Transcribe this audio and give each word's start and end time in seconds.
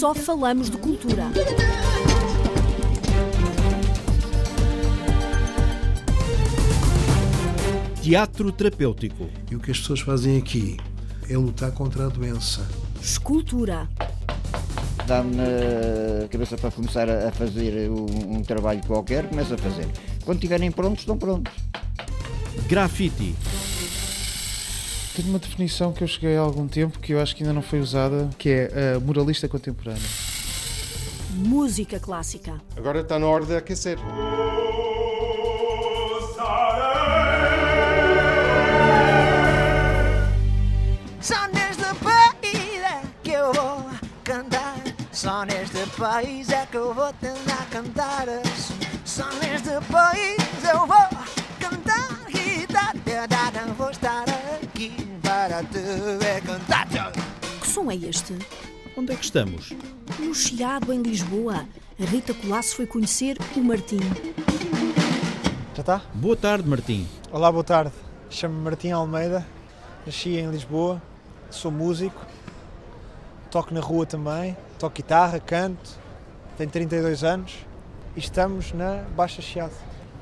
só 0.00 0.14
falamos 0.14 0.70
de 0.70 0.78
cultura. 0.78 1.24
Teatro 8.00 8.50
terapêutico. 8.50 9.28
E 9.50 9.56
o 9.56 9.60
que 9.60 9.70
as 9.70 9.78
pessoas 9.78 10.00
fazem 10.00 10.38
aqui 10.38 10.78
é 11.28 11.36
lutar 11.36 11.70
contra 11.72 12.06
a 12.06 12.08
doença. 12.08 12.66
Escultura. 12.98 13.86
Dá-me 15.06 15.36
na 15.36 16.28
cabeça 16.30 16.56
para 16.56 16.70
começar 16.70 17.10
a 17.10 17.30
fazer 17.30 17.90
um, 17.90 18.36
um 18.38 18.42
trabalho 18.42 18.80
qualquer, 18.86 19.28
começo 19.28 19.52
a 19.52 19.58
fazer. 19.58 19.86
Quando 20.24 20.38
estiverem 20.38 20.72
prontos, 20.72 21.00
estão 21.00 21.18
prontos. 21.18 21.52
Grafite. 22.66 23.34
Tenho 25.14 25.28
uma 25.28 25.38
definição 25.40 25.92
que 25.92 26.04
eu 26.04 26.08
cheguei 26.08 26.36
há 26.36 26.40
algum 26.40 26.68
tempo 26.68 26.98
que 26.98 27.12
eu 27.12 27.20
acho 27.20 27.34
que 27.34 27.42
ainda 27.42 27.52
não 27.52 27.62
foi 27.62 27.80
usada, 27.80 28.30
que 28.38 28.48
é 28.48 28.94
a 28.96 29.00
muralista 29.00 29.48
contemporânea. 29.48 30.00
Música 31.34 31.98
clássica. 31.98 32.60
Agora 32.76 33.00
está 33.00 33.18
na 33.18 33.26
hora 33.26 33.44
de 33.44 33.56
aquecer. 33.56 33.98
Só 41.20 41.46
neste 41.48 41.84
país 42.02 42.82
é 42.82 43.02
que 43.22 43.30
eu 43.32 43.52
vou 43.52 43.90
cantar. 44.24 44.76
Só 45.12 45.44
neste 45.44 45.86
país 45.98 46.48
é 46.50 46.66
que 46.66 46.76
eu 46.76 46.94
vou 46.94 47.12
tentar 47.14 47.66
cantar. 47.70 48.26
Só 49.04 49.28
neste 49.34 49.70
país 49.90 50.38
eu 50.72 50.86
vou 50.86 51.08
cantar 51.58 52.10
e 52.28 52.66
dar 52.66 53.52
não 53.52 53.74
vou 53.74 53.90
estar 53.90 54.24
aqui 54.62 55.09
cantar. 55.48 57.12
Que 57.60 57.66
som 57.66 57.90
é 57.90 57.94
este? 57.96 58.36
Onde 58.96 59.12
é 59.12 59.16
que 59.16 59.24
estamos? 59.24 59.72
No 60.18 60.34
Chiado, 60.34 60.92
em 60.92 61.00
Lisboa. 61.00 61.66
A 61.98 62.04
Rita 62.04 62.34
Colasso 62.34 62.76
foi 62.76 62.86
conhecer 62.86 63.38
o 63.56 63.60
Martim. 63.60 64.00
Já 65.74 65.80
está? 65.80 66.02
Boa 66.12 66.36
tarde, 66.36 66.68
Martim. 66.68 67.08
Olá, 67.32 67.50
boa 67.50 67.64
tarde. 67.64 67.92
Chamo-me 68.28 68.62
Martim 68.62 68.90
Almeida, 68.90 69.46
nasci 70.04 70.36
em 70.36 70.50
Lisboa, 70.50 71.02
sou 71.50 71.70
músico, 71.70 72.24
toco 73.50 73.74
na 73.74 73.80
rua 73.80 74.06
também, 74.06 74.56
toco 74.78 74.94
guitarra, 74.94 75.40
canto, 75.40 75.98
tenho 76.56 76.70
32 76.70 77.24
anos 77.24 77.66
e 78.14 78.20
estamos 78.20 78.72
na 78.72 79.04
Baixa 79.16 79.42
Chiado. 79.42 79.74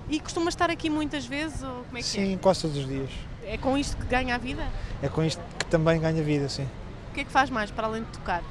E 0.09 0.19
costuma 0.21 0.49
estar 0.49 0.71
aqui 0.71 0.89
muitas 0.89 1.27
vezes 1.27 1.63
ou 1.63 1.85
como 1.85 1.99
é 1.99 2.01
que 2.01 2.07
Sim, 2.07 2.39
quase 2.41 2.63
todos 2.63 2.79
os 2.79 2.87
dias. 2.87 3.11
É? 3.49 3.59
Com 3.59 3.77
isto 3.77 3.97
que 3.97 4.07
ganha 4.07 4.35
a 4.35 4.39
vida? 4.39 4.63
É 5.03 5.09
com 5.09 5.23
isto 5.23 5.43
que 5.59 5.65
também 5.67 6.01
ganha 6.01 6.23
vida, 6.23 6.49
sim. 6.49 6.69
O 7.11 7.15
que 7.15 7.21
é 7.21 7.25
que 7.25 7.31
faz 7.33 7.51
mais 7.51 7.71
para 7.71 7.87
além 7.87 8.03
de 8.03 8.11
tocar? 8.11 8.43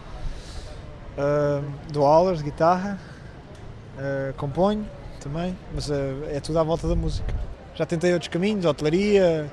Ah, 1.18 1.62
dou 1.92 2.06
aulas 2.06 2.40
de 2.40 2.44
guitarra, 2.44 3.00
ah, 3.98 4.34
componho 4.38 4.88
também, 5.22 5.58
mas 5.74 5.92
ah, 5.92 5.96
é 6.30 6.40
tudo 6.40 6.60
à 6.60 6.64
volta 6.64 6.88
da 6.88 6.96
música. 6.96 7.34
Já 7.76 7.86
tentei 7.86 8.12
outros 8.14 8.30
caminhos, 8.30 8.66
hotelaria, 8.66 9.52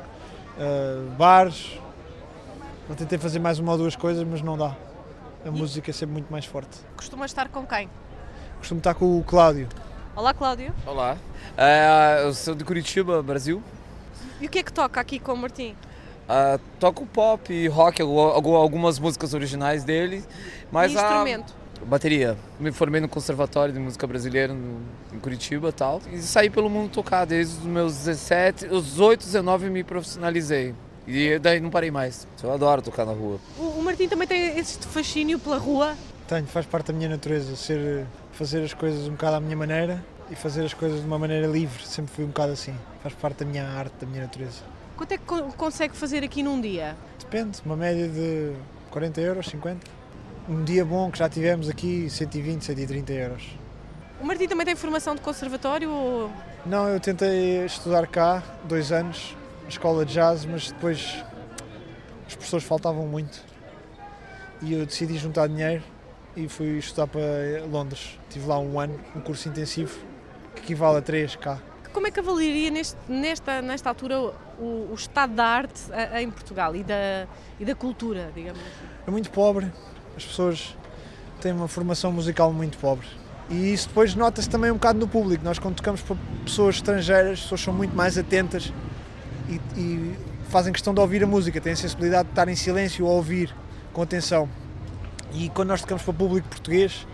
ah, 0.59 1.15
bares. 1.17 1.79
Já 2.89 2.95
tentei 2.95 3.19
fazer 3.19 3.39
mais 3.39 3.59
uma 3.59 3.73
ou 3.73 3.79
duas 3.79 3.97
coisas, 3.97 4.25
mas 4.25 4.43
não 4.43 4.59
dá. 4.59 4.75
A 5.47 5.51
música 5.51 5.91
é 5.91 5.95
sempre 5.95 6.15
muito 6.15 6.31
mais 6.31 6.47
forte. 6.47 6.81
Costuma 6.97 7.27
estar 7.27 7.49
com 7.49 7.67
quem? 7.67 7.89
Costumo 8.59 8.79
estar 8.79 8.95
com 8.95 9.19
o 9.19 9.23
Cláudio. 9.23 9.69
Olá, 10.17 10.33
Cláudio. 10.33 10.73
Olá, 10.87 11.17
eu 12.23 12.33
sou 12.33 12.55
de 12.55 12.65
Curitiba, 12.65 13.23
Brasil. 13.23 13.63
E 14.41 14.47
o 14.47 14.49
que 14.51 14.59
é 14.59 14.63
que 14.63 14.73
toca 14.73 15.01
aqui 15.01 15.19
com 15.19 15.33
o 15.33 15.37
Martim? 15.37 15.75
Ah, 16.29 16.59
toco 16.81 17.05
pop 17.07 17.53
e 17.53 17.69
rock, 17.69 18.01
algu- 18.03 18.19
algu- 18.21 18.57
algumas 18.57 18.99
músicas 18.99 19.35
originais 19.35 19.85
dele. 19.85 20.25
Mas 20.73 20.93
e 20.93 20.99
a 20.99 21.03
instrumento? 21.03 21.55
bateria. 21.87 22.37
Me 22.59 22.73
formei 22.73 23.01
no 23.01 23.09
Conservatório 23.09 23.73
de 23.75 23.79
Música 23.79 24.07
Brasileira 24.07 24.55
no- 24.55 24.81
em 25.13 25.19
Curitiba 25.19 25.69
e 25.69 25.73
tal. 25.73 26.01
E 26.11 26.19
saí 26.19 26.49
pelo 26.49 26.71
mundo 26.71 26.91
tocar 26.91 27.27
desde 27.27 27.59
os 27.59 27.65
meus 27.65 27.95
17, 27.97 28.67
os 28.67 28.85
18, 28.93 29.25
19 29.25 29.69
me 29.69 29.85
profissionalizei. 29.85 30.75
E 31.07 31.39
daí 31.39 31.61
não 31.61 31.69
parei 31.69 31.91
mais. 31.91 32.27
Eu 32.43 32.51
adoro 32.53 32.81
tocar 32.81 33.05
na 33.05 33.13
rua. 33.13 33.39
O, 33.59 33.63
o 33.63 33.83
Martim 33.83 34.09
também 34.09 34.27
tem 34.27 34.59
este 34.59 34.87
fascínio 34.87 35.39
pela 35.39 35.59
rua. 35.59 35.95
Tenho, 36.27 36.47
faz 36.47 36.65
parte 36.65 36.87
da 36.87 36.95
minha 36.95 37.11
natureza, 37.11 37.55
ser, 37.55 38.07
fazer 38.33 38.65
as 38.65 38.73
coisas 38.73 39.07
um 39.07 39.11
bocado 39.11 39.37
à 39.37 39.41
minha 39.41 39.55
maneira 39.57 40.03
e 40.31 40.35
fazer 40.35 40.65
as 40.65 40.75
coisas 40.75 41.01
de 41.01 41.07
uma 41.07 41.19
maneira 41.19 41.47
livre. 41.47 41.85
Sempre 41.87 42.15
fui 42.15 42.25
um 42.25 42.29
bocado 42.29 42.53
assim. 42.53 42.75
Faz 43.03 43.15
parte 43.15 43.45
da 43.45 43.51
minha 43.51 43.65
arte, 43.67 43.93
da 44.01 44.07
minha 44.07 44.23
natureza. 44.23 44.63
Quanto 44.97 45.13
é 45.13 45.19
que 45.19 45.25
co- 45.25 45.43
consegue 45.57 45.97
fazer 45.97 46.23
aqui 46.23 46.43
num 46.43 46.61
dia? 46.61 46.97
Depende, 47.19 47.59
uma 47.65 47.77
média 47.77 48.09
de 48.09 48.53
40 48.91 49.21
euros, 49.21 49.47
50. 49.47 49.81
Um 50.49 50.63
dia 50.63 50.85
bom 50.85 51.11
que 51.11 51.19
já 51.19 51.29
tivemos 51.29 51.69
aqui, 51.69 52.09
120, 52.09 52.63
130 52.65 53.13
euros. 53.13 53.59
O 54.21 54.27
Martim 54.27 54.47
também 54.47 54.65
tem 54.65 54.77
formação 54.77 55.15
de 55.15 55.21
conservatório 55.21 55.91
ou... 55.91 56.31
Não, 56.65 56.89
eu 56.89 57.01
tentei 57.01 57.65
estudar 57.65 58.07
cá, 58.07 58.43
dois 58.65 58.93
anos, 58.93 59.37
na 59.65 59.69
escola 59.69 60.05
de 60.07 60.15
jazz, 60.15 60.45
mas 60.47 60.71
depois 60.71 61.23
os 62.29 62.35
professores 62.35 62.65
faltavam 62.65 63.07
muito. 63.07 63.43
E 64.63 64.73
eu 64.75 64.87
decidi 64.87 65.19
juntar 65.19 65.47
dinheiro 65.49 65.83
e 66.37 66.49
fui 66.49 66.79
estudar 66.79 67.07
para 67.07 67.21
Londres. 67.71 68.19
Tive 68.31 68.47
lá 68.47 68.59
um 68.59 68.79
ano, 68.81 68.99
um 69.15 69.21
curso 69.21 69.49
intensivo, 69.49 69.99
equivale 70.65 70.99
a 70.99 71.03
três 71.03 71.37
cá. 71.37 71.59
Como 71.93 72.07
é 72.09 72.11
que 72.11 72.19
avaliaria 72.19 72.71
neste- 72.71 72.99
nesta, 73.09 73.63
nesta 73.63 73.89
altura 73.89 74.19
o, 74.59 74.89
o 74.91 74.95
estado 74.95 75.33
da 75.35 75.45
arte 75.47 75.81
em 76.19 76.29
Portugal 76.31 76.75
e 76.75 76.83
da, 76.83 77.27
e 77.61 77.65
da 77.65 77.75
cultura, 77.75 78.33
digamos 78.35 78.61
assim? 78.61 78.87
É 79.07 79.11
muito 79.11 79.31
pobre, 79.31 79.71
as 80.17 80.25
pessoas 80.25 80.77
têm 81.41 81.53
uma 81.53 81.69
formação 81.69 82.11
musical 82.11 82.53
muito 82.53 82.79
pobre. 82.79 83.07
E 83.49 83.73
isso 83.73 83.89
depois 83.89 84.15
nota-se 84.15 84.49
também 84.49 84.71
um 84.71 84.75
bocado 84.75 84.99
no 84.99 85.07
público. 85.07 85.45
Nós, 85.45 85.59
quando 85.59 85.77
tocamos 85.77 86.01
para 86.01 86.17
pessoas 86.45 86.77
estrangeiras, 86.77 87.33
as 87.35 87.41
pessoas 87.43 87.61
são 87.61 87.75
muito 87.75 87.95
mais 87.95 88.17
atentas 88.19 88.73
e, 89.49 89.61
e 89.79 90.17
fazem 90.49 90.73
questão 90.73 90.95
de 90.95 91.01
ouvir 91.01 91.23
a 91.23 91.27
música, 91.27 91.61
têm 91.61 91.75
a 91.75 91.77
sensibilidade 91.77 92.25
de 92.25 92.33
estar 92.33 92.49
em 92.49 92.57
silêncio 92.57 93.05
ou 93.07 93.13
ouvir 93.15 93.55
com 93.93 94.01
atenção. 94.03 94.49
E 95.33 95.49
quando 95.51 95.69
nós 95.69 95.81
tocamos 95.83 96.03
para 96.03 96.15
público 96.15 96.49
português, 96.49 97.07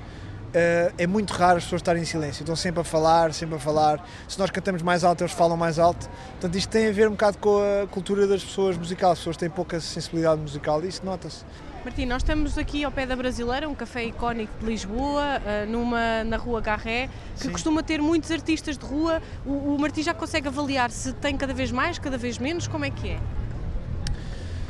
eh, 0.52 0.92
é 0.98 1.06
muito 1.06 1.32
raro 1.32 1.58
as 1.58 1.64
pessoas 1.64 1.80
estarem 1.80 2.02
em 2.02 2.06
silêncio, 2.06 2.42
estão 2.42 2.56
sempre 2.56 2.80
a 2.80 2.84
falar, 2.84 3.32
sempre 3.32 3.56
a 3.56 3.58
falar. 3.58 4.04
Se 4.28 4.38
nós 4.38 4.50
cantamos 4.50 4.82
mais 4.82 5.04
alto, 5.04 5.22
eles 5.22 5.32
falam 5.32 5.56
mais 5.56 5.78
alto. 5.78 6.08
Portanto, 6.32 6.56
isto 6.56 6.68
tem 6.68 6.88
a 6.88 6.92
ver 6.92 7.08
um 7.08 7.12
bocado 7.12 7.38
com 7.38 7.60
a 7.60 7.86
cultura 7.86 8.26
das 8.26 8.42
pessoas 8.42 8.76
musicais. 8.76 9.12
As 9.12 9.18
pessoas 9.18 9.36
têm 9.36 9.50
pouca 9.50 9.80
sensibilidade 9.80 10.40
musical 10.40 10.82
e 10.84 10.88
isso 10.88 11.04
nota-se. 11.04 11.44
Martim, 11.84 12.04
nós 12.04 12.22
estamos 12.22 12.58
aqui 12.58 12.84
ao 12.84 12.92
pé 12.92 13.06
da 13.06 13.16
Brasileira, 13.16 13.66
um 13.66 13.74
café 13.74 14.04
icónico 14.04 14.52
de 14.60 14.66
Lisboa, 14.66 15.40
eh, 15.46 15.64
numa, 15.66 16.22
na 16.24 16.36
Rua 16.36 16.60
Garré, 16.60 17.08
que 17.36 17.44
Sim. 17.44 17.52
costuma 17.52 17.82
ter 17.82 18.02
muitos 18.02 18.30
artistas 18.30 18.76
de 18.76 18.84
rua. 18.84 19.22
O, 19.46 19.74
o 19.74 19.78
Martim 19.78 20.02
já 20.02 20.12
consegue 20.12 20.48
avaliar 20.48 20.90
se 20.90 21.14
tem 21.14 21.36
cada 21.38 21.54
vez 21.54 21.72
mais, 21.72 21.98
cada 21.98 22.18
vez 22.18 22.36
menos, 22.36 22.68
como 22.68 22.84
é 22.84 22.90
que 22.90 23.08
é? 23.08 23.20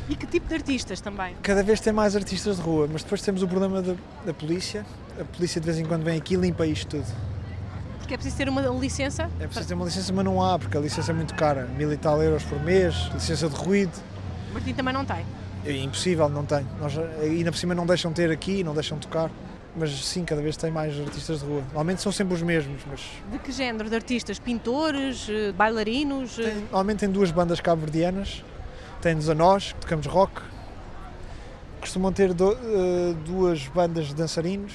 E 0.07 0.15
que 0.15 0.25
tipo 0.25 0.47
de 0.47 0.55
artistas 0.55 1.01
também? 1.01 1.35
Cada 1.41 1.63
vez 1.63 1.79
tem 1.79 1.91
mais 1.91 2.15
artistas 2.15 2.57
de 2.57 2.61
rua, 2.61 2.87
mas 2.91 3.03
depois 3.03 3.21
temos 3.21 3.43
o 3.43 3.47
problema 3.47 3.81
da, 3.81 3.95
da 4.25 4.33
polícia. 4.33 4.85
A 5.21 5.25
polícia 5.25 5.61
de 5.61 5.65
vez 5.65 5.77
em 5.77 5.85
quando 5.85 6.03
vem 6.03 6.17
aqui 6.17 6.33
e 6.33 6.37
limpa 6.37 6.65
isto 6.65 6.97
tudo. 6.97 7.05
Porque 7.99 8.13
é 8.15 8.17
preciso 8.17 8.37
ter 8.37 8.49
uma 8.49 8.61
licença? 8.61 9.29
É 9.39 9.45
preciso 9.45 9.67
ter 9.67 9.73
uma 9.75 9.85
licença, 9.85 10.11
mas 10.11 10.25
não 10.25 10.41
há, 10.43 10.57
porque 10.57 10.75
a 10.77 10.81
licença 10.81 11.11
é 11.11 11.15
muito 11.15 11.35
cara. 11.35 11.65
Mil 11.77 11.91
e 11.93 11.97
tal 11.97 12.21
euros 12.21 12.43
por 12.43 12.59
mês, 12.61 12.95
licença 13.13 13.47
de 13.47 13.55
ruído. 13.55 13.91
O 14.49 14.53
Martim 14.55 14.73
também 14.73 14.93
não 14.93 15.05
tem. 15.05 15.23
É 15.65 15.71
impossível, 15.77 16.27
não 16.27 16.43
tem. 16.43 16.65
Nós, 16.79 16.97
ainda 17.21 17.51
por 17.51 17.57
cima 17.57 17.75
não 17.75 17.85
deixam 17.85 18.11
ter 18.11 18.31
aqui, 18.31 18.63
não 18.63 18.73
deixam 18.73 18.97
tocar. 18.97 19.29
Mas 19.75 19.91
sim, 20.05 20.25
cada 20.25 20.41
vez 20.41 20.57
tem 20.57 20.69
mais 20.69 20.99
artistas 20.99 21.39
de 21.39 21.45
rua. 21.45 21.61
Normalmente 21.67 22.01
são 22.01 22.11
sempre 22.11 22.33
os 22.33 22.41
mesmos, 22.41 22.81
mas 22.89 22.99
De 23.31 23.39
que 23.39 23.51
género 23.53 23.87
de 23.89 23.95
artistas? 23.95 24.37
Pintores, 24.37 25.27
eh, 25.29 25.53
bailarinos? 25.53 26.37
eh? 26.39 26.55
Normalmente 26.63 26.99
tem 26.99 27.09
duas 27.09 27.31
bandas 27.31 27.61
cabo-verdianas. 27.61 28.43
Tem-nos 29.01 29.29
a 29.29 29.35
nós, 29.35 29.71
que 29.71 29.79
tocamos 29.79 30.07
rock. 30.07 30.41
Costumam 31.79 32.11
ter 32.11 32.33
do- 32.33 32.51
eh, 32.51 33.15
duas 33.25 33.65
bandas 33.67 34.07
de 34.07 34.15
dançarinos, 34.15 34.73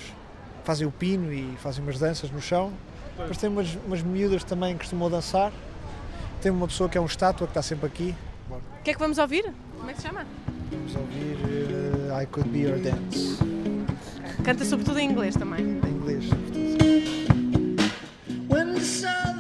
fazem 0.67 0.85
o 0.87 0.91
pino 0.91 1.33
e 1.33 1.57
fazem 1.63 1.83
umas 1.83 1.99
danças 1.99 2.29
no 2.31 2.41
chão. 2.43 2.73
Depois 3.17 3.39
tem 3.39 3.49
umas, 3.49 3.79
umas 3.87 4.03
miúdas 4.03 4.43
também 4.43 4.75
que 4.75 4.81
costumam 4.81 5.09
dançar. 5.09 5.53
Tem 6.43 6.51
uma 6.51 6.67
pessoa 6.67 6.89
que 6.89 6.99
é 6.99 7.01
um 7.01 7.07
estátua 7.07 7.47
que 7.47 7.53
está 7.53 7.63
sempre 7.63 7.87
aqui. 7.87 8.15
O 8.51 8.83
que 8.83 8.91
é 8.91 8.93
que 8.93 8.99
vamos 8.99 9.17
ouvir? 9.19 9.45
Como 9.79 9.89
é 9.89 9.95
que 9.95 10.01
se 10.03 10.09
chama? 10.09 10.27
Vamos 10.71 10.95
ouvir 10.97 11.39
eh, 12.11 12.23
I 12.23 12.27
Could 12.27 12.51
Be 12.51 12.59
Your 12.63 12.79
Dance, 12.81 13.39
Canta 14.45 14.65
sobretudo 14.65 14.99
em 14.99 15.09
inglês 15.09 15.37
também. 15.37 15.61
em 15.61 15.89
inglês. 15.89 16.25
When 18.49 18.75
the 18.75 18.81
southern 18.81 19.36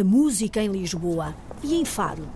a 0.00 0.04
música 0.04 0.62
em 0.62 0.68
Lisboa 0.68 1.34
e 1.62 1.74
em 1.74 1.84
Faro, 1.84 2.26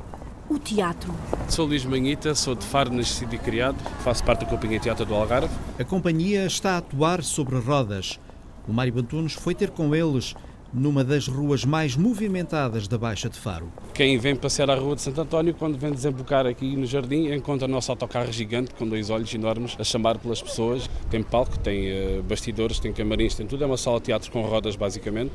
o 0.51 0.59
teatro. 0.59 1.15
Sou 1.49 1.65
Luís 1.65 1.83
Manhita, 1.83 2.35
sou 2.35 2.55
de 2.55 2.63
Faro, 2.63 2.93
nascido 2.93 3.35
e 3.35 3.39
criado, 3.39 3.79
faço 4.01 4.23
parte 4.23 4.45
da 4.45 4.51
Companhia 4.51 4.79
Teatro 4.79 5.07
do 5.07 5.15
Algarve. 5.15 5.49
A 5.79 5.83
companhia 5.85 6.45
está 6.45 6.73
a 6.73 6.77
atuar 6.77 7.23
sobre 7.23 7.59
rodas. 7.59 8.21
O 8.69 8.73
Mário 8.73 8.99
Antunes 8.99 9.33
foi 9.33 9.55
ter 9.55 9.71
com 9.71 9.95
eles 9.95 10.35
numa 10.75 11.03
das 11.03 11.27
ruas 11.27 11.65
mais 11.65 11.97
movimentadas 11.97 12.87
da 12.87 12.99
Baixa 12.99 13.31
de 13.31 13.39
Faro. 13.39 13.73
Quem 13.95 14.19
vem 14.19 14.37
passear 14.37 14.69
à 14.69 14.75
Rua 14.75 14.97
de 14.97 15.01
Santo 15.01 15.21
António, 15.21 15.55
quando 15.55 15.79
vem 15.79 15.93
desembocar 15.93 16.47
aqui 16.47 16.77
no 16.77 16.85
jardim, 16.85 17.33
encontra 17.33 17.67
o 17.67 17.71
nosso 17.71 17.91
autocarro 17.93 18.31
gigante 18.31 18.75
com 18.75 18.87
dois 18.87 19.09
olhos 19.09 19.33
enormes 19.33 19.77
a 19.79 19.85
chamar 19.85 20.19
pelas 20.19 20.43
pessoas. 20.43 20.91
Tem 21.09 21.23
palco, 21.23 21.59
tem 21.61 22.19
uh, 22.19 22.23
bastidores, 22.25 22.79
tem 22.79 22.93
camarins, 22.93 23.37
tem 23.37 23.47
tudo. 23.47 23.63
É 23.63 23.67
uma 23.67 23.77
sala 23.77 24.01
de 24.01 24.07
teatro 24.07 24.31
com 24.33 24.43
rodas, 24.43 24.77
basicamente. 24.77 25.33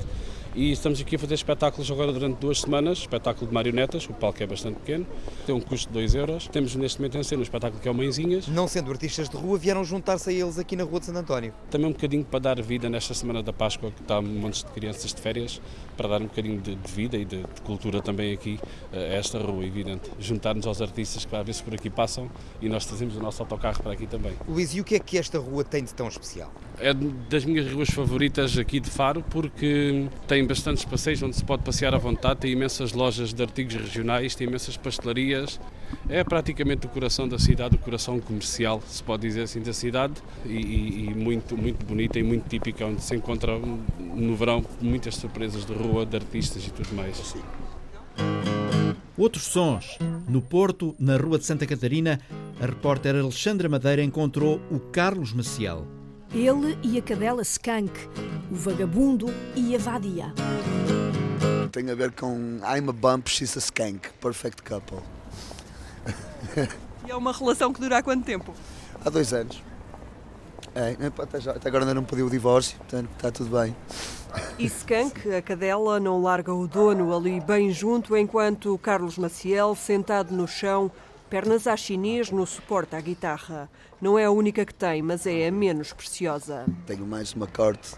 E 0.55 0.71
estamos 0.71 0.99
aqui 0.99 1.15
a 1.15 1.19
fazer 1.19 1.35
espetáculos 1.35 1.91
agora 1.91 2.11
durante 2.11 2.37
duas 2.37 2.61
semanas. 2.61 2.99
Espetáculo 2.99 3.47
de 3.47 3.53
marionetas, 3.53 4.09
o 4.09 4.13
palco 4.13 4.41
é 4.41 4.47
bastante 4.47 4.79
pequeno, 4.79 5.05
tem 5.45 5.53
um 5.53 5.61
custo 5.61 5.87
de 5.87 5.93
2 5.93 6.15
euros. 6.15 6.47
Temos 6.47 6.75
neste 6.75 6.99
momento 6.99 7.17
em 7.17 7.23
cena 7.23 7.41
um 7.41 7.43
espetáculo 7.43 7.79
que 7.79 7.87
é 7.87 7.91
o 7.91 7.93
Mãezinhas. 7.93 8.47
Não 8.47 8.67
sendo 8.67 8.91
artistas 8.91 9.29
de 9.29 9.37
rua, 9.37 9.59
vieram 9.59 9.83
juntar-se 9.83 10.29
a 10.29 10.33
eles 10.33 10.57
aqui 10.57 10.75
na 10.75 10.83
Rua 10.83 10.99
de 10.99 11.05
Santo 11.05 11.19
António. 11.19 11.53
Também 11.69 11.87
um 11.87 11.93
bocadinho 11.93 12.25
para 12.25 12.39
dar 12.39 12.61
vida 12.61 12.89
nesta 12.89 13.13
semana 13.13 13.43
da 13.43 13.53
Páscoa, 13.53 13.91
que 13.91 14.01
está 14.01 14.19
um 14.19 14.23
monte 14.23 14.65
de 14.65 14.71
crianças 14.71 15.13
de 15.13 15.21
férias, 15.21 15.61
para 15.95 16.07
dar 16.09 16.21
um 16.21 16.25
bocadinho 16.25 16.59
de, 16.59 16.75
de 16.75 16.91
vida 16.91 17.15
e 17.15 17.25
de, 17.25 17.37
de, 17.37 17.61
cultura 17.63 18.01
também 18.01 18.33
aqui 18.33 18.59
a 18.91 18.97
esta 18.97 19.37
rua, 19.37 19.63
evidente. 19.63 20.09
Juntar-nos 20.19 20.65
aos 20.65 20.81
artistas 20.81 21.25
que 21.25 21.35
às 21.35 21.45
vezes 21.45 21.61
por 21.61 21.75
aqui 21.75 21.89
passam 21.89 22.29
e 22.59 22.67
nós 22.67 22.85
trazemos 22.85 23.15
o 23.15 23.19
nosso 23.19 23.41
autocarro 23.43 23.83
para 23.83 23.93
aqui 23.93 24.07
também. 24.07 24.33
Luís, 24.47 24.73
e 24.73 24.81
o 24.81 24.83
que 24.83 24.95
é 24.95 24.99
que 24.99 25.17
esta 25.17 25.37
rua 25.37 25.63
tem 25.63 25.83
de 25.83 25.93
tão 25.93 26.07
especial? 26.07 26.51
É 26.79 26.93
das 26.93 27.45
minhas 27.45 27.71
ruas 27.71 27.89
favoritas 27.89 28.57
aqui 28.57 28.79
de 28.79 28.89
Faro, 28.89 29.23
porque 29.29 30.07
tem 30.27 30.38
bastantes 30.45 30.85
passeios 30.85 31.21
onde 31.21 31.35
se 31.35 31.43
pode 31.43 31.63
passear 31.63 31.93
à 31.93 31.97
vontade, 31.97 32.41
tem 32.41 32.51
imensas 32.51 32.93
lojas 32.93 33.33
de 33.33 33.41
artigos 33.41 33.75
regionais, 33.75 34.35
tem 34.35 34.47
imensas 34.47 34.77
pastelarias. 34.77 35.59
É 36.07 36.23
praticamente 36.23 36.85
o 36.85 36.89
coração 36.89 37.27
da 37.27 37.39
cidade, 37.39 37.75
o 37.75 37.79
coração 37.79 38.19
comercial, 38.19 38.81
se 38.87 39.01
pode 39.03 39.23
dizer 39.23 39.43
assim, 39.43 39.61
da 39.61 39.73
cidade, 39.73 40.15
e, 40.45 41.09
e 41.09 41.13
muito, 41.15 41.57
muito 41.57 41.85
bonita 41.85 42.19
e 42.19 42.23
muito 42.23 42.47
típica, 42.47 42.85
onde 42.85 43.01
se 43.01 43.15
encontra 43.15 43.57
no 43.57 44.35
verão 44.35 44.63
muitas 44.81 45.15
surpresas 45.15 45.65
de 45.65 45.73
rua, 45.73 46.05
de 46.05 46.15
artistas 46.15 46.65
e 46.65 46.71
tudo 46.71 46.93
mais. 46.95 47.35
Outros 49.17 49.43
sons. 49.43 49.97
No 50.27 50.41
Porto, 50.41 50.95
na 50.99 51.17
Rua 51.17 51.37
de 51.37 51.45
Santa 51.45 51.65
Catarina, 51.65 52.19
a 52.61 52.65
repórter 52.65 53.15
Alexandra 53.15 53.67
Madeira 53.67 54.03
encontrou 54.03 54.61
o 54.71 54.79
Carlos 54.79 55.33
Maciel. 55.33 55.98
Ele 56.31 56.77
e 56.83 56.99
a 56.99 57.01
cadela 57.01 57.41
Skank, 57.41 57.91
o 58.51 58.55
vagabundo 58.55 59.33
e 59.55 59.75
a 59.75 59.79
vadia. 59.79 60.31
Tem 61.71 61.89
a 61.89 61.95
ver 61.95 62.11
com 62.11 62.57
I'm 62.57 62.87
a 62.87 62.93
bump, 62.93 63.27
she's 63.27 63.57
a 63.57 63.59
skank, 63.59 64.09
perfect 64.21 64.61
couple. 64.61 64.99
E 67.07 67.11
é 67.11 67.15
uma 67.15 67.33
relação 67.33 67.73
que 67.73 67.81
dura 67.81 67.97
há 67.97 68.03
quanto 68.03 68.23
tempo? 68.23 68.53
Há 69.03 69.09
dois 69.09 69.33
anos. 69.33 69.63
É, 70.75 70.95
até, 71.17 71.41
já, 71.41 71.51
até 71.53 71.67
agora 71.67 71.83
ainda 71.83 71.95
não 71.95 72.03
pediu 72.03 72.27
o 72.27 72.29
divórcio, 72.29 72.77
portanto 72.77 73.09
está 73.15 73.31
tudo 73.31 73.59
bem. 73.59 73.75
E 74.59 74.65
Skank, 74.65 75.33
a 75.33 75.41
cadela, 75.41 75.99
não 75.99 76.21
larga 76.21 76.53
o 76.53 76.67
dono 76.67 77.15
ali 77.15 77.41
bem 77.41 77.71
junto, 77.71 78.15
enquanto 78.15 78.77
Carlos 78.77 79.17
Maciel, 79.17 79.73
sentado 79.73 80.31
no 80.35 80.47
chão, 80.47 80.91
pernas 81.29 81.67
à 81.67 81.77
chinês 81.77 82.31
no 82.31 82.45
suporte 82.45 82.95
à 82.95 83.01
guitarra. 83.01 83.69
Não 84.01 84.17
é 84.17 84.25
a 84.25 84.31
única 84.31 84.65
que 84.65 84.73
tem, 84.73 85.01
mas 85.01 85.27
é 85.27 85.47
a 85.47 85.51
menos 85.51 85.93
preciosa. 85.93 86.65
Tenho 86.87 87.05
mais 87.05 87.33
uma 87.33 87.45
corte 87.45 87.95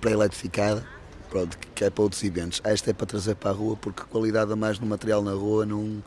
pré-eletrificada, 0.00 0.86
pronto, 1.30 1.56
que 1.74 1.84
é 1.84 1.90
para 1.90 2.02
outros 2.02 2.22
eventos. 2.22 2.60
Esta 2.62 2.90
é 2.90 2.92
para 2.92 3.06
trazer 3.06 3.36
para 3.36 3.50
a 3.50 3.54
rua, 3.54 3.76
porque 3.76 4.02
qualidade 4.02 4.52
a 4.52 4.56
mais 4.56 4.78
no 4.78 4.86
material 4.86 5.22
na 5.22 5.32
rua 5.32 5.64
não, 5.64 6.02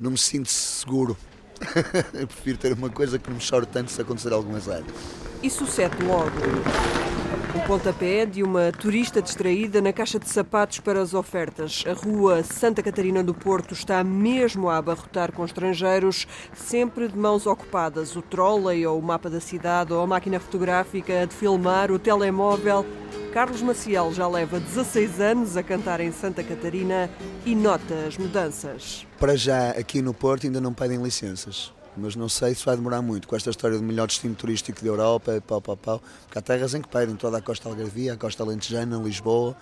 não 0.00 0.10
me 0.10 0.18
sinto 0.18 0.50
seguro. 0.50 1.16
Eu 2.12 2.26
prefiro 2.26 2.58
ter 2.58 2.72
uma 2.72 2.90
coisa 2.90 3.18
que 3.18 3.28
não 3.28 3.36
me 3.36 3.42
chore 3.42 3.66
tanto 3.66 3.90
se 3.90 4.00
acontecer 4.00 4.32
alguma 4.32 4.60
coisa. 4.60 4.84
E 5.42 5.50
sucede 5.50 6.02
logo. 6.02 6.30
O 7.54 7.66
pontapé 7.66 8.26
de 8.26 8.42
uma 8.42 8.70
turista 8.70 9.22
distraída 9.22 9.80
na 9.80 9.92
caixa 9.92 10.18
de 10.18 10.28
sapatos 10.28 10.78
para 10.78 11.00
as 11.00 11.14
ofertas. 11.14 11.84
A 11.86 11.92
rua 11.92 12.42
Santa 12.42 12.82
Catarina 12.82 13.22
do 13.22 13.32
Porto 13.32 13.72
está 13.72 14.04
mesmo 14.04 14.68
a 14.68 14.76
abarrotar 14.76 15.32
com 15.32 15.44
estrangeiros, 15.44 16.26
sempre 16.54 17.08
de 17.08 17.16
mãos 17.16 17.46
ocupadas. 17.46 18.14
O 18.14 18.22
trolley 18.22 18.86
ou 18.86 18.98
o 18.98 19.02
mapa 19.02 19.30
da 19.30 19.40
cidade 19.40 19.92
ou 19.92 20.02
a 20.02 20.06
máquina 20.06 20.38
fotográfica 20.38 21.26
de 21.26 21.34
filmar, 21.34 21.90
o 21.90 21.98
telemóvel. 21.98 22.84
Carlos 23.32 23.62
Maciel 23.62 24.12
já 24.12 24.26
leva 24.26 24.58
16 24.58 25.20
anos 25.20 25.56
a 25.56 25.62
cantar 25.62 26.00
em 26.00 26.12
Santa 26.12 26.42
Catarina 26.42 27.10
e 27.44 27.54
nota 27.54 27.94
as 28.06 28.16
mudanças. 28.16 29.06
Para 29.18 29.36
já, 29.36 29.70
aqui 29.70 30.00
no 30.00 30.14
Porto 30.14 30.46
ainda 30.46 30.60
não 30.60 30.72
pedem 30.72 31.02
licenças 31.02 31.75
mas 31.96 32.16
não 32.16 32.28
sei 32.28 32.54
se 32.54 32.64
vai 32.64 32.76
demorar 32.76 33.02
muito. 33.02 33.26
Com 33.26 33.36
esta 33.36 33.50
história 33.50 33.76
do 33.76 33.82
melhor 33.82 34.06
destino 34.06 34.34
turístico 34.34 34.80
da 34.82 34.88
Europa, 34.88 35.42
pau, 35.46 35.60
pau, 35.60 35.76
pau, 35.76 36.02
porque 36.24 36.38
há 36.38 36.42
terras 36.42 36.74
em 36.74 36.82
que 36.82 36.88
pedem, 36.88 37.16
toda 37.16 37.38
a 37.38 37.40
costa 37.40 37.68
algarvia, 37.68 38.14
a 38.14 38.16
costa 38.16 38.42
alentejana, 38.42 38.96
Lisboa, 38.96 39.56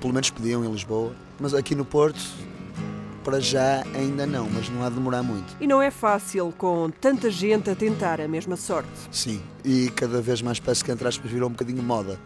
pelo 0.00 0.12
menos 0.12 0.30
pediam 0.30 0.64
em 0.64 0.70
Lisboa, 0.70 1.12
mas 1.38 1.54
aqui 1.54 1.74
no 1.74 1.84
Porto, 1.84 2.20
para 3.24 3.40
já 3.40 3.84
ainda 3.94 4.26
não, 4.26 4.48
mas 4.50 4.68
não 4.68 4.84
há 4.84 4.88
de 4.88 4.96
demorar 4.96 5.22
muito. 5.22 5.56
E 5.60 5.66
não 5.66 5.80
é 5.80 5.90
fácil 5.90 6.52
com 6.58 6.90
tanta 6.90 7.30
gente 7.30 7.70
a 7.70 7.74
tentar 7.74 8.20
a 8.20 8.26
mesma 8.26 8.56
sorte. 8.56 8.90
Sim, 9.10 9.40
e 9.64 9.90
cada 9.90 10.20
vez 10.20 10.42
mais 10.42 10.58
parece 10.58 10.84
que 10.84 10.90
entre 10.90 11.06
aspas 11.06 11.30
virou 11.30 11.48
um 11.48 11.52
bocadinho 11.52 11.82
moda 11.82 12.18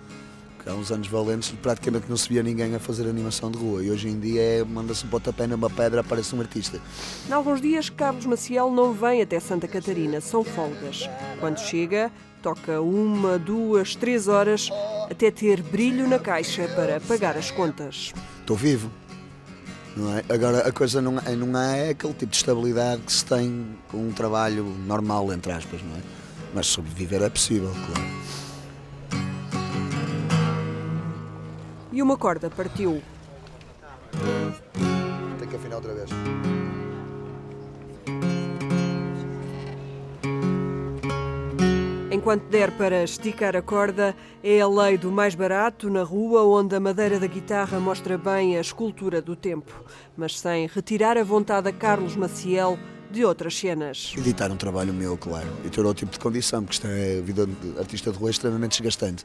há 0.66 0.74
uns 0.74 0.90
anos 0.90 1.08
valentes 1.08 1.54
praticamente 1.62 2.06
não 2.08 2.16
se 2.16 2.28
via 2.28 2.42
ninguém 2.42 2.74
a 2.74 2.78
fazer 2.78 3.08
animação 3.08 3.50
de 3.50 3.58
rua 3.58 3.82
e 3.82 3.90
hoje 3.90 4.08
em 4.08 4.18
dia 4.18 4.42
é, 4.42 4.64
manda-se 4.64 5.06
um 5.06 5.08
pontapé 5.08 5.46
numa 5.46 5.70
pedra, 5.70 6.00
aparece 6.00 6.34
um 6.34 6.40
artista. 6.40 6.80
Em 7.28 7.32
alguns 7.32 7.60
dias, 7.60 7.88
Carlos 7.88 8.26
Maciel 8.26 8.70
não 8.70 8.92
vem 8.92 9.22
até 9.22 9.38
Santa 9.38 9.68
Catarina, 9.68 10.20
são 10.20 10.42
folgas. 10.42 11.08
Quando 11.40 11.58
chega, 11.58 12.10
toca 12.42 12.80
uma, 12.80 13.38
duas, 13.38 13.94
três 13.94 14.28
horas 14.28 14.70
até 15.10 15.30
ter 15.30 15.62
brilho 15.62 16.08
na 16.08 16.18
caixa 16.18 16.68
para 16.74 17.00
pagar 17.00 17.36
as 17.36 17.50
contas. 17.50 18.12
Estou 18.40 18.56
vivo. 18.56 18.90
Não 19.96 20.14
é? 20.14 20.22
Agora, 20.28 20.58
a 20.68 20.72
coisa 20.72 21.00
não, 21.00 21.18
é, 21.18 21.34
não 21.34 21.58
é 21.58 21.90
aquele 21.90 22.12
tipo 22.12 22.30
de 22.30 22.36
estabilidade 22.36 23.00
que 23.00 23.12
se 23.12 23.24
tem 23.24 23.66
com 23.88 23.96
um 23.96 24.12
trabalho 24.12 24.64
normal, 24.86 25.32
entre 25.32 25.50
aspas, 25.52 25.80
não 25.82 25.96
é? 25.96 26.00
Mas 26.54 26.66
sobreviver 26.66 27.22
é 27.22 27.30
possível, 27.30 27.70
claro. 27.70 28.45
E 31.96 32.02
uma 32.02 32.18
corda 32.18 32.50
partiu. 32.50 33.02
Tem 35.38 35.48
que 35.48 35.56
afinar 35.56 35.76
outra 35.76 35.94
vez. 35.94 36.10
Enquanto 42.12 42.44
der 42.50 42.70
para 42.72 43.02
esticar 43.02 43.56
a 43.56 43.62
corda, 43.62 44.14
é 44.44 44.60
a 44.60 44.68
lei 44.68 44.98
do 44.98 45.10
mais 45.10 45.34
barato 45.34 45.88
na 45.88 46.02
rua, 46.02 46.42
onde 46.44 46.76
a 46.76 46.80
madeira 46.80 47.18
da 47.18 47.26
guitarra 47.26 47.80
mostra 47.80 48.18
bem 48.18 48.58
a 48.58 48.60
escultura 48.60 49.22
do 49.22 49.34
tempo, 49.34 49.72
mas 50.14 50.38
sem 50.38 50.66
retirar 50.66 51.16
a 51.16 51.24
vontade 51.24 51.68
a 51.68 51.72
Carlos 51.72 52.14
Maciel 52.14 52.78
de 53.10 53.24
outras 53.24 53.56
cenas. 53.56 54.12
Editar 54.18 54.52
um 54.52 54.56
trabalho 54.56 54.92
meu, 54.92 55.16
claro, 55.16 55.48
e 55.64 55.70
ter 55.70 55.80
outro 55.80 56.00
tipo 56.04 56.12
de 56.12 56.18
condição, 56.18 56.62
porque 56.62 56.74
isto 56.74 56.86
é 56.88 57.18
a 57.18 57.22
vida 57.22 57.46
de 57.46 57.78
artista 57.78 58.12
de 58.12 58.18
rua 58.18 58.28
é 58.28 58.32
extremamente 58.32 58.72
desgastante. 58.72 59.24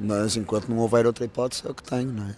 Mas 0.00 0.36
enquanto 0.36 0.68
não 0.68 0.78
houver 0.78 1.06
outra 1.06 1.24
hipótese, 1.24 1.62
é 1.66 1.70
o 1.70 1.74
que 1.74 1.82
tenho, 1.82 2.12
não 2.12 2.28
é? 2.28 2.36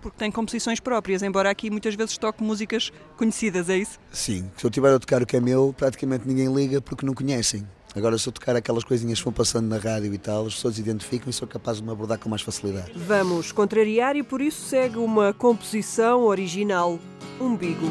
Porque 0.00 0.16
tem 0.16 0.30
composições 0.30 0.80
próprias, 0.80 1.22
embora 1.22 1.50
aqui 1.50 1.70
muitas 1.70 1.94
vezes 1.94 2.16
toque 2.16 2.42
músicas 2.42 2.90
conhecidas, 3.16 3.68
é 3.68 3.76
isso? 3.76 3.98
Sim, 4.10 4.50
se 4.56 4.64
eu 4.64 4.70
tiver 4.70 4.94
a 4.94 4.98
tocar 4.98 5.22
o 5.22 5.26
que 5.26 5.36
é 5.36 5.40
meu, 5.40 5.74
praticamente 5.76 6.26
ninguém 6.26 6.52
liga 6.52 6.80
porque 6.80 7.04
não 7.04 7.12
conhecem. 7.12 7.66
Agora, 7.94 8.16
se 8.16 8.28
eu 8.28 8.32
tocar 8.32 8.54
aquelas 8.54 8.84
coisinhas 8.84 9.18
que 9.18 9.24
vão 9.24 9.32
passando 9.32 9.66
na 9.66 9.76
rádio 9.76 10.14
e 10.14 10.18
tal, 10.18 10.46
as 10.46 10.54
pessoas 10.54 10.78
identificam 10.78 11.28
e 11.28 11.32
sou 11.32 11.46
capaz 11.46 11.78
de 11.78 11.82
me 11.82 11.90
abordar 11.90 12.18
com 12.18 12.28
mais 12.28 12.40
facilidade. 12.40 12.92
Vamos 12.94 13.50
contrariar 13.52 14.16
e 14.16 14.22
por 14.22 14.40
isso 14.40 14.62
segue 14.62 14.96
uma 14.96 15.34
composição 15.34 16.22
original, 16.22 16.98
Umbigo. 17.40 17.86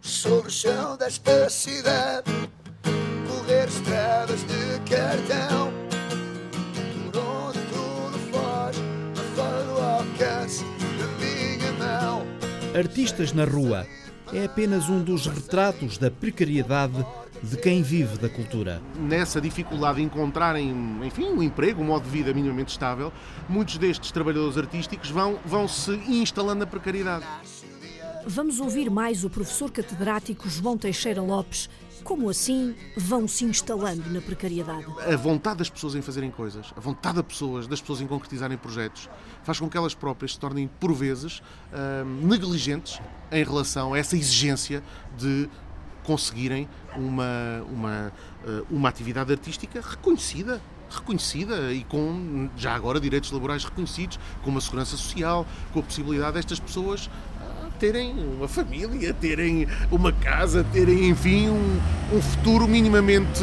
Sobre 0.00 0.48
o 0.48 0.50
chão 0.50 0.96
desta 0.96 1.48
cidade, 1.50 2.30
correr 3.28 3.68
estradas 3.68 4.40
de 4.40 4.90
cartão 4.90 5.81
Artistas 12.74 13.32
na 13.32 13.44
Rua 13.44 13.86
é 14.32 14.44
apenas 14.44 14.88
um 14.88 15.02
dos 15.02 15.26
retratos 15.26 15.98
da 15.98 16.10
precariedade 16.10 17.04
de 17.42 17.56
quem 17.56 17.82
vive 17.82 18.16
da 18.16 18.28
cultura. 18.28 18.80
Nessa 18.98 19.40
dificuldade 19.40 19.96
de 19.96 20.04
encontrarem, 20.04 20.70
enfim, 21.04 21.24
um 21.24 21.42
emprego, 21.42 21.82
um 21.82 21.86
modo 21.86 22.04
de 22.04 22.10
vida 22.10 22.32
minimamente 22.32 22.70
estável, 22.70 23.12
muitos 23.48 23.76
destes 23.78 24.10
trabalhadores 24.12 24.56
artísticos 24.56 25.10
vão, 25.10 25.38
vão 25.44 25.68
se 25.68 25.92
instalando 26.08 26.60
na 26.60 26.66
precariedade. 26.66 27.26
Vamos 28.24 28.60
ouvir 28.60 28.88
mais 28.88 29.24
o 29.24 29.30
professor 29.30 29.70
catedrático 29.70 30.48
João 30.48 30.78
Teixeira 30.78 31.20
Lopes 31.20 31.68
Como 32.04 32.28
assim 32.28 32.74
vão 32.96 33.28
se 33.28 33.44
instalando 33.44 34.10
na 34.10 34.20
precariedade? 34.20 34.86
A 35.00 35.16
vontade 35.16 35.58
das 35.58 35.70
pessoas 35.70 35.94
em 35.94 36.02
fazerem 36.02 36.30
coisas, 36.30 36.72
a 36.76 36.80
vontade 36.80 37.16
das 37.16 37.26
pessoas, 37.26 37.66
das 37.66 37.80
pessoas 37.80 38.00
em 38.00 38.06
concretizarem 38.06 38.58
projetos, 38.58 39.08
faz 39.42 39.58
com 39.58 39.68
que 39.68 39.76
elas 39.76 39.94
próprias 39.94 40.32
se 40.32 40.38
tornem, 40.38 40.68
por 40.80 40.92
vezes, 40.92 41.42
hum, 41.72 42.26
negligentes 42.26 43.00
em 43.30 43.44
relação 43.44 43.94
a 43.94 43.98
essa 43.98 44.16
exigência 44.16 44.82
de 45.16 45.48
conseguirem 46.02 46.68
uma, 46.96 47.64
uma, 47.70 48.12
eh, 48.44 48.62
uma 48.68 48.88
atividade 48.88 49.30
artística 49.32 49.80
reconhecida 49.80 50.60
reconhecida 50.92 51.72
e 51.72 51.84
com 51.84 52.48
já 52.56 52.74
agora 52.74 53.00
direitos 53.00 53.30
laborais 53.30 53.64
reconhecidos, 53.64 54.18
com 54.42 54.50
uma 54.50 54.60
segurança 54.60 54.96
social, 54.96 55.46
com 55.72 55.80
a 55.80 55.82
possibilidade 55.82 56.34
destas 56.34 56.60
pessoas 56.60 57.08
ah, 57.08 57.31
terem 57.82 58.12
uma 58.12 58.46
família, 58.46 59.12
terem 59.12 59.66
uma 59.90 60.12
casa, 60.12 60.62
terem, 60.62 61.08
enfim, 61.08 61.48
um, 61.48 62.16
um 62.16 62.22
futuro 62.22 62.68
minimamente 62.68 63.40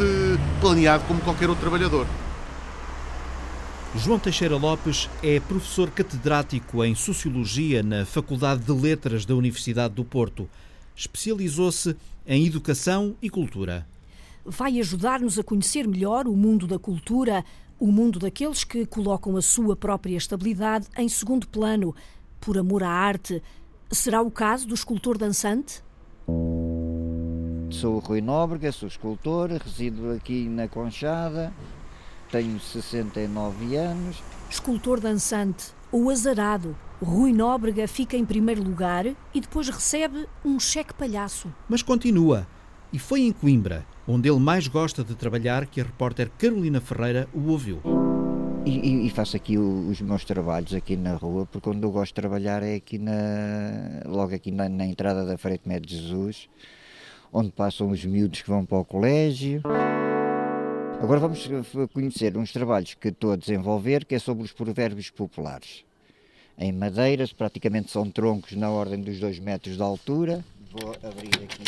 planeado 0.62 1.04
como 1.04 1.20
qualquer 1.20 1.50
outro 1.50 1.60
trabalhador. 1.60 2.06
João 3.94 4.18
Teixeira 4.18 4.56
Lopes 4.56 5.10
é 5.22 5.40
professor 5.40 5.90
catedrático 5.90 6.82
em 6.82 6.94
Sociologia 6.94 7.82
na 7.82 8.06
Faculdade 8.06 8.62
de 8.64 8.72
Letras 8.72 9.26
da 9.26 9.34
Universidade 9.34 9.92
do 9.92 10.06
Porto. 10.06 10.48
Especializou-se 10.96 11.94
em 12.26 12.46
Educação 12.46 13.14
e 13.20 13.28
Cultura 13.28 13.86
vai 14.42 14.80
ajudar-nos 14.80 15.38
a 15.38 15.44
conhecer 15.44 15.86
melhor 15.86 16.26
o 16.26 16.34
mundo 16.34 16.66
da 16.66 16.78
cultura, 16.78 17.44
o 17.78 17.92
mundo 17.92 18.18
daqueles 18.18 18.64
que 18.64 18.86
colocam 18.86 19.36
a 19.36 19.42
sua 19.42 19.76
própria 19.76 20.16
estabilidade 20.16 20.86
em 20.96 21.10
segundo 21.10 21.46
plano, 21.46 21.94
por 22.40 22.56
amor 22.56 22.82
à 22.82 22.88
arte. 22.88 23.42
Será 23.92 24.22
o 24.22 24.30
caso 24.30 24.68
do 24.68 24.74
escultor 24.74 25.18
dançante? 25.18 25.82
Sou 27.70 27.96
o 27.96 27.98
Rui 27.98 28.20
Nóbrega, 28.20 28.70
sou 28.70 28.86
escultor, 28.86 29.50
resido 29.50 30.12
aqui 30.12 30.48
na 30.48 30.68
Conchada, 30.68 31.52
tenho 32.30 32.60
69 32.60 33.74
anos. 33.74 34.22
Escultor 34.48 35.00
dançante 35.00 35.72
ou 35.90 36.08
azarado, 36.08 36.76
Rui 37.02 37.32
Nóbrega 37.32 37.88
fica 37.88 38.16
em 38.16 38.24
primeiro 38.24 38.62
lugar 38.62 39.06
e 39.06 39.40
depois 39.40 39.68
recebe 39.68 40.28
um 40.44 40.60
cheque 40.60 40.94
palhaço. 40.94 41.52
Mas 41.68 41.82
continua. 41.82 42.46
E 42.92 42.98
foi 42.98 43.22
em 43.22 43.32
Coimbra, 43.32 43.84
onde 44.06 44.28
ele 44.28 44.38
mais 44.38 44.68
gosta 44.68 45.02
de 45.02 45.16
trabalhar, 45.16 45.66
que 45.66 45.80
a 45.80 45.84
repórter 45.84 46.30
Carolina 46.38 46.80
Ferreira 46.80 47.28
o 47.34 47.48
ouviu. 47.48 47.80
E, 48.66 49.06
e, 49.06 49.10
faço 49.10 49.36
aqui 49.36 49.56
os 49.56 50.00
meus 50.02 50.24
trabalhos 50.24 50.74
aqui 50.74 50.94
na 50.94 51.14
rua, 51.14 51.46
porque 51.46 51.68
onde 51.70 51.82
eu 51.82 51.90
gosto 51.90 52.10
de 52.10 52.20
trabalhar 52.20 52.62
é 52.62 52.74
aqui 52.74 52.98
na, 52.98 54.02
logo 54.04 54.34
aqui 54.34 54.50
na, 54.50 54.68
na 54.68 54.84
entrada 54.84 55.24
da 55.24 55.38
Frei 55.38 55.56
Tomé 55.56 55.80
de 55.80 55.96
Jesus, 55.96 56.48
onde 57.32 57.50
passam 57.50 57.88
os 57.88 58.04
miúdos 58.04 58.42
que 58.42 58.50
vão 58.50 58.66
para 58.66 58.78
o 58.78 58.84
colégio. 58.84 59.62
Agora 61.02 61.18
vamos 61.18 61.48
conhecer 61.94 62.36
uns 62.36 62.52
trabalhos 62.52 62.92
que 62.92 63.08
estou 63.08 63.32
a 63.32 63.36
desenvolver, 63.36 64.04
que 64.04 64.14
é 64.14 64.18
sobre 64.18 64.44
os 64.44 64.52
provérbios 64.52 65.08
populares. 65.08 65.82
Em 66.58 66.70
madeiras, 66.70 67.32
praticamente 67.32 67.90
são 67.90 68.10
troncos 68.10 68.52
na 68.52 68.70
ordem 68.70 69.00
dos 69.00 69.18
2 69.18 69.38
metros 69.38 69.76
de 69.76 69.82
altura. 69.82 70.44
Vou 70.70 70.94
abrir 71.02 71.34
aqui 71.42 71.64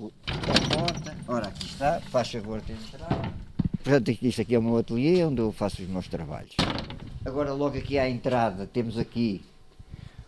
a 0.00 0.74
porta. 0.74 1.16
Ora, 1.28 1.48
aqui 1.48 1.66
está, 1.66 2.00
faz 2.00 2.32
favor 2.32 2.62
de 2.62 2.72
entrar. 2.72 3.45
Portanto, 3.86 4.18
isto 4.20 4.42
aqui 4.42 4.52
é 4.52 4.58
o 4.58 4.62
meu 4.62 4.78
ateliê 4.78 5.24
onde 5.24 5.40
eu 5.40 5.52
faço 5.52 5.80
os 5.80 5.88
meus 5.88 6.08
trabalhos. 6.08 6.56
Agora, 7.24 7.52
logo 7.52 7.78
aqui 7.78 7.96
à 8.00 8.10
entrada, 8.10 8.66
temos 8.66 8.98
aqui 8.98 9.40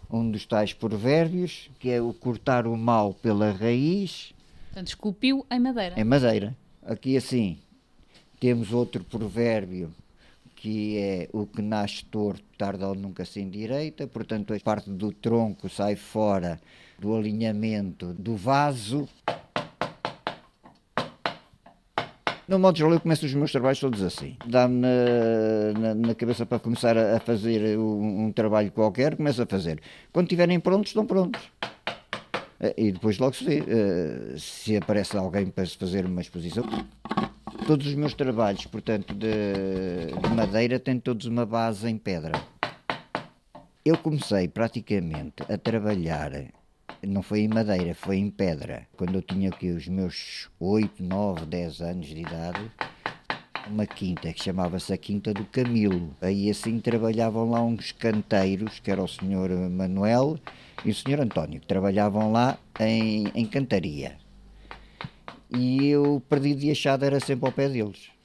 um 0.08 0.30
dos 0.30 0.46
tais 0.46 0.72
provérbios, 0.72 1.68
que 1.80 1.90
é 1.90 2.00
o 2.00 2.14
cortar 2.14 2.68
o 2.68 2.76
mal 2.76 3.12
pela 3.14 3.50
raiz. 3.50 4.32
Portanto, 4.66 4.86
esculpiu 4.86 5.44
em 5.50 5.58
madeira. 5.58 6.00
Em 6.00 6.04
madeira. 6.04 6.56
Aqui 6.86 7.16
assim, 7.16 7.58
temos 8.38 8.72
outro 8.72 9.02
provérbio 9.02 9.92
que 10.54 10.96
é 10.96 11.28
o 11.32 11.44
que 11.44 11.60
nasce 11.60 12.04
torto 12.04 12.44
tarda 12.56 12.86
ou 12.88 12.94
nunca 12.94 13.24
se 13.24 13.40
endireita, 13.40 14.06
portanto 14.06 14.54
a 14.54 14.60
parte 14.60 14.88
do 14.88 15.10
tronco 15.10 15.68
sai 15.68 15.96
fora 15.96 16.60
do 16.96 17.16
alinhamento 17.16 18.12
do 18.14 18.36
vaso 18.36 19.08
No 22.48 22.58
modo 22.58 22.78
geral, 22.78 22.94
eu 22.94 23.00
começo 23.00 23.26
os 23.26 23.34
meus 23.34 23.52
trabalhos 23.52 23.78
todos 23.78 24.02
assim. 24.02 24.34
Dá-me 24.46 24.80
na, 24.80 25.78
na, 25.78 25.94
na, 25.94 26.14
cabeça 26.14 26.46
para 26.46 26.58
começar 26.58 26.96
a, 26.96 27.18
a 27.18 27.20
fazer 27.20 27.78
um, 27.78 28.24
um, 28.24 28.32
trabalho 28.32 28.72
qualquer, 28.72 29.16
começo 29.16 29.42
a 29.42 29.46
fazer. 29.46 29.78
Quando 30.10 30.28
estiverem 30.28 30.58
prontos, 30.58 30.88
estão 30.88 31.04
prontos. 31.04 31.42
Eh, 32.58 32.74
e 32.78 32.92
depois 32.92 33.18
logo 33.18 33.34
se 33.34 33.44
vê 33.44 33.60
uh, 33.60 34.38
se 34.38 34.78
aparece 34.78 35.14
alguém 35.14 35.48
para 35.50 35.66
se 35.66 35.76
fazer 35.76 36.06
uma 36.06 36.22
exposição. 36.22 36.64
Todos 37.66 37.86
os 37.86 37.94
meus 37.94 38.14
trabalhos, 38.14 38.64
portanto, 38.64 39.12
de, 39.12 40.06
de 40.18 40.34
madeira, 40.34 40.80
têm 40.80 40.98
todos 40.98 41.26
uma 41.26 41.44
base 41.44 41.86
em 41.86 41.98
pedra. 41.98 42.32
Eu 43.84 43.98
comecei 43.98 44.48
praticamente 44.48 45.42
a 45.52 45.58
trabalhar 45.58 46.32
não 47.02 47.22
foi 47.22 47.40
em 47.40 47.48
madeira, 47.48 47.94
foi 47.94 48.16
em 48.16 48.30
pedra. 48.30 48.86
Quando 48.96 49.14
eu 49.14 49.22
tinha 49.22 49.50
aqui 49.50 49.70
os 49.70 49.86
meus 49.88 50.48
8, 50.58 51.02
9, 51.02 51.46
10 51.46 51.80
anos 51.80 52.06
de 52.06 52.20
idade, 52.20 52.70
uma 53.66 53.86
quinta 53.86 54.32
que 54.32 54.42
chamava-se 54.42 54.92
a 54.92 54.96
Quinta 54.96 55.32
do 55.32 55.44
Camilo. 55.44 56.14
Aí 56.20 56.50
assim 56.50 56.80
trabalhavam 56.80 57.50
lá 57.50 57.62
uns 57.62 57.92
canteiros, 57.92 58.80
que 58.80 58.90
era 58.90 59.02
o 59.02 59.08
senhor 59.08 59.50
Manuel 59.70 60.38
e 60.84 60.90
o 60.90 60.94
senhor 60.94 61.20
António, 61.20 61.60
que 61.60 61.66
trabalhavam 61.66 62.32
lá 62.32 62.58
em, 62.80 63.28
em 63.34 63.46
cantaria. 63.46 64.16
E 65.50 65.86
eu 65.86 66.22
perdi 66.28 66.54
de 66.54 66.70
achada, 66.70 67.06
era 67.06 67.20
sempre 67.20 67.46
ao 67.46 67.52
pé 67.52 67.68
deles 67.68 68.17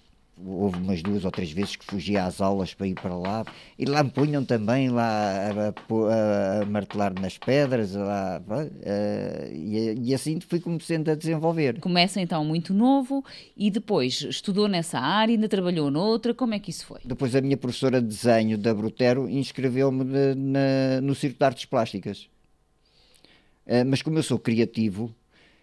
houve 0.45 0.77
umas 0.77 1.01
duas 1.01 1.25
ou 1.25 1.31
três 1.31 1.51
vezes 1.51 1.75
que 1.75 1.85
fugia 1.85 2.25
às 2.25 2.41
aulas 2.41 2.73
para 2.73 2.87
ir 2.87 2.95
para 2.95 3.15
lá 3.15 3.45
e 3.77 3.85
lá 3.85 4.03
me 4.03 4.09
punham 4.09 4.43
também 4.43 4.89
lá 4.89 5.03
a, 5.05 5.69
a, 5.69 6.61
a 6.61 6.65
martelar 6.65 7.13
nas 7.19 7.37
pedras 7.37 7.93
lá, 7.93 8.41
uh, 8.47 9.53
e, 9.53 10.09
e, 10.09 10.13
assim 10.13 10.39
fui 10.39 10.59
começando 10.59 11.09
a 11.09 11.15
desenvolver. 11.15 11.79
Começa 11.79 12.19
então 12.19 12.43
muito 12.43 12.73
novo 12.73 13.23
e 13.55 13.71
depois 13.71 14.21
estudou 14.21 14.67
nessa 14.67 14.99
área, 14.99 15.33
ainda 15.33 15.47
trabalhou 15.47 15.89
noutra, 15.89 16.33
como 16.33 16.53
é 16.53 16.59
que 16.59 16.69
isso 16.69 16.85
foi? 16.85 16.99
Depois 17.05 17.35
a 17.35 17.41
minha 17.41 17.57
professora 17.57 18.01
de 18.01 18.07
desenho 18.07 18.57
da 18.57 18.73
Brutero 18.73 19.29
inscreveu-me 19.29 20.03
no 21.01 21.15
Circo 21.15 21.37
de 21.39 21.45
Artes 21.45 21.65
Plásticas. 21.65 22.27
Uh, 23.65 23.85
mas 23.87 24.01
como 24.01 24.17
eu 24.17 24.23
sou 24.23 24.37
criativo, 24.37 25.13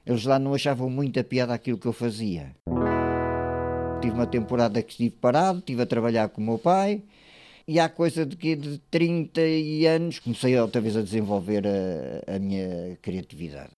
eles 0.06 0.24
lá 0.24 0.38
não 0.38 0.54
achavam 0.54 0.88
muita 0.88 1.22
piada 1.22 1.52
aquilo 1.52 1.78
que 1.78 1.86
eu 1.86 1.92
fazia. 1.92 2.54
Tive 4.00 4.14
uma 4.14 4.26
temporada 4.26 4.82
que 4.82 4.92
estive 4.92 5.10
parado, 5.10 5.58
estive 5.58 5.82
a 5.82 5.86
trabalhar 5.86 6.30
com 6.30 6.40
o 6.40 6.44
meu 6.44 6.58
pai 6.58 7.02
e 7.68 7.78
há 7.78 7.86
coisa 7.86 8.24
de 8.24 8.34
que 8.34 8.56
de 8.56 8.78
30 8.90 9.40
anos 9.94 10.18
comecei 10.18 10.58
outra 10.58 10.80
vez 10.80 10.96
a 10.96 11.02
desenvolver 11.02 11.64
a, 11.66 12.36
a 12.36 12.38
minha 12.38 12.96
criatividade. 13.02 13.72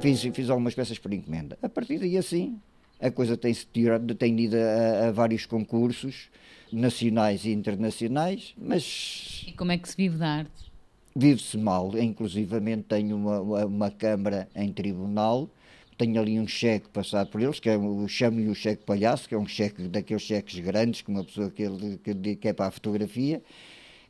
Fiz, 0.00 0.22
fiz 0.22 0.48
algumas 0.48 0.74
peças 0.74 0.98
por 0.98 1.12
encomenda. 1.12 1.58
A 1.62 1.68
partir 1.68 1.98
daí 1.98 2.16
assim, 2.16 2.58
a 2.98 3.10
coisa 3.10 3.36
tem-se 3.36 3.66
tirado, 3.66 4.14
tem 4.14 4.38
ido 4.40 4.56
a, 4.56 5.08
a, 5.08 5.12
vários 5.12 5.44
concursos 5.44 6.30
nacionais 6.72 7.44
e 7.44 7.52
internacionais, 7.52 8.54
mas... 8.56 9.44
E 9.46 9.52
como 9.52 9.72
é 9.72 9.76
que 9.76 9.86
se 9.86 9.96
vive 9.96 10.16
da 10.16 10.28
arte? 10.28 10.72
Vive-se 11.14 11.58
mal, 11.58 11.96
inclusivamente 11.98 12.84
tenho 12.88 13.16
uma, 13.16 13.38
uma, 13.38 13.66
uma 13.66 13.90
câmara 13.90 14.48
em 14.56 14.72
tribunal 14.72 15.48
tenho 15.96 16.20
ali 16.20 16.38
um 16.38 16.46
cheque 16.46 16.88
passado 16.88 17.30
por 17.30 17.40
eles, 17.40 17.58
que 17.58 17.68
é, 17.68 17.78
chamo-lhe 18.08 18.48
o 18.48 18.54
cheque 18.54 18.84
palhaço, 18.84 19.28
que 19.28 19.34
é 19.34 19.38
um 19.38 19.46
cheque 19.46 19.88
daqueles 19.88 20.22
cheques 20.22 20.58
grandes, 20.58 21.02
que 21.02 21.10
uma 21.10 21.24
pessoa 21.24 21.50
que, 21.50 21.62
ele, 21.62 21.98
que, 21.98 22.36
que 22.36 22.48
é 22.48 22.52
para 22.52 22.66
a 22.66 22.70
fotografia, 22.70 23.42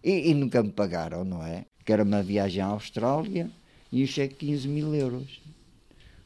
e, 0.02 0.30
e, 0.30 0.34
nunca 0.34 0.62
me 0.62 0.72
pagaram, 0.72 1.24
não 1.24 1.44
é? 1.44 1.64
Que 1.84 1.92
era 1.92 2.02
uma 2.02 2.22
viagem 2.22 2.62
à 2.62 2.66
Austrália 2.66 3.50
e 3.90 4.02
o 4.02 4.06
cheque 4.06 4.34
15 4.34 4.68
mil 4.68 4.94
euros. 4.94 5.40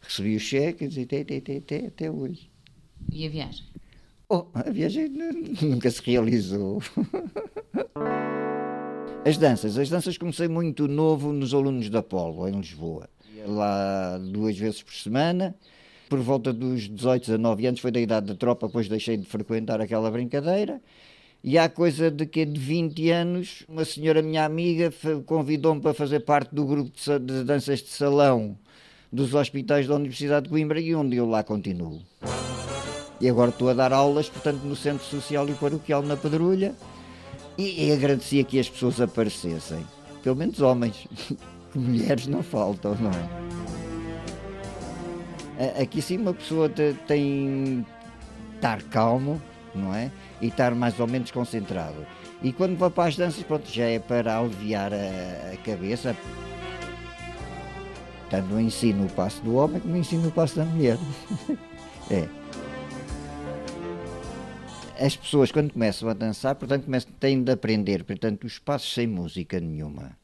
Recebi 0.00 0.36
o 0.36 0.40
cheque 0.40 0.84
e 0.84 0.88
disse 0.88 1.02
até, 1.02 1.20
até, 1.20 1.56
até, 1.56 1.86
até 1.86 2.10
hoje. 2.10 2.50
E 3.12 3.26
a 3.26 3.30
viagem? 3.30 3.64
Oh, 4.28 4.46
a 4.54 4.62
viagem 4.70 5.08
nunca 5.62 5.90
se 5.90 6.02
realizou. 6.02 6.82
As 9.24 9.36
danças. 9.36 9.76
As 9.76 9.90
danças 9.90 10.16
comecei 10.16 10.48
muito 10.48 10.88
novo 10.88 11.32
nos 11.32 11.52
alunos 11.52 11.90
da 11.90 12.02
Polo, 12.02 12.48
em 12.48 12.52
Lisboa 12.52 13.08
lá 13.46 14.18
duas 14.18 14.56
vezes 14.56 14.82
por 14.82 14.94
semana. 14.94 15.54
Por 16.08 16.18
volta 16.20 16.52
dos 16.52 16.88
18, 16.88 17.26
19 17.26 17.66
anos, 17.66 17.80
foi 17.80 17.90
da 17.90 18.00
idade 18.00 18.26
da 18.26 18.34
tropa, 18.34 18.66
depois 18.66 18.88
deixei 18.88 19.16
de 19.16 19.24
frequentar 19.24 19.80
aquela 19.80 20.10
brincadeira. 20.10 20.80
E 21.42 21.56
há 21.56 21.68
coisa 21.68 22.10
de 22.10 22.26
que 22.26 22.44
de 22.44 22.60
20 22.60 23.10
anos, 23.10 23.64
uma 23.68 23.84
senhora 23.84 24.20
minha 24.20 24.44
amiga 24.44 24.92
convidou-me 25.24 25.80
para 25.80 25.94
fazer 25.94 26.20
parte 26.20 26.54
do 26.54 26.66
grupo 26.66 26.90
de 27.20 27.44
danças 27.44 27.80
de 27.80 27.88
salão 27.88 28.58
dos 29.12 29.34
hospitais 29.34 29.86
da 29.86 29.94
Universidade 29.94 30.44
de 30.44 30.50
Coimbra 30.50 30.80
e 30.80 30.94
onde 30.94 31.16
eu 31.16 31.28
lá 31.28 31.42
continuo. 31.42 32.00
E 33.20 33.28
agora 33.28 33.50
estou 33.50 33.68
a 33.68 33.74
dar 33.74 33.92
aulas, 33.92 34.28
portanto, 34.28 34.62
no 34.62 34.76
Centro 34.76 35.04
Social 35.04 35.48
e 35.48 35.54
Paroquial 35.54 36.02
na 36.02 36.16
Pedrulha 36.16 36.74
e, 37.56 37.86
e 37.86 37.92
agradecia 37.92 38.44
que 38.44 38.58
as 38.58 38.68
pessoas 38.68 39.00
aparecessem, 39.00 39.84
pelo 40.22 40.36
menos 40.36 40.60
homens. 40.60 41.06
mulheres 41.78 42.26
não 42.26 42.42
faltam, 42.42 42.96
não 42.96 43.10
é? 43.10 43.50
Aqui 45.82 46.00
sim 46.00 46.16
uma 46.16 46.32
pessoa 46.32 46.70
tem 47.06 47.84
estar 48.56 48.82
calmo, 48.84 49.40
não 49.74 49.94
é? 49.94 50.10
E 50.40 50.48
estar 50.48 50.74
mais 50.74 50.98
ou 50.98 51.06
menos 51.06 51.30
concentrado. 51.30 52.06
E 52.42 52.52
quando 52.52 52.76
vai 52.76 52.90
para 52.90 53.08
as 53.08 53.16
danças, 53.16 53.42
pronto, 53.42 53.70
já 53.70 53.84
é 53.84 53.98
para 53.98 54.38
aliviar 54.38 54.92
a, 54.92 55.52
a 55.52 55.56
cabeça. 55.58 56.16
Tanto 58.30 58.60
ensino 58.60 59.06
o 59.06 59.10
passo 59.10 59.42
do 59.42 59.56
homem 59.56 59.80
como 59.80 59.96
ensino 59.96 60.28
o 60.28 60.32
passo 60.32 60.56
da 60.56 60.64
mulher. 60.64 60.98
é. 62.10 62.28
As 64.98 65.16
pessoas, 65.16 65.50
quando 65.50 65.72
começam 65.72 66.08
a 66.08 66.14
dançar, 66.14 66.54
portanto, 66.54 66.84
começam, 66.84 67.10
têm 67.18 67.42
de 67.42 67.50
aprender, 67.50 68.04
portanto, 68.04 68.44
os 68.44 68.58
passos 68.58 68.92
sem 68.92 69.06
música 69.06 69.58
nenhuma. 69.58 70.19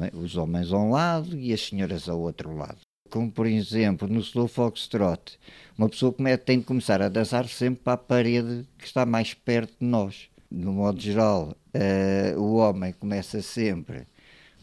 É? 0.00 0.16
Os 0.16 0.36
homens 0.36 0.72
a 0.72 0.78
um 0.78 0.90
lado 0.90 1.38
e 1.38 1.52
as 1.52 1.66
senhoras 1.66 2.08
ao 2.08 2.20
outro 2.20 2.54
lado. 2.56 2.78
Como, 3.10 3.30
por 3.30 3.46
exemplo, 3.46 4.06
no 4.06 4.20
slow 4.20 4.48
foxtrot, 4.48 5.38
uma 5.76 5.88
pessoa 5.88 6.14
tem 6.44 6.58
de 6.58 6.64
começar 6.64 7.00
a 7.00 7.08
dançar 7.08 7.48
sempre 7.48 7.82
para 7.82 7.94
a 7.94 7.96
parede 7.96 8.66
que 8.76 8.86
está 8.86 9.06
mais 9.06 9.32
perto 9.32 9.72
de 9.80 9.86
nós. 9.86 10.28
No 10.50 10.72
modo 10.72 11.00
geral, 11.00 11.54
uh, 11.74 12.40
o 12.40 12.56
homem 12.56 12.92
começa 12.92 13.40
sempre 13.40 14.06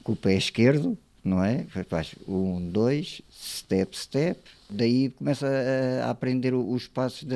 com 0.03 0.13
o 0.13 0.15
pé 0.15 0.35
esquerdo, 0.35 0.97
não 1.23 1.43
é? 1.43 1.65
Faz 1.87 2.13
um, 2.27 2.69
dois, 2.69 3.21
step, 3.31 3.97
step, 3.97 4.39
daí 4.69 5.09
começa 5.09 5.47
a, 5.47 6.05
a 6.05 6.09
aprender 6.11 6.53
os 6.53 6.87
passos 6.87 7.27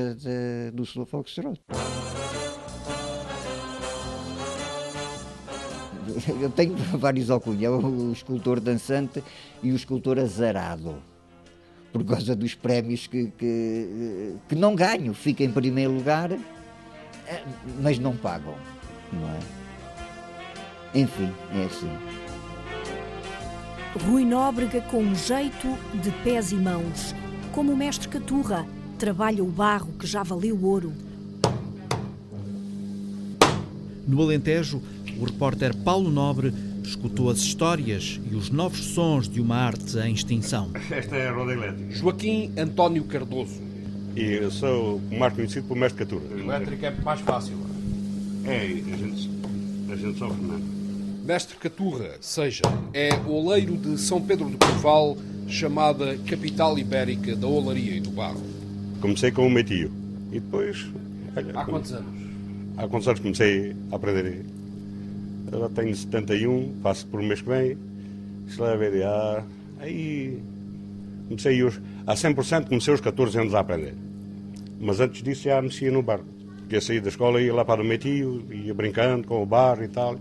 do 0.74 0.84
slow 0.84 1.08
foxtrot. 1.08 1.60
eu 6.42 6.50
tenho 6.50 6.76
vários 6.76 7.30
alcunhas, 7.30 7.72
o 7.72 8.12
escultor 8.12 8.60
dançante 8.60 9.24
e 9.62 9.72
o 9.72 9.76
escultor 9.76 10.20
azarado, 10.20 10.96
por 11.92 12.04
causa 12.04 12.36
dos 12.36 12.56
prémios 12.56 13.08
que, 13.08 13.32
que, 13.38 14.36
que 14.48 14.56
não 14.56 14.76
ganho, 14.76 15.14
fico 15.14 15.44
em 15.44 15.52
primeiro 15.52 15.92
lugar, 15.94 16.32
eh, 16.32 17.44
mas 17.82 18.00
não 18.00 18.16
pagam, 18.16 18.56
não 19.12 19.28
é? 19.30 19.40
Enfim, 21.00 21.32
é 21.56 21.66
assim. 21.66 21.92
Rui 24.06 24.24
Nóbrega 24.24 24.82
com 24.82 25.02
um 25.02 25.16
jeito 25.16 25.68
de 26.02 26.12
pés 26.24 26.52
e 26.52 26.56
mãos, 26.56 27.14
como 27.52 27.74
o 27.74 27.78
mestre 27.78 28.08
Caturra, 28.08 28.66
trabalha 28.98 29.44
o 29.44 29.48
barro 29.48 29.94
que 30.00 30.06
já 30.06 30.24
valeu 30.24 30.64
ouro. 30.64 30.94
No 34.08 34.22
Alentejo, 34.22 34.82
o 35.20 35.26
repórter 35.26 35.76
Paulo 35.76 36.10
Nobre 36.10 36.54
escutou 36.84 37.30
as 37.30 37.40
histórias 37.40 38.20
e 38.32 38.36
os 38.36 38.50
novos 38.50 38.80
sons 38.80 39.28
de 39.28 39.42
uma 39.42 39.56
arte 39.58 39.98
em 40.00 40.14
extinção. 40.14 40.72
Esta 40.90 41.16
é 41.16 41.28
a 41.28 41.34
roda 41.34 41.54
elétrica. 41.54 41.92
Joaquim 41.92 42.52
António 42.58 43.04
Cardoso. 43.04 43.62
E 44.16 44.22
eu 44.22 44.50
sou 44.50 45.02
mais 45.12 45.34
conhecido 45.34 45.68
por 45.68 45.78
mestre 45.78 46.06
Catura. 46.06 46.40
Elétrica 46.40 46.88
é 46.88 47.02
mais 47.04 47.20
fácil. 47.22 47.58
É, 48.46 48.62
a 48.62 48.98
gente, 48.98 49.30
a 49.92 49.96
gente 49.96 50.18
sofre 50.18 50.42
menos. 50.42 50.80
Mestre 51.26 51.58
Caturra, 51.58 52.12
seja, 52.22 52.64
é 52.94 53.10
oleiro 53.28 53.78
de 53.78 54.00
São 54.00 54.20
Pedro 54.22 54.50
do 54.50 54.58
Corval, 54.58 55.16
chamada 55.48 56.18
capital 56.26 56.80
ibérica 56.80 57.36
da 57.36 57.46
olaria 57.46 57.96
e 57.96 58.00
do 58.00 58.10
barro. 58.10 58.42
Comecei 59.00 59.32
com 59.32 59.46
o 59.46 59.50
meu 59.50 59.64
tio. 59.64 59.92
E 60.32 60.40
depois... 60.40 60.88
Olha, 61.36 61.60
Há 61.60 61.66
quantos 61.66 61.92
anos? 61.92 62.22
Há 62.78 62.88
quantos 62.88 63.08
anos 63.08 63.20
comecei 63.20 63.76
a 63.92 63.96
aprender 63.96 64.46
Agora 65.52 65.70
tenho 65.70 65.96
71, 65.96 66.80
passo 66.84 67.08
por 67.08 67.20
um 67.20 67.24
mês 67.24 67.42
que 67.42 67.50
vem. 67.50 67.78
Leva 68.58 68.74
a 68.74 68.90
ver, 68.90 69.06
aí 69.80 70.42
comecei 71.28 71.64
os, 71.64 71.80
a 72.06 72.16
100% 72.16 72.68
comecei 72.68 72.92
aos 72.92 73.02
14 73.02 73.40
anos 73.40 73.54
a 73.54 73.60
aprender. 73.60 73.96
Mas 74.80 75.00
antes 75.00 75.22
disso 75.22 75.44
já 75.44 75.62
mexia 75.62 75.92
no 75.92 76.02
barco. 76.02 76.26
Porque 76.60 76.76
eu 76.76 76.82
saí 76.82 77.00
da 77.00 77.10
escola, 77.10 77.42
ia 77.42 77.54
lá 77.54 77.66
para 77.66 77.82
o 77.82 77.86
meu 77.86 77.98
tio, 77.98 78.46
ia 78.52 78.74
brincando 78.74 79.28
com 79.28 79.42
o 79.42 79.46
barro 79.46 79.84
e 79.84 79.88
tal. 79.88 80.18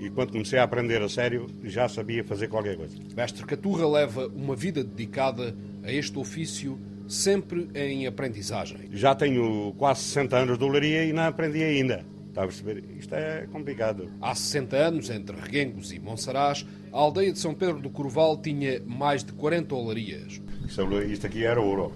E 0.00 0.10
quando 0.10 0.32
comecei 0.32 0.58
a 0.58 0.64
aprender 0.64 1.00
a 1.00 1.08
sério, 1.08 1.46
já 1.62 1.88
sabia 1.88 2.24
fazer 2.24 2.48
qualquer 2.48 2.76
coisa. 2.76 2.96
Mestre 3.16 3.44
Caturra 3.44 3.88
leva 3.88 4.26
uma 4.28 4.56
vida 4.56 4.82
dedicada 4.82 5.54
a 5.84 5.92
este 5.92 6.18
ofício, 6.18 6.78
sempre 7.06 7.68
em 7.74 8.06
aprendizagem. 8.06 8.88
Já 8.92 9.14
tenho 9.14 9.74
quase 9.78 10.00
60 10.00 10.36
anos 10.36 10.58
de 10.58 10.64
olaria 10.64 11.04
e 11.04 11.12
não 11.12 11.22
aprendi 11.22 11.62
ainda. 11.62 12.04
Está 12.32 12.44
a 12.44 12.46
perceber? 12.46 12.82
Isto 12.98 13.14
é 13.14 13.46
complicado. 13.52 14.08
Há 14.18 14.34
60 14.34 14.74
anos, 14.74 15.10
entre 15.10 15.36
Reguengos 15.38 15.92
e 15.92 16.00
Monsaraz, 16.00 16.64
a 16.90 16.96
aldeia 16.96 17.30
de 17.30 17.38
São 17.38 17.52
Pedro 17.52 17.78
do 17.78 17.90
Corval 17.90 18.38
tinha 18.38 18.80
mais 18.86 19.22
de 19.22 19.34
40 19.34 19.74
olarias. 19.74 20.40
Isto, 20.66 21.02
isto 21.02 21.26
aqui 21.26 21.44
era 21.44 21.60
ouro. 21.60 21.92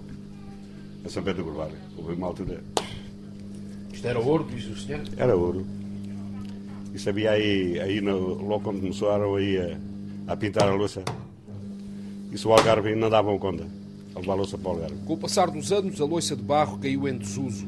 A 1.03 1.09
São 1.09 1.23
Pedro 1.23 1.43
do 1.43 1.49
Corval. 1.49 1.71
Houve 1.97 2.13
uma 2.13 2.27
altura. 2.27 2.63
Isto 3.91 4.07
era 4.07 4.19
ouro, 4.19 4.47
diz 4.47 4.67
o 4.67 4.77
senhor? 4.77 5.01
Era 5.17 5.35
ouro. 5.35 5.65
Isso 6.93 7.09
havia 7.09 7.31
aí, 7.31 7.79
aí 7.79 7.99
no, 7.99 8.35
logo 8.35 8.63
quando 8.63 8.79
começaram 8.79 9.33
aí 9.33 9.57
a, 9.57 10.33
a 10.33 10.37
pintar 10.37 10.67
a 10.67 10.75
louça. 10.75 11.01
Isso 12.31 12.49
o 12.49 12.53
Algarve 12.53 12.93
não 12.93 13.09
davam 13.09 13.39
conta. 13.39 13.65
A 14.13 14.19
levar 14.19 14.33
a 14.33 14.35
louça 14.35 14.55
para 14.55 14.69
o 14.69 14.73
Algarve. 14.73 14.97
Com 15.03 15.13
o 15.13 15.17
passar 15.17 15.49
dos 15.49 15.71
anos, 15.71 15.99
a 15.99 16.05
louça 16.05 16.35
de 16.35 16.43
barro 16.43 16.77
caiu 16.77 17.07
em 17.07 17.17
desuso. 17.17 17.65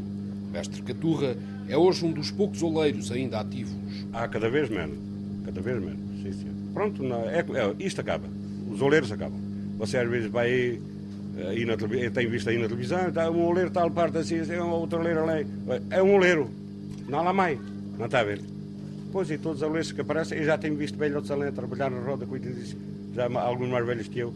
Mestre 0.52 0.84
Caturra 0.84 1.36
é 1.70 1.78
hoje 1.78 2.04
um 2.04 2.12
dos 2.12 2.32
poucos 2.32 2.64
oleiros 2.64 3.12
ainda 3.12 3.40
ativos. 3.40 3.74
Há 4.12 4.28
cada 4.28 4.50
vez 4.50 4.70
menos. 4.70 4.98
Cada 5.46 5.62
vez 5.62 5.80
menos. 5.80 6.00
Sim, 6.24 6.34
sim. 6.34 6.48
Pronto, 6.74 7.04
não, 7.04 7.30
é, 7.30 7.40
é, 7.40 7.76
isto 7.78 8.02
acaba. 8.02 8.28
Os 8.70 8.82
oleiros 8.82 9.12
acabam. 9.12 9.40
Você 9.78 9.98
às 9.98 10.10
vezes 10.10 10.32
vai 10.32 10.48
aí, 10.48 10.82
aí 11.48 11.66
na 11.66 11.78
televisão, 11.78 12.12
tem 12.12 12.28
visto 12.28 12.50
aí 12.50 12.58
na 12.58 12.66
televisão, 12.66 13.08
está 13.08 13.30
um 13.30 13.46
oleiro 13.46 13.70
tal 13.70 13.90
parte 13.92 14.18
assim, 14.18 14.40
é 14.52 14.62
um 14.62 14.72
outro 14.72 15.00
oleiro 15.00 15.30
ali. 15.30 15.46
É 15.92 16.02
um 16.02 16.16
oleiro. 16.16 16.50
Não 17.08 17.20
há 17.20 17.22
lá 17.22 17.34
mais. 17.34 17.60
Não 17.98 18.06
está 18.06 18.22
a 18.22 18.24
ver? 18.24 18.42
Pois, 19.12 19.30
e 19.30 19.38
todos 19.38 19.62
os 19.62 19.68
oleiros 19.68 19.92
que 19.92 20.02
aparecem, 20.02 20.40
eu 20.40 20.46
já 20.46 20.58
tenho 20.58 20.76
visto 20.76 20.98
velhotes 20.98 21.30
ali 21.30 21.44
a 21.44 21.52
trabalhar 21.52 21.92
na 21.92 22.00
roda, 22.02 22.26
cuidem 22.26 22.52
disso. 22.52 22.78
Já 23.14 23.26
alguns 23.42 23.70
mais 23.70 23.86
velhos 23.86 24.08
que 24.08 24.20
eu. 24.20 24.34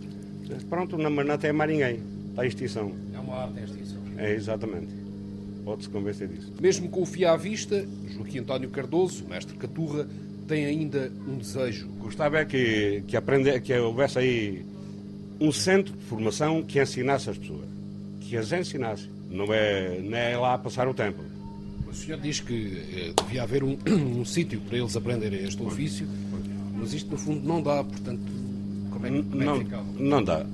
Pronto, 0.69 0.97
não, 0.99 1.09
não 1.09 1.37
tem 1.37 1.51
mais 1.51 1.71
ninguém. 1.71 1.99
Está 2.29 2.45
em 2.45 2.47
extinção. 2.47 2.91
É 3.13 3.19
uma 3.19 3.43
arte 3.43 3.59
em 3.59 3.63
extinção. 3.63 4.01
É, 4.17 4.33
exatamente 4.33 5.02
pode-se 5.63 5.89
convencer 5.89 6.27
disso. 6.27 6.51
Mesmo 6.59 6.89
com 6.89 7.01
o 7.01 7.05
fio 7.05 7.29
à 7.29 7.37
vista, 7.37 7.85
Joaquim 8.09 8.39
António 8.39 8.69
Cardoso, 8.69 9.25
mestre 9.27 9.55
Caturra, 9.57 10.07
tem 10.47 10.65
ainda 10.65 11.11
um 11.27 11.37
desejo. 11.37 11.87
Gostava 11.99 12.39
é 12.39 12.45
que, 12.45 13.03
que, 13.07 13.15
aprender, 13.15 13.61
que 13.61 13.73
houvesse 13.73 14.19
aí 14.19 14.65
um 15.39 15.51
centro 15.51 15.95
de 15.95 16.03
formação 16.03 16.61
que 16.63 16.81
ensinasse 16.81 17.29
as 17.29 17.37
pessoas. 17.37 17.67
Que 18.21 18.37
as 18.37 18.51
ensinasse. 18.51 19.09
Não 19.29 19.51
é, 19.53 19.99
não 19.99 20.17
é 20.17 20.37
lá 20.37 20.57
passar 20.57 20.87
o 20.87 20.93
tempo. 20.93 21.23
O 21.87 21.93
senhor 21.93 22.19
diz 22.19 22.39
que 22.39 22.83
eh, 22.91 23.13
devia 23.23 23.43
haver 23.43 23.63
um, 23.63 23.77
um 24.19 24.25
sítio 24.25 24.59
para 24.61 24.77
eles 24.77 24.95
aprenderem 24.95 25.43
este 25.43 25.61
ofício, 25.61 26.07
mas 26.75 26.93
isto 26.93 27.11
no 27.11 27.17
fundo 27.17 27.47
não 27.47 27.61
dá, 27.61 27.83
portanto, 27.83 28.23
como 28.89 29.05
é, 29.05 29.09
como 29.09 29.41
é 29.41 29.45
não, 29.45 29.57
que 29.59 29.65
ficava? 29.65 29.85
Não 29.99 30.23
dá. 30.23 30.45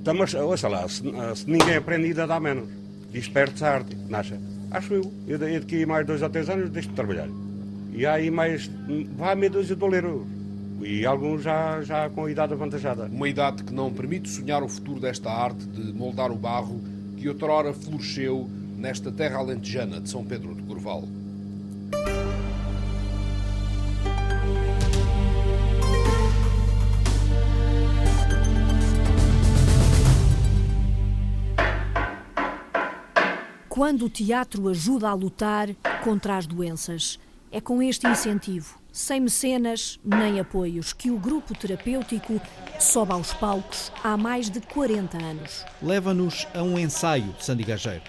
Então, 0.00 0.14
mas, 0.14 0.34
ouça 0.34 0.68
lá, 0.68 0.88
se, 0.88 1.02
se 1.34 1.50
ninguém 1.50 1.76
aprende, 1.76 2.06
ainda 2.06 2.26
dá 2.26 2.40
menos. 2.40 2.68
Diz 3.12 3.28
perto 3.28 3.64
a 3.64 3.70
arte, 3.70 3.96
nasce. 4.08 4.34
Acho 4.70 4.94
eu. 4.94 5.12
Eu 5.26 5.38
daqui 5.38 5.86
mais 5.86 6.06
dois 6.06 6.22
ou 6.22 6.30
três 6.30 6.48
anos 6.48 6.70
deixo 6.70 6.88
de 6.88 6.94
trabalhar. 6.94 7.28
E 7.92 8.04
há 8.06 8.14
aí 8.14 8.30
mais. 8.30 8.70
Vai 9.16 9.34
meia 9.34 9.50
dúzia 9.50 9.74
de 9.74 9.80
doleiros. 9.80 10.26
E 10.80 11.04
alguns 11.04 11.42
já, 11.42 11.82
já 11.82 12.08
com 12.08 12.26
a 12.26 12.30
idade 12.30 12.52
avantajada. 12.52 13.06
Uma 13.06 13.28
idade 13.28 13.64
que 13.64 13.74
não 13.74 13.92
permite 13.92 14.28
sonhar 14.28 14.62
o 14.62 14.68
futuro 14.68 15.00
desta 15.00 15.30
arte 15.30 15.66
de 15.66 15.92
moldar 15.92 16.30
o 16.30 16.36
barro 16.36 16.80
que 17.16 17.28
outrora 17.28 17.72
floresceu 17.72 18.48
nesta 18.76 19.10
terra 19.10 19.38
alentejana 19.38 20.00
de 20.00 20.08
São 20.08 20.24
Pedro 20.24 20.54
de 20.54 20.62
Corval. 20.62 21.02
Quando 33.78 34.06
o 34.06 34.10
teatro 34.10 34.68
ajuda 34.68 35.08
a 35.08 35.14
lutar 35.14 35.68
contra 36.02 36.36
as 36.36 36.48
doenças. 36.48 37.16
É 37.52 37.60
com 37.60 37.80
este 37.80 38.08
incentivo, 38.08 38.76
sem 38.90 39.20
mecenas 39.20 40.00
nem 40.04 40.40
apoios, 40.40 40.92
que 40.92 41.12
o 41.12 41.16
grupo 41.16 41.56
terapêutico 41.56 42.40
sobe 42.80 43.12
aos 43.12 43.32
palcos 43.32 43.92
há 44.02 44.16
mais 44.16 44.50
de 44.50 44.60
40 44.60 45.16
anos. 45.24 45.64
Leva-nos 45.80 46.44
a 46.52 46.60
um 46.60 46.76
ensaio 46.76 47.32
de 47.34 47.44
Sandy 47.44 47.62
Gageiro. 47.62 48.02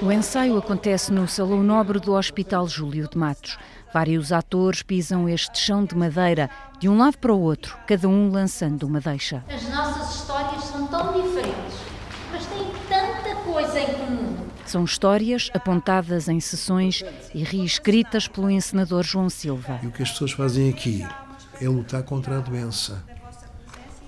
O 0.00 0.10
ensaio 0.10 0.56
acontece 0.56 1.12
no 1.12 1.28
Salão 1.28 1.62
Nobre 1.62 2.00
do 2.00 2.14
Hospital 2.14 2.66
Júlio 2.66 3.06
de 3.06 3.18
Matos. 3.18 3.58
Vários 3.92 4.32
atores 4.32 4.82
pisam 4.82 5.28
este 5.28 5.58
chão 5.58 5.84
de 5.84 5.94
madeira 5.94 6.48
de 6.80 6.88
um 6.88 6.96
lado 6.96 7.18
para 7.18 7.34
o 7.34 7.40
outro, 7.42 7.76
cada 7.86 8.08
um 8.08 8.30
lançando 8.30 8.84
uma 8.84 9.00
deixa. 9.00 9.44
As 9.50 9.68
nossas 9.68 10.14
histórias 10.16 10.64
são 10.64 10.86
tão 10.86 11.12
diferentes, 11.12 11.83
coisa 13.54 13.80
em 13.80 13.86
comum. 13.86 14.36
São 14.66 14.84
histórias 14.84 15.48
apontadas 15.54 16.28
em 16.28 16.40
sessões 16.40 17.04
e 17.32 17.44
reescritas 17.44 18.26
pelo 18.26 18.50
encenador 18.50 19.04
João 19.04 19.30
Silva. 19.30 19.78
E 19.80 19.86
o 19.86 19.92
que 19.92 20.02
as 20.02 20.10
pessoas 20.10 20.32
fazem 20.32 20.68
aqui 20.68 21.06
é 21.60 21.68
lutar 21.68 22.02
contra 22.02 22.38
a 22.38 22.40
doença. 22.40 23.04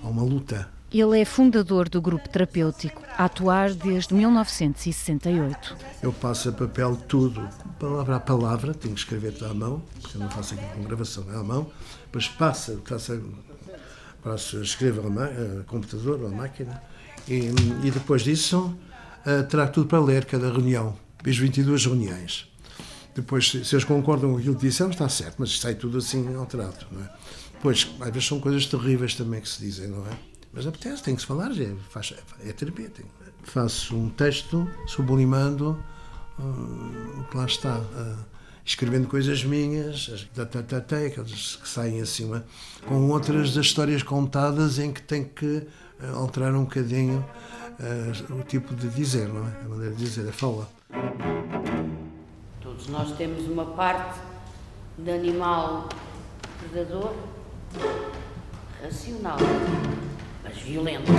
Há 0.03 0.07
uma 0.07 0.23
luta. 0.23 0.67
Ele 0.91 1.21
é 1.21 1.23
fundador 1.23 1.87
do 1.87 2.01
grupo 2.01 2.27
terapêutico 2.27 3.01
a 3.17 3.25
atuar 3.25 3.73
desde 3.73 4.13
1968. 4.13 5.77
Eu 6.03 6.11
passo 6.11 6.49
a 6.49 6.51
papel 6.51 6.97
tudo, 7.07 7.47
palavra 7.79 8.17
a 8.17 8.19
palavra, 8.19 8.73
tenho 8.73 8.95
que 8.95 8.99
escrever 8.99 9.31
tudo 9.33 9.51
à 9.51 9.53
mão, 9.53 9.81
porque 10.01 10.17
eu 10.17 10.21
não 10.21 10.29
faço 10.29 10.55
aqui 10.55 10.65
com 10.75 10.83
gravação, 10.83 11.25
é 11.31 11.35
à 11.35 11.43
mão, 11.43 11.69
depois 12.05 12.27
passa, 12.27 12.79
passa, 12.87 13.21
passo, 14.23 14.61
escrevo 14.61 15.01
a, 15.01 15.59
a 15.59 15.63
computador 15.63 16.21
ou 16.21 16.27
a 16.27 16.31
máquina, 16.31 16.81
e, 17.27 17.51
e 17.83 17.91
depois 17.91 18.23
disso 18.23 18.73
trago 19.49 19.71
tudo 19.73 19.87
para 19.87 19.99
ler, 19.99 20.25
cada 20.25 20.51
reunião, 20.51 20.97
fiz 21.23 21.37
22 21.37 21.85
reuniões. 21.85 22.49
Depois, 23.15 23.49
se 23.49 23.75
eles 23.75 23.83
concordam 23.83 24.31
com 24.31 24.37
aquilo 24.37 24.55
que 24.55 24.67
disseram, 24.67 24.91
está 24.91 25.09
certo, 25.09 25.37
mas 25.39 25.59
sai 25.59 25.73
tudo 25.73 25.97
assim 25.97 26.35
alterado, 26.35 26.85
não 26.91 27.01
é? 27.01 27.09
Depois, 27.53 27.89
às 27.99 28.11
vezes 28.11 28.27
são 28.27 28.39
coisas 28.39 28.67
terríveis 28.67 29.15
também 29.15 29.41
que 29.41 29.49
se 29.49 29.59
dizem, 29.59 29.87
não 29.87 30.05
é? 30.05 30.11
Mas 30.53 30.67
apetece, 30.67 31.03
tem 31.03 31.15
que 31.15 31.21
se 31.21 31.27
falar, 31.27 31.51
é, 31.51 31.75
faz, 31.89 32.13
é 32.45 32.51
terapia. 32.51 32.89
Tem. 32.89 33.05
Faço 33.43 33.95
um 33.95 34.09
texto 34.09 34.69
sublimando 34.85 35.83
uh, 36.39 37.19
o 37.19 37.23
que 37.29 37.37
lá 37.37 37.45
está, 37.45 37.79
uh, 37.79 38.25
escrevendo 38.63 39.07
coisas 39.07 39.43
minhas, 39.43 40.27
aquelas 41.07 41.55
que 41.55 41.67
saem 41.67 42.01
acima, 42.01 42.45
com 42.85 43.09
outras 43.09 43.53
das 43.53 43.65
histórias 43.65 44.03
contadas 44.03 44.77
em 44.77 44.91
que 44.91 45.01
tem 45.01 45.23
que 45.23 45.67
uh, 46.01 46.15
alterar 46.15 46.53
um 46.53 46.63
bocadinho 46.63 47.25
o 48.29 48.43
tipo 48.43 48.75
de 48.75 48.89
dizer, 48.89 49.27
não 49.27 49.47
é? 49.47 49.61
A 49.65 49.69
maneira 49.69 49.95
de 49.95 50.03
dizer, 50.03 50.27
a 50.27 50.33
fala. 50.33 50.67
Todos 52.61 52.87
nós 52.87 53.15
temos 53.17 53.47
uma 53.47 53.65
parte 53.65 54.19
de 54.97 55.11
animal 55.11 55.87
predador 56.59 57.13
racional, 58.81 59.37
mas 60.43 60.57
violento. 60.57 61.11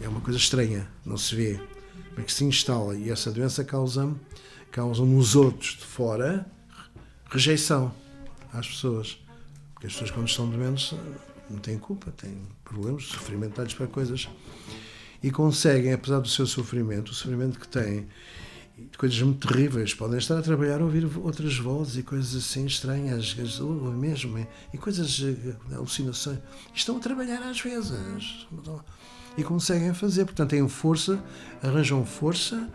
É 0.00 0.08
uma 0.08 0.20
coisa 0.20 0.38
estranha, 0.38 0.88
não 1.04 1.16
se 1.16 1.34
vê, 1.34 1.60
mas 2.16 2.26
que 2.26 2.32
se 2.32 2.44
instala 2.44 2.96
e 2.96 3.10
essa 3.10 3.30
doença 3.30 3.64
causa, 3.64 4.14
causa 4.70 5.04
nos 5.04 5.36
outros 5.36 5.72
de 5.72 5.84
fora 5.84 6.46
rejeição 7.30 7.92
às 8.52 8.66
pessoas. 8.68 9.18
Porque 9.74 9.86
as 9.86 9.92
pessoas, 9.92 10.10
quando 10.10 10.28
estão 10.28 10.48
doentes, 10.48 10.94
não 11.50 11.58
têm 11.58 11.78
culpa, 11.78 12.10
têm 12.12 12.38
problemas, 12.64 13.04
sofrimento 13.04 13.54
para 13.74 13.86
coisas. 13.86 14.28
E 15.22 15.30
conseguem, 15.30 15.92
apesar 15.92 16.20
do 16.20 16.28
seu 16.28 16.46
sofrimento, 16.46 17.10
o 17.10 17.14
sofrimento 17.14 17.58
que 17.58 17.68
têm, 17.68 18.06
coisas 18.98 19.20
muito 19.22 19.46
terríveis. 19.46 19.94
Podem 19.94 20.18
estar 20.18 20.38
a 20.38 20.42
trabalhar 20.42 20.80
a 20.80 20.84
ouvir 20.84 21.08
outras 21.18 21.56
vozes 21.56 21.96
e 21.96 22.02
coisas 22.02 22.34
assim 22.34 22.66
estranhas, 22.66 23.36
ou 23.60 23.72
mesmo, 23.92 24.46
e 24.72 24.78
coisas, 24.78 25.20
eh, 25.22 25.74
alucinações. 25.74 26.38
Estão 26.74 26.96
a 26.96 27.00
trabalhar 27.00 27.42
às 27.42 27.60
vezes 27.60 28.46
e 29.36 29.42
conseguem 29.42 29.92
fazer. 29.94 30.24
Portanto, 30.24 30.50
têm 30.50 30.68
força, 30.68 31.22
arranjam 31.62 32.04
força 32.04 32.68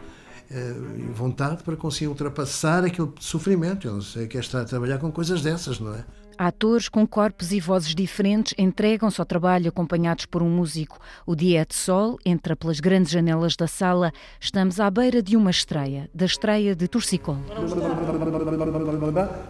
eh, 0.49 0.75
e 0.97 1.11
vontade 1.13 1.63
para 1.63 1.75
conseguir 1.75 2.07
ultrapassar 2.07 2.83
aquele 2.83 3.11
sofrimento. 3.19 3.87
Eu 3.87 3.93
não 3.93 4.01
sei 4.01 4.27
que 4.27 4.37
é 4.37 4.39
estar 4.39 4.61
a 4.61 4.65
trabalhar 4.65 4.97
com 4.97 5.11
coisas 5.11 5.41
dessas, 5.41 5.79
não 5.79 5.93
é? 5.93 6.05
Atores 6.39 6.87
com 6.87 7.05
corpos 7.05 7.51
e 7.51 7.59
vozes 7.59 7.93
diferentes 7.93 8.53
entregam-se 8.57 9.19
ao 9.19 9.25
trabalho 9.25 9.67
acompanhados 9.67 10.25
por 10.25 10.41
um 10.41 10.49
músico. 10.49 10.97
O 11.25 11.35
dia 11.35 11.63
é 11.63 11.65
de 11.65 11.75
sol, 11.75 12.17
entra 12.25 12.55
pelas 12.55 12.79
grandes 12.79 13.11
janelas 13.11 13.57
da 13.57 13.67
sala. 13.67 14.13
Estamos 14.39 14.79
à 14.79 14.89
beira 14.89 15.21
de 15.21 15.35
uma 15.35 15.51
estreia, 15.51 16.09
da 16.13 16.25
estreia 16.25 16.73
de 16.73 16.87
Torcicol. 16.87 17.35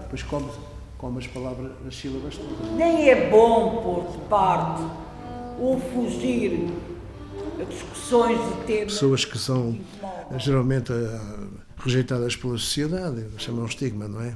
Depois 0.01 0.23
come, 0.23 0.49
come 0.97 1.19
as 1.19 1.27
palavras, 1.27 1.71
as 1.87 1.95
sílabas 1.95 2.35
todas. 2.35 2.71
Nem 2.71 3.07
é 3.07 3.29
bom 3.29 3.83
pôr 3.83 4.11
de 4.11 4.17
parte 4.27 4.81
ou 5.59 5.79
fugir 5.79 6.71
a 7.61 7.65
discussões 7.65 8.39
de 8.39 8.65
temas. 8.65 8.93
Pessoas 8.93 9.25
que 9.25 9.37
são 9.37 9.77
geralmente 10.39 10.91
eh, 10.91 11.19
rejeitadas 11.77 12.35
pela 12.35 12.57
sociedade, 12.57 13.27
chamam 13.37 13.65
estigma, 13.65 14.07
não 14.07 14.23
é? 14.23 14.33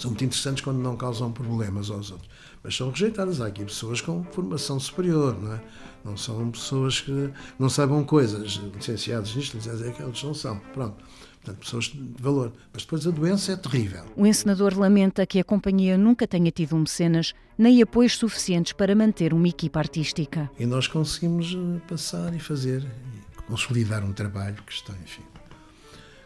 São 0.00 0.10
muito 0.10 0.24
interessantes 0.24 0.62
quando 0.62 0.78
não 0.78 0.96
causam 0.96 1.30
problemas 1.30 1.90
aos 1.90 2.10
outros. 2.10 2.30
Mas 2.62 2.76
são 2.76 2.90
rejeitadas. 2.90 3.40
Há 3.40 3.46
aqui 3.46 3.64
pessoas 3.64 4.00
com 4.00 4.24
formação 4.24 4.80
superior, 4.80 5.40
não 5.40 5.54
é? 5.54 5.60
Não 6.04 6.16
são 6.16 6.50
pessoas 6.50 7.00
que 7.00 7.30
não 7.58 7.68
saibam 7.68 8.02
coisas, 8.04 8.60
licenciados 8.74 9.34
nisto, 9.34 9.56
licenciados 9.56 9.96
que 9.96 10.02
eles 10.02 10.22
não 10.22 10.34
são. 10.34 10.58
Pronto. 10.72 11.04
Portanto, 11.42 11.64
pessoas 11.64 11.84
de 11.84 12.22
valor. 12.22 12.52
Mas 12.72 12.82
depois 12.82 13.06
a 13.06 13.10
doença 13.10 13.52
é 13.52 13.56
terrível. 13.56 14.04
O 14.14 14.26
encenador 14.26 14.78
lamenta 14.78 15.26
que 15.26 15.38
a 15.38 15.44
companhia 15.44 15.96
nunca 15.96 16.26
tenha 16.26 16.50
tido 16.50 16.76
mecenas 16.76 17.34
nem 17.56 17.80
apoios 17.82 18.16
suficientes 18.16 18.72
para 18.72 18.94
manter 18.94 19.32
uma 19.32 19.48
equipa 19.48 19.78
artística. 19.78 20.50
E 20.58 20.66
nós 20.66 20.86
conseguimos 20.86 21.54
eh, 21.54 21.80
passar 21.88 22.34
e 22.34 22.38
fazer, 22.38 22.82
e 22.82 23.42
consolidar 23.42 24.04
um 24.04 24.12
trabalho 24.12 24.62
que 24.66 24.72
está, 24.72 24.92
enfim, 25.02 25.22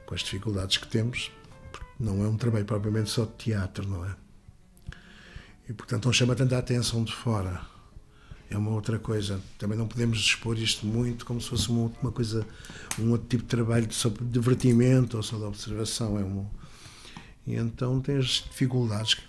com 0.04 0.14
as 0.14 0.20
dificuldades 0.20 0.78
que 0.78 0.88
temos, 0.88 1.30
não 1.98 2.24
é 2.24 2.28
um 2.28 2.37
trabalho 2.37 2.64
propriamente 2.64 3.11
só 3.11 3.24
de 3.24 3.33
teatro, 3.33 3.87
não 3.88 4.04
é? 4.04 4.14
E 5.68 5.72
portanto 5.72 6.07
não 6.07 6.12
chama 6.12 6.35
tanta 6.35 6.59
atenção 6.59 7.04
de 7.04 7.12
fora. 7.12 7.61
É 8.50 8.59
uma 8.59 8.70
outra 8.70 8.98
coisa. 8.98 9.40
Também 9.59 9.78
não 9.78 9.88
podemos 9.88 10.18
expor 10.18 10.59
isto 10.59 10.87
muito 10.87 11.24
como 11.24 11.40
se 11.40 11.48
fosse 11.48 11.68
uma, 11.70 11.90
uma 12.02 12.12
coisa, 12.12 12.46
um 12.98 13.11
outro 13.11 13.26
tipo 13.28 13.42
de 13.42 13.48
trabalho 13.48 13.90
só 13.92 14.09
de 14.09 14.24
divertimento 14.24 15.16
ou 15.16 15.22
só 15.22 15.37
de 15.37 15.44
observação. 15.44 16.18
É 16.18 16.22
um, 16.22 16.46
e 17.46 17.54
então 17.54 18.00
tem 18.00 18.16
as 18.16 18.44
dificuldades 18.48 19.14
que 19.14 19.22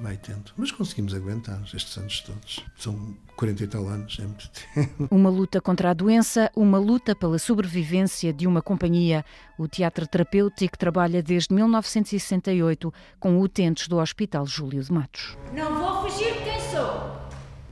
vai 0.00 0.16
tendo. 0.16 0.52
Mas 0.56 0.70
conseguimos 0.70 1.14
aguentar 1.14 1.62
estes 1.74 1.96
anos 1.96 2.20
todos. 2.20 2.64
São 2.76 3.16
40 3.38 3.62
e 3.62 3.66
tal 3.68 3.86
anos, 3.86 4.18
é 4.18 4.22
muito 4.22 4.50
tempo. 4.74 5.08
Uma 5.14 5.30
luta 5.30 5.60
contra 5.60 5.90
a 5.90 5.94
doença, 5.94 6.50
uma 6.56 6.76
luta 6.76 7.14
pela 7.14 7.38
sobrevivência 7.38 8.32
de 8.32 8.48
uma 8.48 8.60
companhia. 8.60 9.24
O 9.56 9.68
Teatro 9.68 10.08
Terapêutico 10.08 10.76
trabalha 10.76 11.22
desde 11.22 11.54
1968 11.54 12.92
com 13.20 13.40
utentes 13.40 13.86
do 13.86 13.98
Hospital 13.98 14.44
Júlio 14.44 14.82
de 14.82 14.92
Matos. 14.92 15.36
Não 15.54 15.78
vou 15.78 16.10
fugir 16.10 16.32
de 16.32 16.40
quem 16.40 16.60
sou. 16.72 17.16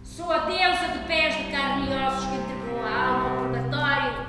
Sou 0.05 0.31
a 0.31 0.47
deusa 0.47 0.99
de 0.99 1.05
pés 1.09 1.37
de 1.37 1.51
carne 1.51 1.91
e 1.91 1.95
ossos 1.95 2.27
que 2.27 2.37
entregou 2.37 2.85
a 2.85 2.95
alma 2.95 3.31
ao 3.31 3.43
purgatório. 3.43 4.27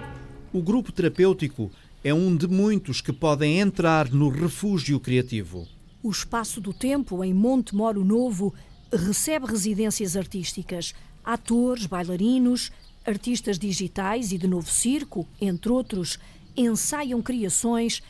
O 0.51 0.61
grupo 0.63 0.91
terapêutico 0.91 1.69
é 2.03 2.11
um 2.11 2.35
de 2.35 2.47
muitos 2.47 2.99
que 2.99 3.13
podem 3.13 3.59
entrar 3.59 4.09
no 4.09 4.29
refúgio 4.29 4.99
criativo. 4.99 5.67
O 6.01 6.09
Espaço 6.09 6.59
do 6.59 6.73
Tempo, 6.73 7.23
em 7.23 7.31
Monte 7.31 7.75
Moro 7.75 8.03
Novo, 8.03 8.55
recebe 8.91 9.45
residências 9.45 10.15
artísticas, 10.15 10.95
atores, 11.27 11.85
bailarinos, 11.85 12.71
artistas 13.05 13.59
digitais 13.59 14.31
e 14.31 14.37
de 14.37 14.47
novo 14.47 14.71
circo, 14.71 15.27
entre 15.41 15.69
outros, 15.69 16.17
ensaiam 16.55 17.21
criações 17.21 18.01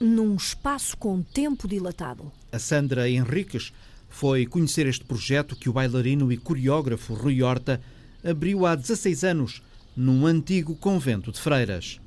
num 0.00 0.34
espaço 0.34 0.96
com 0.96 1.22
tempo 1.22 1.68
dilatado. 1.68 2.32
A 2.50 2.58
Sandra 2.58 3.08
Henriques 3.08 3.72
foi 4.08 4.44
conhecer 4.44 4.88
este 4.88 5.04
projeto 5.04 5.54
que 5.54 5.68
o 5.68 5.72
bailarino 5.72 6.32
e 6.32 6.36
coreógrafo 6.36 7.14
Rui 7.14 7.44
Horta 7.44 7.80
abriu 8.24 8.66
há 8.66 8.74
16 8.74 9.22
anos 9.22 9.62
num 9.96 10.26
antigo 10.26 10.74
convento 10.74 11.30
de 11.30 11.40
freiras. 11.40 12.00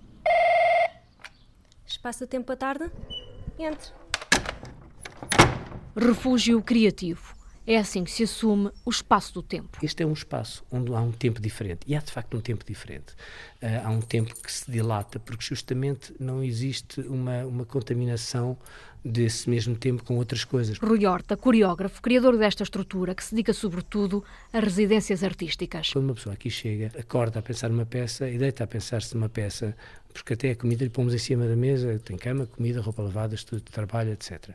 Espaço 1.86 2.26
do 2.26 2.28
tempo 2.28 2.52
à 2.52 2.58
tarde? 2.58 2.92
Entre. 3.58 3.92
Refúgio 5.96 6.62
criativo. 6.62 7.37
É 7.68 7.78
assim 7.78 8.06
que 8.06 8.12
se 8.12 8.24
assume 8.24 8.72
o 8.86 8.90
espaço 8.90 9.34
do 9.34 9.44
tempo. 9.44 9.78
Este 9.84 10.02
é 10.02 10.06
um 10.06 10.14
espaço 10.14 10.64
onde 10.72 10.94
há 10.96 11.02
um 11.02 11.12
tempo 11.12 11.42
diferente. 11.42 11.82
E 11.86 11.98
há 11.98 12.00
de 12.00 12.10
facto 12.10 12.38
um 12.38 12.40
tempo 12.40 12.64
diferente. 12.66 13.12
Uh, 13.62 13.86
há 13.86 13.90
um 13.90 14.00
tempo 14.00 14.34
que 14.42 14.50
se 14.50 14.72
dilata, 14.72 15.20
porque 15.20 15.44
justamente 15.44 16.14
não 16.18 16.42
existe 16.42 17.02
uma, 17.02 17.46
uma 17.46 17.66
contaminação 17.66 18.58
desse 19.08 19.50
mesmo 19.50 19.76
tempo 19.76 20.04
com 20.04 20.18
outras 20.18 20.44
coisas. 20.44 20.78
Rui 20.78 21.06
Horta, 21.06 21.38
coreógrafo, 21.38 22.02
criador 22.02 22.38
desta 22.38 22.64
estrutura, 22.64 23.16
que 23.16 23.24
se 23.24 23.32
dedica 23.32 23.54
sobretudo 23.54 24.24
a 24.52 24.60
residências 24.60 25.24
artísticas. 25.24 25.92
Quando 25.92 26.06
uma 26.06 26.16
pessoa 26.16 26.34
aqui 26.34 26.50
chega, 26.50 26.92
acorda 27.00 27.40
a 27.40 27.42
pensar 27.42 27.70
numa 27.70 27.86
peça 27.86 28.30
e 28.30 28.38
deita 28.38 28.64
a 28.64 28.68
pensar-se 28.68 29.16
numa 29.16 29.30
peça, 29.30 29.76
porque 30.14 30.34
até 30.34 30.52
a 30.52 30.56
comida 30.56 30.84
lhe 30.84 30.90
pomos 30.90 31.14
em 31.14 31.18
cima 31.18 31.48
da 31.48 31.56
mesa, 31.56 32.00
tem 32.00 32.18
cama, 32.18 32.46
comida, 32.46 32.82
roupa 32.82 33.04
lavada, 33.04 33.36
estudo 33.36 33.60
de 33.60 33.72
trabalho, 33.72 34.12
etc. 34.12 34.46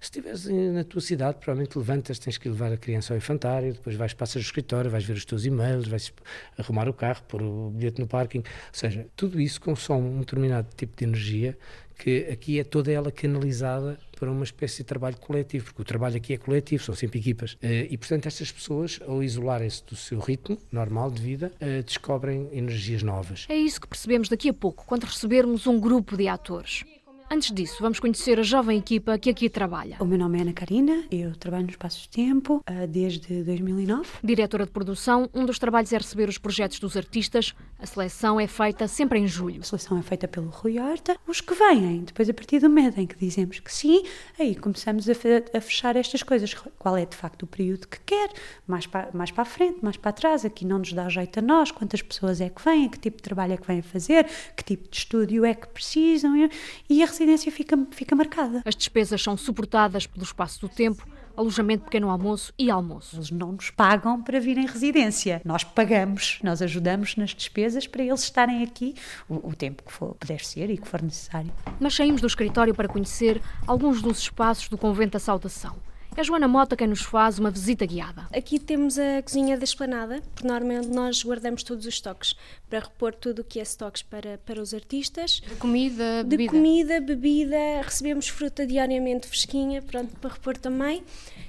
Se 0.00 0.18
estiveres 0.18 0.46
na 0.46 0.84
tua 0.84 1.00
cidade, 1.00 1.38
provavelmente 1.38 1.76
levantas, 1.78 2.18
tens 2.18 2.38
que 2.38 2.48
levar 2.48 2.72
a 2.72 2.76
criança 2.76 3.14
ao 3.14 3.16
infantário, 3.16 3.72
depois 3.72 3.96
vais, 3.96 4.12
passar 4.12 4.38
ao 4.38 4.42
escritório, 4.42 4.90
vais 4.90 5.04
ver 5.04 5.14
os 5.14 5.24
teus 5.24 5.44
e-mails, 5.44 5.88
vais 5.88 6.12
arrumar 6.58 6.88
o 6.88 6.92
carro, 6.92 7.22
pôr 7.26 7.42
o 7.42 7.70
bilhete 7.70 8.00
no 8.00 8.06
parking, 8.06 8.38
ou 8.38 8.44
seja, 8.72 9.06
tudo 9.16 9.40
isso 9.40 9.60
consome 9.60 10.06
um 10.06 10.20
determinado 10.20 10.68
tipo 10.76 10.96
de 10.96 11.04
energia 11.04 11.56
que 11.96 12.28
aqui 12.30 12.60
é 12.60 12.64
toda 12.64 12.90
ela 12.92 13.10
canalizada 13.10 13.98
para 14.18 14.30
uma 14.30 14.44
espécie 14.44 14.78
de 14.78 14.84
trabalho 14.84 15.16
coletivo, 15.18 15.66
porque 15.66 15.82
o 15.82 15.84
trabalho 15.84 16.16
aqui 16.16 16.32
é 16.32 16.36
coletivo, 16.38 16.82
são 16.82 16.94
sempre 16.94 17.18
equipas. 17.18 17.56
Eh, 17.62 17.88
e, 17.90 17.98
portanto, 17.98 18.26
estas 18.26 18.50
pessoas, 18.50 18.98
ao 19.06 19.22
isolarem-se 19.22 19.84
do 19.84 19.94
seu 19.94 20.18
ritmo 20.18 20.58
normal 20.72 21.10
de 21.10 21.20
vida, 21.20 21.52
eh, 21.60 21.82
descobrem 21.82 22.48
energias 22.52 23.02
novas. 23.02 23.46
É 23.48 23.56
isso 23.56 23.80
que 23.80 23.86
percebemos 23.86 24.28
daqui 24.28 24.48
a 24.48 24.54
pouco, 24.54 24.84
quando 24.86 25.04
recebermos 25.04 25.66
um 25.66 25.78
grupo 25.78 26.16
de 26.16 26.28
atores. 26.28 26.84
Antes 27.28 27.50
disso, 27.50 27.78
vamos 27.80 27.98
conhecer 27.98 28.38
a 28.38 28.42
jovem 28.42 28.78
equipa 28.78 29.18
que 29.18 29.28
aqui 29.28 29.50
trabalha. 29.50 29.96
O 29.98 30.04
meu 30.04 30.16
nome 30.16 30.38
é 30.38 30.42
Ana 30.42 30.52
Karina, 30.52 31.04
eu 31.10 31.34
trabalho 31.34 31.64
no 31.64 31.70
Espaços 31.70 32.02
de 32.02 32.10
Tempo 32.10 32.62
uh, 32.70 32.86
desde 32.86 33.42
2009. 33.42 34.08
Diretora 34.22 34.64
de 34.64 34.70
produção, 34.70 35.28
um 35.34 35.44
dos 35.44 35.58
trabalhos 35.58 35.92
é 35.92 35.98
receber 35.98 36.28
os 36.28 36.38
projetos 36.38 36.78
dos 36.78 36.96
artistas. 36.96 37.52
A 37.80 37.84
seleção 37.84 38.38
é 38.38 38.46
feita 38.46 38.86
sempre 38.86 39.18
em 39.18 39.26
julho. 39.26 39.60
A 39.60 39.64
seleção 39.64 39.98
é 39.98 40.02
feita 40.02 40.28
pelo 40.28 40.48
Rui 40.50 40.78
Horta. 40.78 41.18
Os 41.26 41.40
que 41.40 41.52
vêm, 41.52 42.04
depois 42.04 42.30
a 42.30 42.32
partir 42.32 42.60
do 42.60 42.68
momento 42.68 42.98
em 42.98 43.06
que 43.08 43.16
dizemos 43.18 43.58
que 43.58 43.74
sim, 43.74 44.04
aí 44.38 44.54
começamos 44.54 45.08
a, 45.08 45.12
a 45.12 45.60
fechar 45.60 45.96
estas 45.96 46.22
coisas. 46.22 46.54
Qual 46.78 46.96
é 46.96 47.04
de 47.04 47.16
facto 47.16 47.42
o 47.42 47.46
período 47.46 47.88
que 47.88 47.98
quer, 48.06 48.30
mais 48.68 48.86
para, 48.86 49.10
mais 49.12 49.32
para 49.32 49.42
a 49.42 49.46
frente, 49.46 49.80
mais 49.82 49.96
para 49.96 50.12
trás, 50.12 50.44
aqui 50.44 50.64
não 50.64 50.78
nos 50.78 50.92
dá 50.92 51.08
jeito 51.08 51.40
a 51.40 51.42
nós, 51.42 51.72
quantas 51.72 52.02
pessoas 52.02 52.40
é 52.40 52.48
que 52.48 52.64
vêm, 52.64 52.88
que 52.88 53.00
tipo 53.00 53.16
de 53.16 53.24
trabalho 53.24 53.54
é 53.54 53.56
que 53.56 53.66
vêm 53.66 53.82
fazer, 53.82 54.26
que 54.56 54.62
tipo 54.62 54.88
de 54.88 54.96
estúdio 54.96 55.44
é 55.44 55.54
que 55.54 55.66
precisam 55.66 56.48
e 56.88 57.02
a 57.02 57.15
residência 57.16 57.50
fica, 57.50 57.78
fica 57.90 58.14
marcada. 58.14 58.62
As 58.64 58.76
despesas 58.76 59.22
são 59.22 59.36
suportadas 59.36 60.06
pelo 60.06 60.22
espaço 60.22 60.60
do 60.60 60.68
tempo, 60.68 61.06
alojamento, 61.34 61.84
pequeno 61.84 62.10
almoço 62.10 62.52
e 62.58 62.70
almoço. 62.70 63.16
Eles 63.16 63.30
não 63.30 63.52
nos 63.52 63.70
pagam 63.70 64.22
para 64.22 64.38
vir 64.38 64.58
em 64.58 64.66
residência. 64.66 65.40
Nós 65.44 65.64
pagamos, 65.64 66.38
nós 66.42 66.60
ajudamos 66.60 67.16
nas 67.16 67.30
despesas 67.30 67.86
para 67.86 68.02
eles 68.02 68.22
estarem 68.22 68.62
aqui 68.62 68.94
o, 69.28 69.48
o 69.48 69.54
tempo 69.54 69.82
que 69.82 69.92
for, 69.92 70.14
puder 70.14 70.40
ser 70.40 70.70
e 70.70 70.76
que 70.76 70.86
for 70.86 71.00
necessário. 71.00 71.52
Mas 71.80 71.94
saímos 71.94 72.20
do 72.20 72.26
escritório 72.26 72.74
para 72.74 72.88
conhecer 72.88 73.40
alguns 73.66 74.02
dos 74.02 74.18
espaços 74.18 74.68
do 74.68 74.76
Convento 74.76 75.12
da 75.12 75.18
Saudação. 75.18 75.74
É 76.18 76.24
Joana 76.24 76.48
Mota 76.48 76.74
quem 76.74 76.86
nos 76.86 77.02
faz 77.02 77.38
uma 77.38 77.50
visita 77.50 77.84
guiada. 77.84 78.26
Aqui 78.34 78.58
temos 78.58 78.98
a 78.98 79.22
cozinha 79.22 79.58
da 79.58 79.64
esplanada, 79.64 80.22
porque 80.34 80.48
normalmente 80.48 80.88
nós 80.88 81.22
guardamos 81.22 81.62
todos 81.62 81.84
os 81.84 81.92
estoques 81.92 82.34
para 82.70 82.78
repor 82.78 83.14
tudo 83.14 83.40
o 83.40 83.44
que 83.44 83.58
é 83.58 83.62
estoques 83.62 84.00
para, 84.00 84.38
para 84.38 84.58
os 84.58 84.72
artistas. 84.72 85.42
De 85.46 85.56
comida, 85.56 86.24
bebida? 86.24 86.52
De 86.52 86.56
comida, 86.56 87.00
bebida, 87.02 87.82
recebemos 87.82 88.28
fruta 88.28 88.66
diariamente 88.66 89.26
fresquinha, 89.26 89.82
pronto, 89.82 90.16
para 90.16 90.32
repor 90.32 90.56
também. 90.56 91.04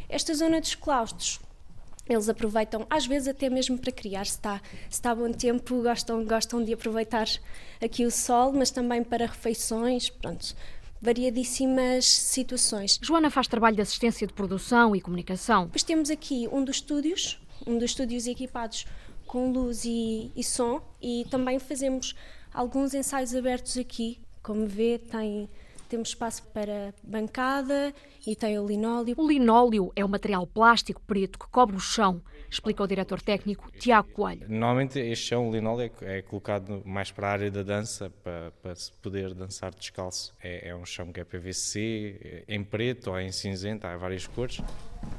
Esta 0.09 0.33
zona 0.33 0.59
dos 0.59 0.75
claustros, 0.75 1.39
eles 2.09 2.27
aproveitam, 2.27 2.85
às 2.89 3.05
vezes 3.05 3.29
até 3.29 3.49
mesmo 3.49 3.77
para 3.77 3.93
criar, 3.93 4.25
se 4.25 4.33
está, 4.33 4.61
se 4.89 4.95
está 4.95 5.15
bom 5.15 5.31
tempo, 5.31 5.81
gostam, 5.81 6.25
gostam 6.25 6.61
de 6.61 6.73
aproveitar 6.73 7.27
aqui 7.81 8.05
o 8.05 8.11
sol, 8.11 8.51
mas 8.51 8.69
também 8.69 9.01
para 9.01 9.27
refeições, 9.27 10.09
pronto, 10.09 10.53
variadíssimas 11.01 12.05
situações. 12.05 12.99
Joana 13.01 13.29
faz 13.29 13.47
trabalho 13.47 13.75
de 13.75 13.81
assistência 13.81 14.25
de 14.25 14.33
produção 14.33 14.95
e 14.95 15.01
comunicação. 15.01 15.65
Depois 15.65 15.83
temos 15.83 16.09
aqui 16.09 16.47
um 16.51 16.63
dos 16.63 16.77
estúdios, 16.77 17.39
um 17.65 17.75
dos 17.75 17.91
estúdios 17.91 18.27
equipados 18.27 18.85
com 19.25 19.51
luz 19.51 19.83
e, 19.85 20.31
e 20.35 20.43
som 20.43 20.81
e 21.01 21.25
também 21.29 21.59
fazemos 21.59 22.15
alguns 22.53 22.93
ensaios 22.93 23.35
abertos 23.35 23.77
aqui. 23.77 24.19
Como 24.41 24.65
vê, 24.65 24.97
tem 24.97 25.49
temos 25.87 26.09
espaço 26.09 26.43
para 26.53 26.93
bancada 27.01 27.93
e 28.25 28.35
tem 28.35 28.59
o 28.59 28.67
linóleo. 28.67 29.15
O 29.17 29.27
linóleo 29.27 29.91
é 29.95 30.03
um 30.03 30.07
material 30.07 30.45
plástico 30.45 31.01
preto 31.07 31.39
que 31.39 31.47
cobre 31.47 31.77
o 31.77 31.79
chão, 31.79 32.21
explica 32.49 32.83
o 32.83 32.87
diretor 32.87 33.21
técnico 33.21 33.71
Tiago 33.71 34.09
Coelho. 34.09 34.47
Normalmente 34.49 34.99
este 34.99 35.27
chão, 35.27 35.49
o 35.49 35.51
linóleo, 35.51 35.91
é, 36.01 36.17
é 36.17 36.21
colocado 36.21 36.81
mais 36.85 37.11
para 37.11 37.27
a 37.27 37.31
área 37.31 37.51
da 37.51 37.63
dança, 37.63 38.11
para, 38.23 38.51
para 38.61 38.75
se 38.75 38.91
poder 38.93 39.33
dançar 39.33 39.73
descalço. 39.73 40.33
É, 40.41 40.69
é 40.69 40.75
um 40.75 40.85
chão 40.85 41.11
que 41.11 41.19
é 41.19 41.23
PVC, 41.23 42.45
é 42.47 42.55
em 42.55 42.63
preto 42.63 43.11
ou 43.11 43.19
em 43.19 43.31
cinzento, 43.31 43.85
há 43.85 43.95
várias 43.97 44.27
cores. 44.27 44.61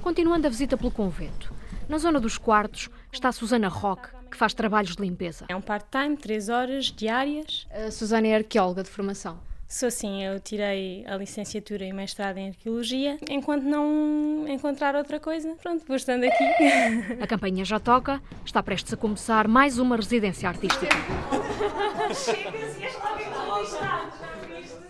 Continuando 0.02 0.46
a 0.46 0.50
visita 0.50 0.76
pelo 0.76 0.90
convento, 0.90 1.52
na 1.88 1.98
zona 1.98 2.20
dos 2.20 2.36
quartos 2.36 2.88
está 3.12 3.28
a 3.28 3.32
Susana 3.32 3.68
Roque, 3.68 4.08
que 4.30 4.36
faz 4.36 4.52
trabalhos 4.54 4.94
de 4.94 5.02
limpeza. 5.02 5.46
É 5.48 5.56
um 5.56 5.60
part-time, 5.60 6.16
três 6.16 6.48
horas 6.48 6.86
diárias. 6.86 7.66
A 7.70 7.90
Susana 7.90 8.26
é 8.28 8.36
arqueóloga 8.36 8.82
de 8.82 8.90
formação. 8.90 9.40
Sou 9.68 9.90
sim, 9.90 10.24
eu 10.24 10.40
tirei 10.40 11.04
a 11.06 11.14
licenciatura 11.14 11.84
e 11.84 11.92
mestrado 11.92 12.38
em 12.38 12.48
arqueologia. 12.48 13.18
Enquanto 13.28 13.64
não 13.64 14.46
encontrar 14.48 14.96
outra 14.96 15.20
coisa, 15.20 15.54
pronto, 15.60 15.84
vou 15.86 15.94
estando 15.94 16.24
aqui. 16.24 16.44
A 17.20 17.26
campanha 17.26 17.66
já 17.66 17.78
toca, 17.78 18.22
está 18.46 18.62
prestes 18.62 18.94
a 18.94 18.96
começar 18.96 19.46
mais 19.46 19.78
uma 19.78 19.96
residência 19.96 20.48
artística. 20.48 20.88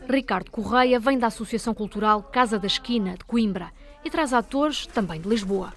Ricardo 0.08 0.48
Correia 0.52 1.00
vem 1.00 1.18
da 1.18 1.26
Associação 1.26 1.74
Cultural 1.74 2.22
Casa 2.22 2.56
da 2.56 2.68
Esquina, 2.68 3.14
de 3.14 3.24
Coimbra, 3.24 3.72
e 4.04 4.10
traz 4.10 4.32
atores 4.32 4.86
também 4.86 5.20
de 5.20 5.28
Lisboa. 5.28 5.72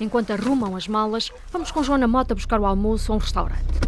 Enquanto 0.00 0.30
arrumam 0.30 0.76
as 0.76 0.86
malas, 0.86 1.32
vamos 1.50 1.72
com 1.72 1.82
Joana 1.82 2.06
Mota 2.06 2.36
buscar 2.36 2.60
o 2.60 2.66
almoço 2.66 3.12
a 3.12 3.16
um 3.16 3.18
restaurante. 3.18 3.83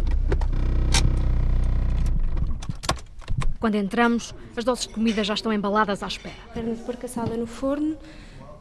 Quando 3.59 3.75
entramos, 3.75 4.35
as 4.55 4.63
doces 4.63 4.87
de 4.87 4.93
comida 4.93 5.23
já 5.23 5.33
estão 5.33 5.51
embaladas 5.51 6.03
à 6.03 6.07
espera. 6.07 6.35
Carne 6.53 6.75
de 6.75 6.81
porco 6.83 7.05
assada 7.05 7.35
no 7.35 7.47
forno, 7.47 7.97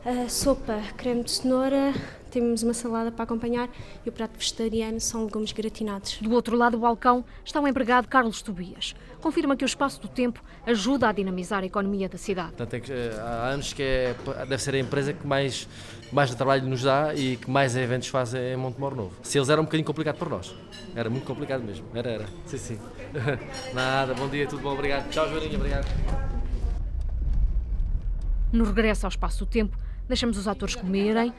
a 0.04 0.28
sopa, 0.28 0.80
creme 0.96 1.22
de 1.22 1.32
cenoura, 1.32 1.92
temos 2.30 2.62
uma 2.62 2.72
salada 2.72 3.10
para 3.10 3.24
acompanhar 3.24 3.68
e 4.04 4.08
o 4.08 4.12
prato 4.12 4.38
vegetariano 4.38 5.00
são 5.00 5.24
legumes 5.24 5.52
gratinados. 5.52 6.18
Do 6.20 6.32
outro 6.32 6.56
lado 6.56 6.72
do 6.72 6.78
balcão 6.78 7.24
está 7.44 7.60
o 7.60 7.66
empregado 7.66 8.06
Carlos 8.08 8.40
Tobias. 8.40 8.94
Confirma 9.20 9.56
que 9.56 9.64
o 9.64 9.66
espaço 9.66 10.00
do 10.00 10.06
tempo 10.08 10.42
ajuda 10.66 11.08
a 11.08 11.12
dinamizar 11.12 11.62
a 11.62 11.66
economia 11.66 12.08
da 12.08 12.18
cidade. 12.18 12.50
Portanto, 12.50 12.74
é 12.74 12.80
que, 12.80 12.92
eh, 12.92 13.18
há 13.18 13.48
anos 13.48 13.72
que 13.72 13.82
é, 13.82 14.14
deve 14.48 14.58
ser 14.58 14.74
a 14.74 14.78
empresa 14.78 15.12
que 15.12 15.26
mais, 15.26 15.66
mais 16.12 16.34
trabalho 16.34 16.66
nos 16.66 16.82
dá 16.82 17.14
e 17.14 17.36
que 17.36 17.50
mais 17.50 17.76
eventos 17.76 18.08
faz 18.08 18.34
em 18.34 18.56
Montemor 18.56 18.94
Novo. 18.94 19.12
Se 19.22 19.38
eles 19.38 19.48
eram 19.48 19.62
um 19.62 19.66
bocadinho 19.66 19.86
complicado 19.86 20.16
para 20.16 20.28
nós. 20.28 20.54
Era 20.94 21.10
muito 21.10 21.26
complicado 21.26 21.62
mesmo. 21.62 21.86
Era, 21.94 22.10
era. 22.10 22.26
Sim, 22.46 22.58
sim. 22.58 22.78
Nada, 23.74 24.14
bom 24.14 24.28
dia, 24.28 24.46
tudo 24.46 24.62
bom, 24.62 24.72
obrigado. 24.72 25.08
Tchau, 25.10 25.28
Joaninha, 25.28 25.56
obrigado. 25.56 25.86
No 28.52 28.64
regresso 28.64 29.06
ao 29.06 29.10
espaço 29.10 29.40
do 29.40 29.46
tempo, 29.46 29.76
deixamos 30.08 30.38
os 30.38 30.48
atores 30.48 30.74
comerem 30.74 31.32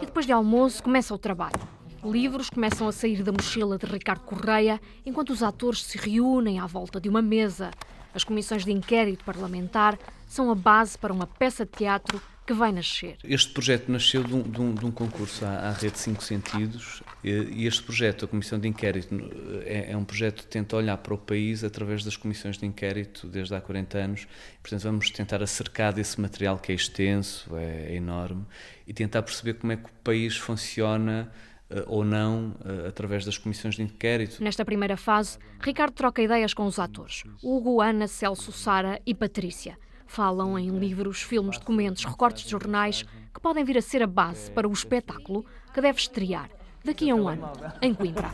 e 0.00 0.06
depois 0.06 0.24
de 0.24 0.32
almoço 0.32 0.82
começa 0.82 1.14
o 1.14 1.18
trabalho. 1.18 1.60
Livros 2.04 2.50
começam 2.50 2.88
a 2.88 2.92
sair 2.92 3.22
da 3.22 3.30
mochila 3.30 3.78
de 3.78 3.86
Ricardo 3.86 4.22
Correia 4.22 4.80
enquanto 5.04 5.30
os 5.30 5.42
atores 5.42 5.84
se 5.84 5.98
reúnem 5.98 6.58
à 6.58 6.66
volta 6.66 7.00
de 7.00 7.08
uma 7.08 7.22
mesa. 7.22 7.70
As 8.14 8.24
comissões 8.24 8.64
de 8.64 8.72
inquérito 8.72 9.24
parlamentar 9.24 9.98
são 10.26 10.50
a 10.50 10.54
base 10.54 10.98
para 10.98 11.12
uma 11.12 11.26
peça 11.26 11.64
de 11.64 11.72
teatro 11.72 12.20
que 12.46 12.52
vai 12.52 12.72
nascer. 12.72 13.16
Este 13.24 13.52
projeto 13.52 13.90
nasceu 13.90 14.24
de 14.24 14.34
um, 14.34 14.42
de 14.42 14.60
um, 14.60 14.74
de 14.74 14.84
um 14.84 14.90
concurso 14.90 15.44
à, 15.44 15.68
à, 15.68 15.72
Rede 15.72 15.98
Cinco 15.98 16.22
Sentidos 16.24 17.02
e 17.22 17.66
este 17.66 17.82
projeto, 17.82 18.24
a 18.24 18.28
Comissão 18.28 18.58
de 18.58 18.66
Inquérito, 18.66 19.14
é, 19.64 19.92
é, 19.92 19.96
um 19.96 20.04
projeto 20.04 20.42
que 20.42 20.48
tenta 20.48 20.76
olhar 20.76 20.96
para 20.98 21.14
o 21.14 21.18
país 21.18 21.62
através 21.62 22.04
das 22.04 22.16
comissões 22.16 22.58
de 22.58 22.66
inquérito 22.66 23.28
desde 23.28 23.54
há 23.54 23.60
40 23.60 23.98
anos. 23.98 24.26
Portanto, 24.60 24.82
vamos 24.82 25.10
tentar 25.10 25.42
acercar 25.42 25.92
desse 25.92 26.20
material 26.20 26.58
que 26.58 26.72
é 26.72 26.74
extenso, 26.74 27.56
é, 27.56 27.92
é 27.92 27.94
enorme, 27.94 28.44
e 28.86 28.92
tentar 28.92 29.22
perceber 29.22 29.54
como 29.54 29.72
é 29.72 29.76
que 29.76 29.86
o 29.86 29.92
país 30.02 30.36
funciona 30.36 31.30
eh, 31.72 31.84
ou 31.86 32.04
não 32.04 32.54
eh, 32.64 32.88
através 32.88 33.24
das 33.24 33.38
comissões 33.38 33.76
de 33.76 33.82
inquérito. 33.82 34.42
Nesta 34.42 34.64
primeira 34.64 34.96
fase, 34.96 35.38
Ricardo 35.60 35.94
troca 35.94 36.20
ideias 36.20 36.52
com 36.52 36.66
os 36.66 36.78
atores, 36.78 37.24
Hugo, 37.42 37.80
Ana, 37.80 38.06
Celso, 38.06 38.52
Sara 38.52 39.00
e 39.06 39.14
Patrícia. 39.14 39.78
Falam 40.06 40.58
em 40.58 40.68
livros, 40.70 41.22
filmes, 41.22 41.58
documentos, 41.58 42.04
recortes 42.04 42.44
de 42.44 42.50
jornais 42.50 43.04
que 43.32 43.40
podem 43.40 43.64
vir 43.64 43.78
a 43.78 43.82
ser 43.82 44.02
a 44.02 44.06
base 44.06 44.50
para 44.50 44.68
o 44.68 44.72
espetáculo 44.72 45.44
que 45.72 45.80
deve 45.80 45.98
estrear 45.98 46.50
daqui 46.84 47.10
a 47.10 47.14
um 47.14 47.28
ano, 47.28 47.50
em 47.80 47.94
Coimbra. 47.94 48.30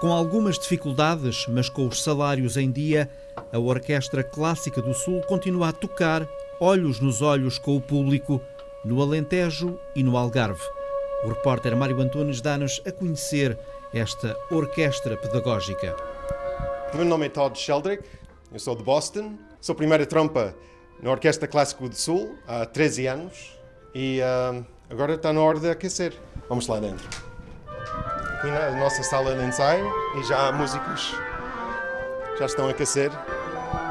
Com 0.00 0.12
algumas 0.12 0.58
dificuldades, 0.58 1.46
mas 1.46 1.68
com 1.68 1.86
os 1.86 2.02
salários 2.02 2.56
em 2.56 2.72
dia, 2.72 3.08
a 3.52 3.58
Orquestra 3.60 4.24
Clássica 4.24 4.82
do 4.82 4.92
Sul 4.92 5.20
continua 5.28 5.68
a 5.68 5.72
tocar, 5.72 6.26
olhos 6.58 6.98
nos 6.98 7.22
olhos 7.22 7.56
com 7.56 7.76
o 7.76 7.80
público, 7.80 8.40
no 8.84 9.00
Alentejo 9.00 9.78
e 9.94 10.02
no 10.02 10.16
Algarve. 10.16 10.62
O 11.24 11.28
repórter 11.28 11.76
Mário 11.76 12.00
Antunes 12.00 12.40
dá-nos 12.40 12.82
a 12.86 12.90
conhecer 12.90 13.58
esta 13.92 14.36
orquestra 14.50 15.16
pedagógica. 15.16 15.94
O 16.92 16.96
meu 16.96 17.06
nome 17.06 17.26
é 17.26 17.28
Todd 17.28 17.58
Sheldrick, 17.58 18.04
eu 18.52 18.58
sou 18.58 18.74
de 18.74 18.82
Boston, 18.82 19.34
sou 19.60 19.74
primeira 19.74 20.04
trompa 20.04 20.54
na 21.00 21.10
Orquestra 21.10 21.48
Clássica 21.48 21.88
do 21.88 21.94
Sul 21.94 22.36
há 22.46 22.66
13 22.66 23.06
anos 23.06 23.58
e 23.94 24.20
uh, 24.20 24.64
agora 24.90 25.14
está 25.14 25.32
na 25.32 25.40
hora 25.40 25.58
de 25.58 25.70
aquecer. 25.70 26.14
Vamos 26.48 26.66
lá 26.66 26.80
dentro. 26.80 27.08
Aqui 28.38 28.48
na 28.48 28.72
nossa 28.72 29.02
sala 29.02 29.34
de 29.34 29.44
ensaio 29.44 29.90
e 30.18 30.24
já 30.24 30.48
há 30.48 30.52
músicos 30.52 31.14
já 32.38 32.46
estão 32.46 32.66
a 32.66 32.70
aquecer. 32.70 33.10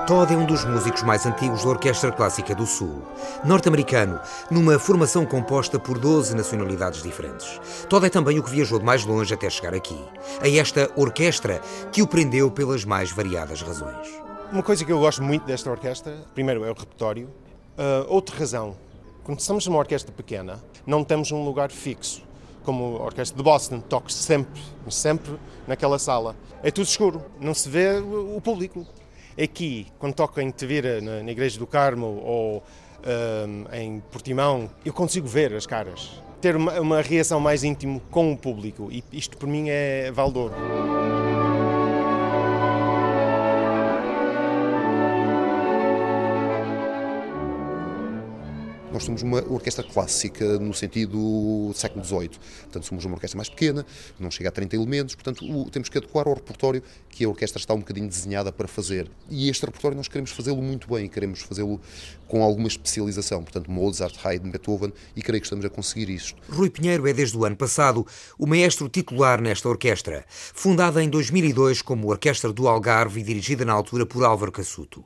Todd 0.07 0.33
é 0.33 0.37
um 0.37 0.45
dos 0.45 0.65
músicos 0.65 1.03
mais 1.03 1.25
antigos 1.25 1.63
da 1.63 1.69
Orquestra 1.69 2.11
Clássica 2.11 2.55
do 2.55 2.65
Sul. 2.65 3.03
Norte-americano, 3.45 4.19
numa 4.49 4.79
formação 4.79 5.25
composta 5.25 5.79
por 5.79 5.99
12 5.99 6.35
nacionalidades 6.35 7.03
diferentes. 7.03 7.59
Todd 7.87 8.05
é 8.05 8.09
também 8.09 8.39
o 8.39 8.43
que 8.43 8.49
viajou 8.49 8.79
de 8.79 8.85
mais 8.85 9.05
longe 9.05 9.33
até 9.33 9.49
chegar 9.49 9.75
aqui, 9.75 9.97
a 10.41 10.49
esta 10.49 10.91
orquestra 10.95 11.61
que 11.91 12.01
o 12.01 12.07
prendeu 12.07 12.49
pelas 12.49 12.83
mais 12.83 13.11
variadas 13.11 13.61
razões. 13.61 14.07
Uma 14.51 14.63
coisa 14.63 14.83
que 14.83 14.91
eu 14.91 14.99
gosto 14.99 15.21
muito 15.21 15.45
desta 15.45 15.69
orquestra, 15.69 16.17
primeiro 16.33 16.65
é 16.65 16.71
o 16.71 16.73
repertório. 16.73 17.29
Uh, 17.77 18.05
outra 18.07 18.35
razão, 18.35 18.75
quando 19.23 19.39
estamos 19.39 19.65
numa 19.67 19.77
orquestra 19.77 20.11
pequena, 20.11 20.59
não 20.85 21.03
temos 21.03 21.31
um 21.31 21.45
lugar 21.45 21.69
fixo. 21.69 22.23
Como 22.63 22.97
a 22.97 23.05
orquestra 23.05 23.37
de 23.37 23.43
Boston, 23.43 23.79
toca 23.79 24.09
sempre, 24.09 24.61
sempre 24.89 25.39
naquela 25.67 25.99
sala. 25.99 26.35
É 26.63 26.71
tudo 26.71 26.85
escuro, 26.85 27.23
não 27.39 27.53
se 27.53 27.69
vê 27.69 27.99
o 27.99 28.41
público. 28.41 28.85
Aqui, 29.41 29.87
quando 29.99 30.13
toca 30.13 30.41
em 30.41 30.51
Tevira, 30.51 31.01
na, 31.01 31.23
na 31.23 31.31
Igreja 31.31 31.59
do 31.59 31.67
Carmo 31.67 32.21
ou 32.23 32.63
um, 33.05 33.75
em 33.75 33.99
Portimão, 34.11 34.69
eu 34.85 34.93
consigo 34.93 35.27
ver 35.27 35.53
as 35.53 35.65
caras. 35.65 36.21
Ter 36.39 36.55
uma, 36.55 36.79
uma 36.79 37.01
reação 37.01 37.39
mais 37.39 37.63
íntima 37.63 38.01
com 38.09 38.31
o 38.31 38.37
público. 38.37 38.89
E 38.91 39.03
isto, 39.11 39.37
por 39.37 39.47
mim, 39.47 39.69
é 39.69 40.11
valor. 40.11 40.51
Nós 49.01 49.05
somos 49.05 49.23
uma 49.23 49.43
orquestra 49.51 49.83
clássica 49.83 50.59
no 50.59 50.75
sentido 50.75 51.71
século 51.73 52.05
XVIII. 52.05 52.29
Portanto, 52.65 52.85
somos 52.85 53.03
uma 53.03 53.15
orquestra 53.15 53.35
mais 53.35 53.49
pequena, 53.49 53.83
não 54.19 54.29
chega 54.29 54.49
a 54.49 54.51
30 54.51 54.75
elementos, 54.75 55.15
portanto, 55.15 55.43
o, 55.43 55.67
temos 55.71 55.89
que 55.89 55.97
adequar 55.97 56.27
ao 56.27 56.35
repertório 56.35 56.83
que 57.09 57.25
a 57.25 57.29
orquestra 57.29 57.59
está 57.59 57.73
um 57.73 57.79
bocadinho 57.79 58.07
desenhada 58.07 58.51
para 58.51 58.67
fazer. 58.67 59.09
E 59.27 59.49
este 59.49 59.65
repertório 59.65 59.97
nós 59.97 60.07
queremos 60.07 60.29
fazê-lo 60.29 60.61
muito 60.61 60.87
bem, 60.87 61.09
queremos 61.09 61.41
fazê-lo 61.41 61.81
com 62.27 62.43
alguma 62.43 62.67
especialização. 62.67 63.41
Portanto, 63.41 63.71
Mozart, 63.71 64.23
Haydn, 64.23 64.51
Beethoven, 64.51 64.93
e 65.15 65.23
creio 65.23 65.41
que 65.41 65.47
estamos 65.47 65.65
a 65.65 65.69
conseguir 65.69 66.07
isto. 66.07 66.39
Rui 66.47 66.69
Pinheiro 66.69 67.07
é, 67.07 67.13
desde 67.13 67.35
o 67.35 67.43
ano 67.43 67.55
passado, 67.55 68.05
o 68.37 68.45
maestro 68.45 68.87
titular 68.87 69.41
nesta 69.41 69.67
orquestra, 69.67 70.23
fundada 70.27 71.03
em 71.03 71.09
2002 71.09 71.81
como 71.81 72.07
Orquestra 72.07 72.53
do 72.53 72.67
Algarve 72.67 73.21
e 73.21 73.23
dirigida 73.23 73.65
na 73.65 73.73
altura 73.73 74.05
por 74.05 74.23
Álvaro 74.23 74.51
Cassuto. 74.51 75.03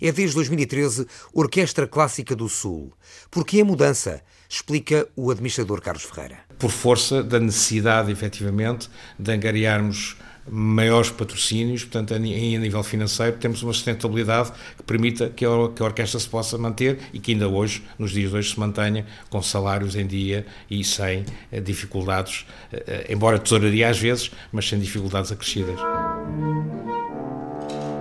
É 0.00 0.12
desde 0.12 0.34
2013 0.36 1.06
Orquestra 1.32 1.86
Clássica 1.86 2.34
do 2.34 2.48
Sul. 2.48 2.92
Por 3.30 3.44
que 3.44 3.60
a 3.60 3.64
mudança? 3.64 4.22
Explica 4.48 5.08
o 5.16 5.30
administrador 5.30 5.80
Carlos 5.80 6.04
Ferreira. 6.04 6.40
Por 6.58 6.70
força 6.70 7.22
da 7.22 7.40
necessidade, 7.40 8.12
efetivamente, 8.12 8.90
de 9.18 9.32
angariarmos 9.32 10.16
maiores 10.50 11.10
patrocínios, 11.10 11.84
portanto, 11.84 12.14
a 12.14 12.18
nível 12.18 12.82
financeiro, 12.82 13.36
temos 13.36 13.62
uma 13.62 13.72
sustentabilidade 13.72 14.52
que 14.76 14.82
permita 14.82 15.28
que 15.30 15.44
a, 15.44 15.50
orquestra 15.50 16.18
se 16.18 16.28
possa 16.28 16.58
manter 16.58 16.98
e 17.12 17.18
que 17.20 17.32
ainda 17.32 17.48
hoje, 17.48 17.82
nos 17.98 18.10
dias 18.10 18.30
de 18.30 18.36
hoje, 18.36 18.52
se 18.52 18.60
mantenha 18.60 19.06
com 19.30 19.40
salários 19.42 19.94
em 19.94 20.06
dia 20.06 20.44
e 20.68 20.82
sem 20.84 21.24
eh, 21.50 21.60
dificuldades, 21.60 22.44
eh, 22.72 22.84
eh, 22.86 23.06
embora 23.12 23.38
tesouraria 23.38 23.88
às 23.88 23.98
vezes, 23.98 24.30
mas 24.50 24.68
sem 24.68 24.78
dificuldades 24.78 25.30
acrescidas. 25.30 25.78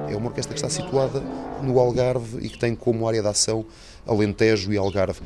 É 0.10 0.16
uma 0.16 0.28
orquestra 0.28 0.54
que 0.54 0.60
está 0.60 0.70
situada 0.70 1.24
no 1.62 1.80
Algarve 1.80 2.46
e 2.46 2.50
que 2.50 2.58
tem 2.58 2.76
como 2.76 3.08
área 3.08 3.22
de 3.22 3.28
ação 3.28 3.66
Alentejo 4.06 4.74
e 4.74 4.78
Algarve. 4.78 5.22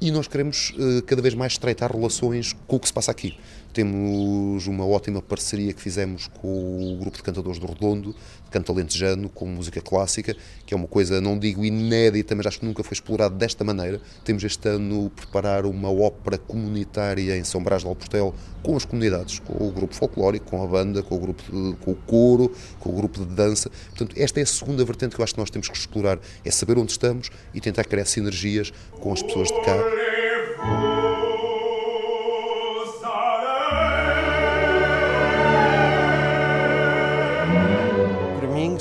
E 0.00 0.10
nós 0.10 0.26
queremos 0.26 0.74
cada 1.06 1.22
vez 1.22 1.34
mais 1.34 1.52
estreitar 1.52 1.92
relações 1.92 2.54
com 2.66 2.76
o 2.76 2.80
que 2.80 2.86
se 2.86 2.92
passa 2.92 3.10
aqui. 3.10 3.38
Temos 3.74 4.68
uma 4.68 4.86
ótima 4.86 5.20
parceria 5.20 5.72
que 5.72 5.82
fizemos 5.82 6.28
com 6.28 6.94
o 6.94 6.96
grupo 6.96 7.16
de 7.16 7.24
cantadores 7.24 7.58
do 7.58 7.66
Redondo, 7.66 8.14
canto 8.48 8.70
alentejano, 8.70 9.28
com 9.28 9.46
música 9.46 9.80
clássica, 9.80 10.36
que 10.64 10.72
é 10.72 10.76
uma 10.76 10.86
coisa, 10.86 11.20
não 11.20 11.36
digo 11.36 11.64
inédita, 11.64 12.36
mas 12.36 12.46
acho 12.46 12.60
que 12.60 12.66
nunca 12.66 12.84
foi 12.84 12.92
explorado 12.92 13.34
desta 13.34 13.64
maneira. 13.64 14.00
Temos 14.24 14.44
este 14.44 14.68
ano 14.68 15.10
preparar 15.10 15.66
uma 15.66 15.90
ópera 15.90 16.38
comunitária 16.38 17.36
em 17.36 17.42
São 17.42 17.60
Brás 17.64 17.82
de 17.82 17.88
Alportel 17.88 18.32
com 18.62 18.76
as 18.76 18.84
comunidades, 18.84 19.40
com 19.40 19.66
o 19.66 19.72
grupo 19.72 19.92
folclórico, 19.92 20.50
com 20.50 20.62
a 20.62 20.66
banda, 20.68 21.02
com 21.02 21.16
o 21.16 21.18
grupo 21.18 21.42
de, 21.42 21.76
com 21.78 21.90
o 21.90 21.96
coro, 21.96 22.52
com 22.78 22.90
o 22.90 22.92
grupo 22.92 23.26
de 23.26 23.34
dança. 23.34 23.68
Portanto, 23.88 24.14
esta 24.16 24.38
é 24.38 24.44
a 24.44 24.46
segunda 24.46 24.84
vertente 24.84 25.16
que 25.16 25.20
eu 25.20 25.24
acho 25.24 25.34
que 25.34 25.40
nós 25.40 25.50
temos 25.50 25.68
que 25.68 25.76
explorar, 25.76 26.20
é 26.44 26.50
saber 26.52 26.78
onde 26.78 26.92
estamos 26.92 27.28
e 27.52 27.60
tentar 27.60 27.82
criar 27.82 28.04
sinergias 28.04 28.72
com 29.00 29.12
as 29.12 29.20
pessoas 29.20 29.48
de 29.48 29.60
cá. 29.64 31.03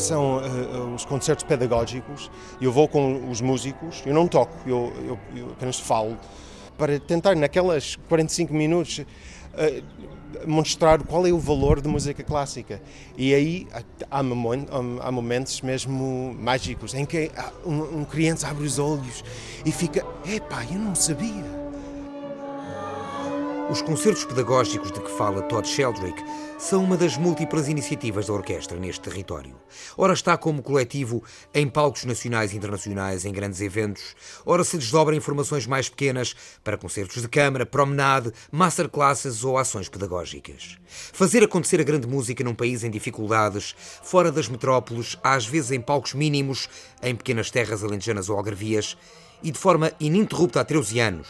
São 0.04 0.38
uh, 0.38 0.94
os 0.94 1.06
concertos 1.06 1.44
pedagógicos. 1.44 2.30
Eu 2.62 2.72
vou 2.72 2.88
com 2.88 3.30
os 3.30 3.42
músicos, 3.42 4.04
eu 4.06 4.13
não 4.13 4.28
toco, 4.28 4.54
eu, 4.68 4.94
eu, 5.06 5.20
eu 5.36 5.50
apenas 5.52 5.80
falo, 5.80 6.18
para 6.78 7.00
tentar 7.00 7.36
naquelas 7.36 7.96
45 8.08 8.54
minutos 8.54 9.00
uh, 9.00 10.13
mostrar 10.46 11.02
qual 11.04 11.26
é 11.28 11.32
o 11.32 11.39
valor 11.39 11.82
da 11.82 11.89
música 11.89 12.24
clássica. 12.24 12.82
E 13.18 13.34
aí 13.34 13.68
há, 14.12 14.20
há 14.20 15.12
momentos 15.12 15.62
mesmo 15.62 16.36
mágicos 16.39 16.94
em 16.94 17.06
que 17.06 17.32
um, 17.66 18.02
um 18.02 18.06
criança 18.06 18.48
abre 18.48 18.66
os 18.66 18.80
olhos 18.80 19.24
e 19.66 19.72
fica: 19.72 20.06
epá, 20.26 20.66
eu 20.66 20.80
não 20.80 20.96
sabia. 20.96 21.62
Os 23.69 23.82
concertos 23.82 24.26
pedagógicos 24.26 24.91
de 24.91 24.99
que 24.99 25.10
fala 25.12 25.41
Todd 25.41 25.67
Sheldrick 25.67 26.21
são 26.60 26.84
uma 26.84 26.97
das 26.97 27.17
múltiplas 27.17 27.67
iniciativas 27.67 28.28
da 28.28 28.34
orquestra 28.34 28.78
neste 28.78 29.02
território. 29.02 29.56
Ora 29.97 30.13
está 30.13 30.38
como 30.38 30.62
coletivo 30.62 31.23
em 31.54 31.67
palcos 31.67 32.04
nacionais 32.04 32.54
e 32.54 32.58
internacionais, 32.58 33.26
em 33.26 33.32
grandes 33.32 33.62
eventos, 33.62 34.15
ora 34.45 34.63
se 34.63 34.78
desdobra 34.78 35.15
em 35.15 35.19
formações 35.19 35.65
mais 35.65 35.89
pequenas 35.89 36.36
para 36.63 36.78
concertos 36.78 37.21
de 37.21 37.28
câmara, 37.28 37.65
promenade, 37.65 38.32
masterclasses 38.52 39.43
ou 39.43 39.58
ações 39.58 39.89
pedagógicas. 39.89 40.78
Fazer 40.86 41.41
acontecer 41.43 41.80
a 41.80 41.86
grande 41.86 42.08
música 42.08 42.43
num 42.43 42.54
país 42.54 42.84
em 42.84 42.91
dificuldades, 42.91 43.76
fora 44.04 44.32
das 44.32 44.47
metrópoles, 44.47 45.17
às 45.23 45.45
vezes 45.45 45.71
em 45.71 45.82
palcos 45.82 46.13
mínimos, 46.13 46.69
em 47.02 47.15
pequenas 47.15 47.49
terras 47.49 47.84
alentejanas 47.84 48.30
ou 48.30 48.38
algarvias, 48.38 48.97
e 49.41 49.52
de 49.52 49.60
forma 49.60 49.91
ininterrupta 49.99 50.62
há 50.62 50.63
13 50.63 50.99
anos, 50.99 51.28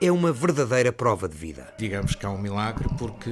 é 0.00 0.12
uma 0.12 0.32
verdadeira 0.32 0.92
prova 0.92 1.28
de 1.28 1.36
vida. 1.36 1.74
Digamos 1.76 2.14
que 2.14 2.24
é 2.24 2.28
um 2.28 2.38
milagre 2.38 2.88
porque 2.96 3.30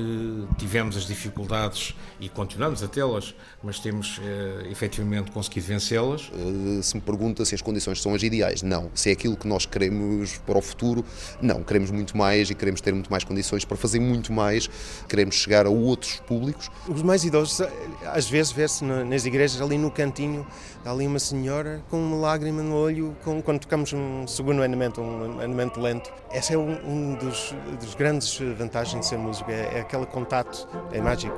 tivemos 0.59 0.97
as 0.97 1.07
dificuldades 1.07 1.95
e 2.19 2.29
continuamos 2.29 2.83
a 2.83 2.89
tê-las, 2.89 3.35
mas 3.63 3.79
temos 3.79 4.21
eh, 4.23 4.67
efetivamente 4.71 5.31
conseguido 5.31 5.67
vencê-las. 5.67 6.31
Eh, 6.35 6.83
se 6.83 6.97
me 6.97 7.01
pergunta 7.01 7.45
se 7.45 7.55
as 7.55 7.63
condições 7.63 8.03
são 8.03 8.15
as 8.15 8.23
ideais, 8.23 8.63
não. 8.63 8.91
Se 8.95 9.11
é 9.11 9.13
aquilo 9.13 9.37
que 9.37 9.47
nós 9.47 9.65
queremos 9.65 10.39
para 10.39 10.59
o 10.59 10.63
futuro, 10.63 11.05
não. 11.41 11.63
Queremos 11.63 11.93
muito 11.93 12.17
mais 12.17 12.51
e 12.51 12.55
queremos 12.55 12.81
ter 12.81 12.93
muito 12.93 13.11
mais 13.11 13.23
condições 13.23 13.65
para 13.65 13.77
fazer 13.77 14.01
muito 14.01 14.33
mais, 14.33 14.69
queremos 15.09 15.37
chegar 15.37 15.67
a 15.67 15.71
outros 15.71 16.19
públicos. 16.21 16.69
Os 16.89 17.03
mais 17.03 17.25
idosos, 17.25 17.65
às 18.07 18.29
vezes, 18.29 18.51
vê-se 18.51 18.85
nas 18.85 19.25
igrejas 19.25 19.61
ali 19.61 19.79
no 19.79 19.91
cantinho, 19.91 20.45
ali 20.85 21.07
uma 21.07 21.19
senhora 21.19 21.85
com 21.89 21.99
uma 21.99 22.17
lágrima 22.17 22.63
no 22.63 22.75
olho 22.75 23.17
com, 23.25 23.41
quando 23.41 23.61
tocamos 23.61 23.93
um 23.93 24.27
segundo 24.27 24.63
andamento, 24.63 25.01
um 25.01 25.41
andamento 25.41 25.81
lento. 25.81 26.13
Essa 26.31 26.55
é 26.55 26.56
um, 26.57 27.13
um 27.13 27.15
dos, 27.15 27.55
dos, 27.81 27.95
grandes 27.95 28.39
vantagens 28.57 29.01
de 29.01 29.07
ser 29.07 29.19
músico, 29.19 29.51
é, 29.51 29.79
é 29.79 29.81
aquele 29.81 30.07
contato, 30.07 30.69
é 30.93 31.01
mágico. 31.01 31.37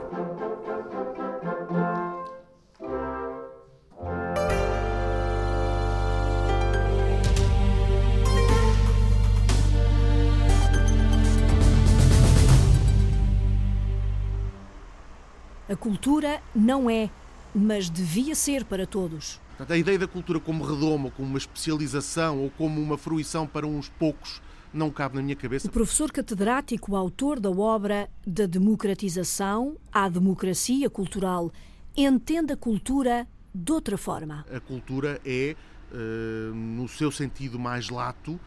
A 15.68 15.76
cultura 15.76 16.40
não 16.54 16.88
é, 16.88 17.10
mas 17.54 17.90
devia 17.90 18.34
ser 18.34 18.64
para 18.64 18.86
todos. 18.86 19.38
Portanto, 19.48 19.72
a 19.72 19.76
ideia 19.76 19.98
da 19.98 20.06
cultura 20.06 20.40
como 20.40 20.64
redoma, 20.64 21.10
como 21.10 21.28
uma 21.28 21.38
especialização 21.38 22.42
ou 22.42 22.50
como 22.50 22.80
uma 22.80 22.96
fruição 22.96 23.46
para 23.46 23.66
uns 23.66 23.88
poucos 23.88 24.40
não 24.72 24.90
cabe 24.90 25.16
na 25.16 25.22
minha 25.22 25.36
cabeça. 25.36 25.66
O 25.66 25.70
professor 25.70 26.10
catedrático, 26.12 26.94
autor 26.94 27.40
da 27.40 27.50
obra 27.50 28.08
Da 28.26 28.46
Democratização 28.46 29.76
à 29.92 30.08
Democracia 30.08 30.88
Cultural, 30.90 31.52
entende 31.96 32.52
a 32.52 32.56
cultura 32.56 33.26
de 33.54 33.72
outra 33.72 33.96
forma. 33.96 34.44
A 34.54 34.60
cultura 34.60 35.20
é, 35.24 35.56
uh, 35.92 36.54
no 36.54 36.86
seu 36.88 37.10
sentido 37.10 37.58
mais 37.58 37.88
lato, 37.88 38.38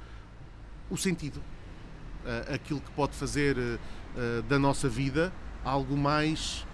o 0.89 0.97
sentido. 0.97 1.37
Uh, 1.37 2.53
aquilo 2.53 2.79
que 2.79 2.91
pode 2.91 3.15
fazer 3.15 3.57
uh, 3.57 4.41
da 4.43 4.59
nossa 4.59 4.87
vida 4.87 5.33
algo 5.63 5.97
mais, 5.97 6.65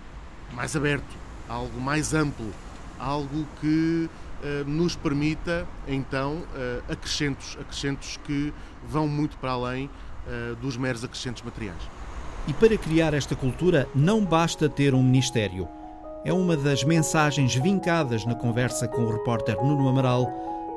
mais 0.54 0.76
aberto, 0.76 1.16
algo 1.48 1.80
mais 1.80 2.14
amplo, 2.14 2.52
algo 3.00 3.48
que 3.62 4.10
eh, 4.44 4.64
nos 4.68 4.96
permita 4.96 5.68
então 5.88 6.44
eh, 6.56 6.82
acrescentos, 6.90 7.58
acrescentos 7.60 8.18
que 8.24 8.54
vão 8.88 9.08
muito 9.08 9.38
para 9.38 9.52
além 9.52 9.90
eh, 10.28 10.56
dos 10.62 10.78
meros 10.78 11.04
acrescentos 11.04 11.42
materiais. 11.44 11.82
E 12.48 12.54
para 12.54 12.78
criar 12.78 13.14
esta 13.14 13.36
cultura 13.36 13.88
não 13.94 14.24
basta 14.24 14.70
ter 14.70 14.94
um 14.94 15.04
ministério. 15.04 15.68
É 16.24 16.34
uma 16.34 16.56
das 16.58 16.84
mensagens 16.84 17.56
vincadas 17.56 18.26
na 18.26 18.36
conversa 18.36 18.88
com 18.88 19.04
o 19.04 19.12
repórter 19.12 19.56
Nuno 19.62 19.88
Amaral 19.88 20.26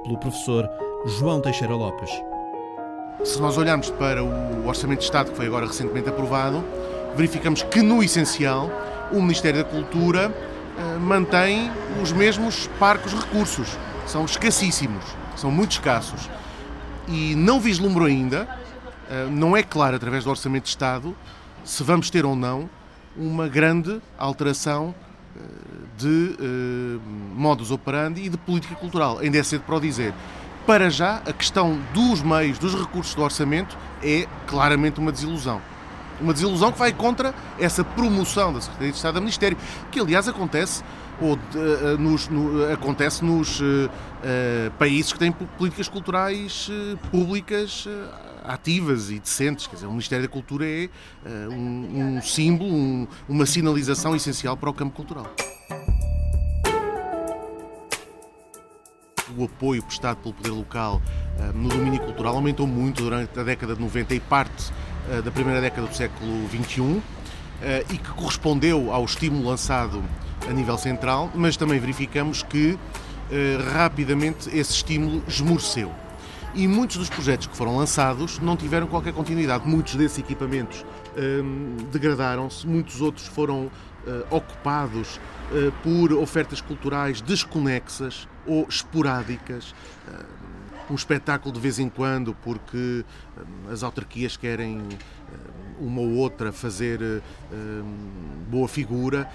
pelo 0.05 0.19
professor 0.19 0.69
João 1.07 1.41
Teixeira 1.41 1.75
Lopes. 1.75 2.11
Se 3.25 3.41
nós 3.41 3.57
olharmos 3.59 3.91
para 3.91 4.23
o 4.25 4.67
Orçamento 4.67 5.01
de 5.01 5.05
Estado 5.05 5.31
que 5.31 5.37
foi 5.37 5.47
agora 5.47 5.67
recentemente 5.67 6.09
aprovado, 6.09 6.65
verificamos 7.15 7.63
que 7.63 7.83
no 7.83 8.03
essencial 8.03 8.71
o 9.13 9.21
Ministério 9.21 9.63
da 9.63 9.69
Cultura 9.69 10.33
eh, 10.79 10.99
mantém 10.99 11.71
os 12.03 12.13
mesmos 12.13 12.69
parcos 12.79 13.13
recursos. 13.13 13.77
São 14.07 14.25
escassíssimos, 14.25 15.05
são 15.37 15.51
muito 15.51 15.73
escassos. 15.73 16.29
E 17.11 17.35
não 17.35 17.61
vislumbro 17.61 18.05
ainda, 18.05 18.49
uh, 19.11 19.31
não 19.31 19.57
é 19.57 19.63
claro 19.63 19.97
através 19.97 20.25
do 20.25 20.31
Orçamento 20.31 20.65
de 20.65 20.71
Estado, 20.71 21.17
se 21.65 21.83
vamos 21.83 22.09
ter 22.09 22.25
ou 22.25 22.35
não 22.35 22.71
uma 23.17 23.49
grande 23.49 24.01
alteração 24.17 24.95
de 25.97 26.37
modus 27.35 27.71
operandi 27.71 28.23
e 28.23 28.29
de 28.29 28.37
política 28.37 28.75
cultural. 28.75 29.19
Ainda 29.19 29.39
é 29.39 29.43
cedo 29.43 29.63
para 29.63 29.77
o 29.77 29.81
dizer. 29.81 30.15
Para 30.67 30.91
já, 30.91 31.17
a 31.27 31.33
questão 31.33 31.79
dos 31.93 32.23
meios, 32.23 32.59
dos 32.59 32.75
recursos 32.75 33.15
do 33.15 33.23
orçamento 33.23 33.77
é 34.03 34.27
claramente 34.47 35.01
uma 35.01 35.11
desilusão. 35.11 35.61
Uma 36.21 36.33
desilusão 36.33 36.71
que 36.71 36.79
vai 36.79 36.93
contra 36.93 37.35
essa 37.59 37.83
promoção 37.83 38.53
da 38.53 38.61
Secretaria 38.61 38.91
de 38.91 38.97
Estado 38.97 39.15
do 39.15 39.21
Ministério, 39.21 39.57
que 39.91 39.99
aliás 39.99 40.29
acontece, 40.29 40.83
ou, 41.21 41.35
uh, 41.35 41.99
nos, 41.99 42.29
no, 42.29 42.73
acontece 42.73 43.25
nos 43.25 43.61
países 44.79 45.13
que 45.13 45.19
têm 45.19 45.33
políticas 45.33 45.89
culturais 45.89 46.71
públicas 47.11 47.89
ativas 48.45 49.11
e 49.11 49.19
decentes. 49.19 49.67
Quer 49.67 49.77
dizer, 49.77 49.87
o 49.87 49.91
Ministério 49.91 50.27
da 50.27 50.31
Cultura 50.31 50.67
é 50.67 50.89
um, 51.51 52.17
um, 52.17 52.23
símbolo, 52.23 52.71
um, 52.71 53.09
uma 53.27 53.47
sinalização 53.47 54.15
essencial 54.15 54.57
para 54.59 54.69
o 54.69 54.75
campo 54.75 54.95
cultural. 54.95 55.27
O 59.39 59.45
apoio 59.45 59.83
prestado 59.83 60.19
pelo 60.19 60.35
poder 60.35 60.51
local 60.51 61.01
no 61.55 61.69
domínio 61.71 62.01
cultural 62.01 62.35
aumentou 62.35 62.67
muito 62.67 63.03
durante 63.03 63.39
a 63.41 63.43
década 63.43 63.75
de 63.75 63.81
90 63.81 64.15
e 64.15 64.21
parte 64.21 64.71
eh, 65.11 65.23
da 65.23 65.31
primeira 65.31 65.61
década 65.61 65.87
do 65.87 65.95
século 65.95 66.49
XXI 66.49 66.83
eh, 66.83 67.01
e 67.91 67.99
que 67.99 68.11
correspondeu 68.11 68.93
ao 68.93 69.05
estímulo 69.05 69.49
lançado 69.49 70.03
a 70.49 70.53
nível 70.53 70.79
central, 70.79 71.31
mas 71.35 71.57
também 71.57 71.79
verificamos 71.79 72.43
que 72.43 72.79
eh, 73.31 73.59
rapidamente 73.73 74.49
esse 74.49 74.73
estímulo 74.73 75.23
esmoreceu. 75.29 75.93
E 76.55 76.67
muitos 76.67 76.97
dos 76.97 77.09
projetos 77.09 77.47
que 77.47 77.57
foram 77.57 77.77
lançados 77.77 78.39
não 78.41 78.57
tiveram 78.57 78.87
qualquer 78.87 79.13
continuidade. 79.13 79.69
Muitos 79.69 79.95
desses 79.95 80.19
equipamentos 80.19 80.85
degradaram-se, 81.93 82.67
muitos 82.67 83.01
outros 83.01 83.27
foram 83.29 83.71
ocupados 84.31 85.21
por 85.85 86.13
ofertas 86.13 86.61
culturais 86.61 87.21
desconexas 87.21 88.27
ou 88.47 88.67
esporádicas 88.69 89.75
um 90.91 90.95
espetáculo 90.95 91.55
de 91.55 91.61
vez 91.61 91.79
em 91.79 91.89
quando, 91.89 92.35
porque 92.43 93.05
hum, 93.37 93.71
as 93.71 93.83
autarquias 93.83 94.37
querem 94.37 94.79
hum, 94.79 94.89
uma 95.81 96.01
ou 96.01 96.11
outra 96.17 96.53
fazer 96.53 97.01
hum, 97.03 97.83
boa 98.49 98.69
figura, 98.69 99.29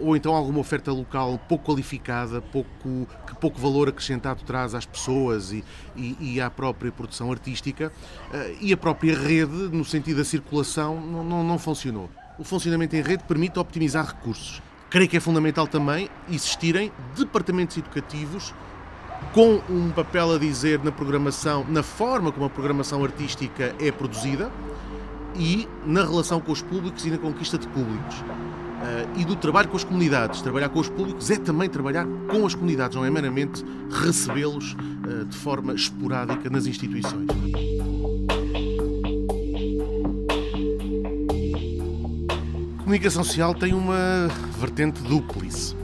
ou 0.00 0.16
então 0.16 0.34
alguma 0.34 0.58
oferta 0.58 0.92
local 0.92 1.40
pouco 1.48 1.64
qualificada, 1.64 2.40
pouco, 2.40 3.06
que 3.26 3.34
pouco 3.40 3.58
valor 3.58 3.88
acrescentado 3.88 4.42
traz 4.44 4.74
às 4.74 4.86
pessoas 4.86 5.52
e, 5.52 5.64
e, 5.96 6.34
e 6.34 6.40
à 6.40 6.50
própria 6.50 6.92
produção 6.92 7.30
artística, 7.30 7.92
uh, 8.32 8.56
e 8.60 8.72
a 8.72 8.76
própria 8.76 9.16
rede, 9.16 9.68
no 9.72 9.84
sentido 9.84 10.18
da 10.18 10.24
circulação, 10.24 11.00
não, 11.00 11.24
não, 11.24 11.44
não 11.44 11.58
funcionou. 11.58 12.10
O 12.38 12.44
funcionamento 12.44 12.94
em 12.94 13.02
rede 13.02 13.24
permite 13.24 13.58
optimizar 13.58 14.06
recursos. 14.06 14.62
Creio 14.90 15.08
que 15.08 15.16
é 15.16 15.20
fundamental 15.20 15.66
também 15.66 16.08
existirem 16.28 16.92
departamentos 17.16 17.76
educativos 17.76 18.54
com 19.32 19.60
um 19.68 19.90
papel 19.90 20.34
a 20.34 20.38
dizer 20.38 20.82
na 20.84 20.92
programação, 20.92 21.64
na 21.68 21.82
forma 21.82 22.30
como 22.30 22.46
a 22.46 22.50
programação 22.50 23.02
artística 23.02 23.74
é 23.80 23.90
produzida 23.90 24.50
e 25.38 25.68
na 25.84 26.02
relação 26.02 26.40
com 26.40 26.52
os 26.52 26.62
públicos 26.62 27.04
e 27.04 27.10
na 27.10 27.18
conquista 27.18 27.58
de 27.58 27.66
públicos. 27.68 28.16
Uh, 28.16 29.20
e 29.20 29.24
do 29.24 29.34
trabalho 29.36 29.68
com 29.68 29.76
as 29.76 29.84
comunidades. 29.84 30.42
Trabalhar 30.42 30.68
com 30.68 30.78
os 30.78 30.88
públicos 30.88 31.30
é 31.30 31.36
também 31.36 31.68
trabalhar 31.68 32.06
com 32.28 32.44
as 32.46 32.54
comunidades, 32.54 32.96
não 32.96 33.04
é 33.04 33.10
meramente 33.10 33.64
recebê-los 33.90 34.74
uh, 34.74 35.24
de 35.24 35.36
forma 35.36 35.74
esporádica 35.74 36.50
nas 36.50 36.66
instituições. 36.66 37.26
A 42.78 42.82
comunicação 42.82 43.24
social 43.24 43.54
tem 43.54 43.74
uma 43.74 44.28
vertente 44.58 45.02
dúplice 45.02 45.74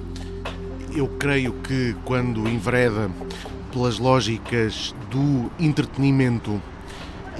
eu 0.94 1.08
creio 1.18 1.52
que 1.54 1.96
quando 2.04 2.46
envereda 2.48 3.10
pelas 3.72 3.98
lógicas 3.98 4.94
do 5.10 5.50
entretenimento 5.58 6.60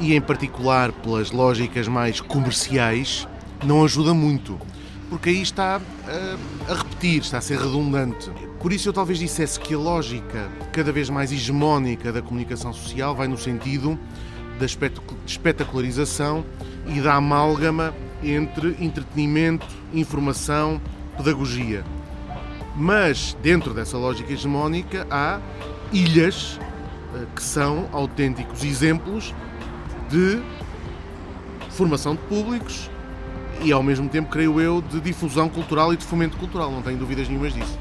e, 0.03 0.17
em 0.17 0.21
particular, 0.21 0.91
pelas 0.91 1.31
lógicas 1.31 1.87
mais 1.87 2.21
comerciais, 2.21 3.27
não 3.65 3.85
ajuda 3.85 4.13
muito, 4.13 4.59
porque 5.09 5.31
aí 5.31 5.41
está 5.41 5.81
a, 6.09 6.73
a 6.73 6.75
repetir, 6.75 7.23
está 7.23 7.39
a 7.39 7.41
ser 7.41 7.57
redundante. 7.57 8.29
Por 8.59 8.73
isso, 8.73 8.89
eu 8.89 8.93
talvez 8.93 9.21
dissesse 9.21 9.61
que 9.61 9.75
a 9.75 9.79
lógica 9.79 10.51
cada 10.73 10.91
vez 10.91 11.09
mais 11.09 11.31
hegemónica 11.31 12.13
da 12.13 12.21
comunicação 12.21 12.73
social 12.73 13.15
vai 13.15 13.29
no 13.29 13.39
sentido 13.39 13.97
da 14.59 14.67
espetacularização 15.25 16.45
e 16.87 17.01
da 17.01 17.15
amálgama 17.15 17.95
entre 18.25 18.77
entretenimento, 18.81 19.67
informação, 19.95 20.81
pedagogia. 21.17 21.85
Mas 22.75 23.37
dentro 23.41 23.73
dessa 23.73 23.97
lógica 23.97 24.33
hegemónica 24.33 25.07
há 25.09 25.41
ilhas 25.93 26.59
eh, 27.15 27.25
que 27.37 27.43
são 27.43 27.89
autênticos 27.93 28.65
exemplos 28.65 29.33
de 30.13 30.43
formação 31.71 32.15
de 32.15 32.21
públicos 32.25 32.91
e 33.63 33.73
ao 33.73 33.83
mesmo 33.83 34.11
tempo, 34.11 34.29
creio 34.29 34.61
eu, 34.61 34.83
de 34.83 35.01
difusão 35.01 35.49
cultural 35.49 35.95
e 35.95 35.97
de 35.97 36.05
fomento 36.05 36.37
cultural, 36.37 36.71
não 36.71 36.83
tenho 36.83 36.99
dúvidas 36.99 37.29
nenhumas 37.29 37.55
disso. 37.55 37.79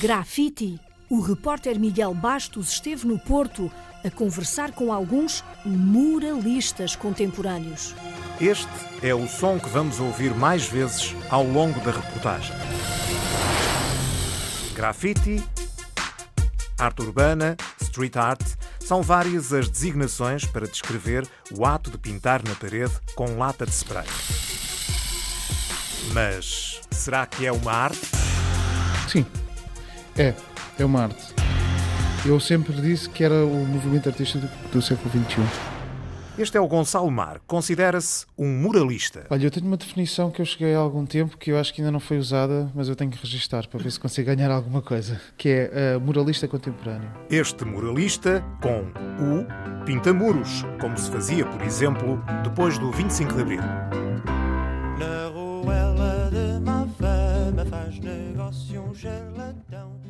Grafite 0.00 0.78
o 1.10 1.20
repórter 1.20 1.80
Miguel 1.80 2.14
Bastos 2.14 2.70
esteve 2.70 3.06
no 3.06 3.18
Porto 3.18 3.70
a 4.04 4.10
conversar 4.10 4.70
com 4.72 4.92
alguns 4.92 5.42
muralistas 5.64 6.94
contemporâneos. 6.94 7.94
Este 8.40 8.68
é 9.00 9.14
o 9.14 9.28
som 9.28 9.60
que 9.60 9.68
vamos 9.68 10.00
ouvir 10.00 10.34
mais 10.34 10.66
vezes 10.66 11.14
ao 11.30 11.44
longo 11.44 11.78
da 11.80 11.92
reportagem. 11.92 12.54
Graffiti, 14.74 15.40
arte 16.76 17.02
urbana, 17.02 17.56
street 17.80 18.16
art 18.16 18.42
são 18.80 19.02
várias 19.02 19.52
as 19.52 19.68
designações 19.68 20.44
para 20.44 20.66
descrever 20.66 21.24
o 21.56 21.64
ato 21.64 21.92
de 21.92 21.96
pintar 21.96 22.42
na 22.42 22.56
parede 22.56 22.92
com 23.14 23.38
lata 23.38 23.64
de 23.64 23.72
spray. 23.72 24.06
Mas 26.12 26.80
será 26.90 27.24
que 27.26 27.46
é 27.46 27.52
uma 27.52 27.72
arte? 27.72 28.10
Sim, 29.08 29.24
é 30.16 30.34
é 30.76 30.84
uma 30.84 31.04
arte. 31.04 31.34
Eu 32.26 32.40
sempre 32.40 32.72
disse 32.80 33.08
que 33.08 33.22
era 33.22 33.44
o 33.44 33.64
movimento 33.64 34.08
artístico 34.08 34.48
do 34.72 34.82
século 34.82 35.08
XXI. 35.10 35.73
Este 36.36 36.56
é 36.56 36.60
o 36.60 36.66
Gonçalo 36.66 37.08
Mar. 37.12 37.40
Considera-se 37.46 38.26
um 38.36 38.48
muralista. 38.48 39.24
Olha, 39.30 39.46
eu 39.46 39.50
tenho 39.52 39.66
uma 39.66 39.76
definição 39.76 40.32
que 40.32 40.42
eu 40.42 40.44
cheguei 40.44 40.74
há 40.74 40.78
algum 40.78 41.06
tempo 41.06 41.38
que 41.38 41.52
eu 41.52 41.58
acho 41.58 41.72
que 41.72 41.80
ainda 41.80 41.92
não 41.92 42.00
foi 42.00 42.18
usada, 42.18 42.68
mas 42.74 42.88
eu 42.88 42.96
tenho 42.96 43.08
que 43.08 43.18
registrar 43.18 43.68
para 43.68 43.80
ver 43.80 43.92
se 43.92 44.00
consigo 44.00 44.26
ganhar 44.34 44.50
alguma 44.50 44.82
coisa, 44.82 45.20
que 45.38 45.48
é 45.48 45.96
uh, 45.96 46.00
muralista 46.00 46.48
contemporâneo. 46.48 47.08
Este 47.30 47.64
muralista, 47.64 48.44
com 48.60 48.80
o 49.22 49.84
pinta 49.84 50.12
muros, 50.12 50.64
como 50.80 50.98
se 50.98 51.08
fazia, 51.08 51.46
por 51.46 51.62
exemplo, 51.62 52.20
depois 52.42 52.78
do 52.78 52.90
25 52.90 53.32
de 53.34 53.40
Abril. 53.40 53.62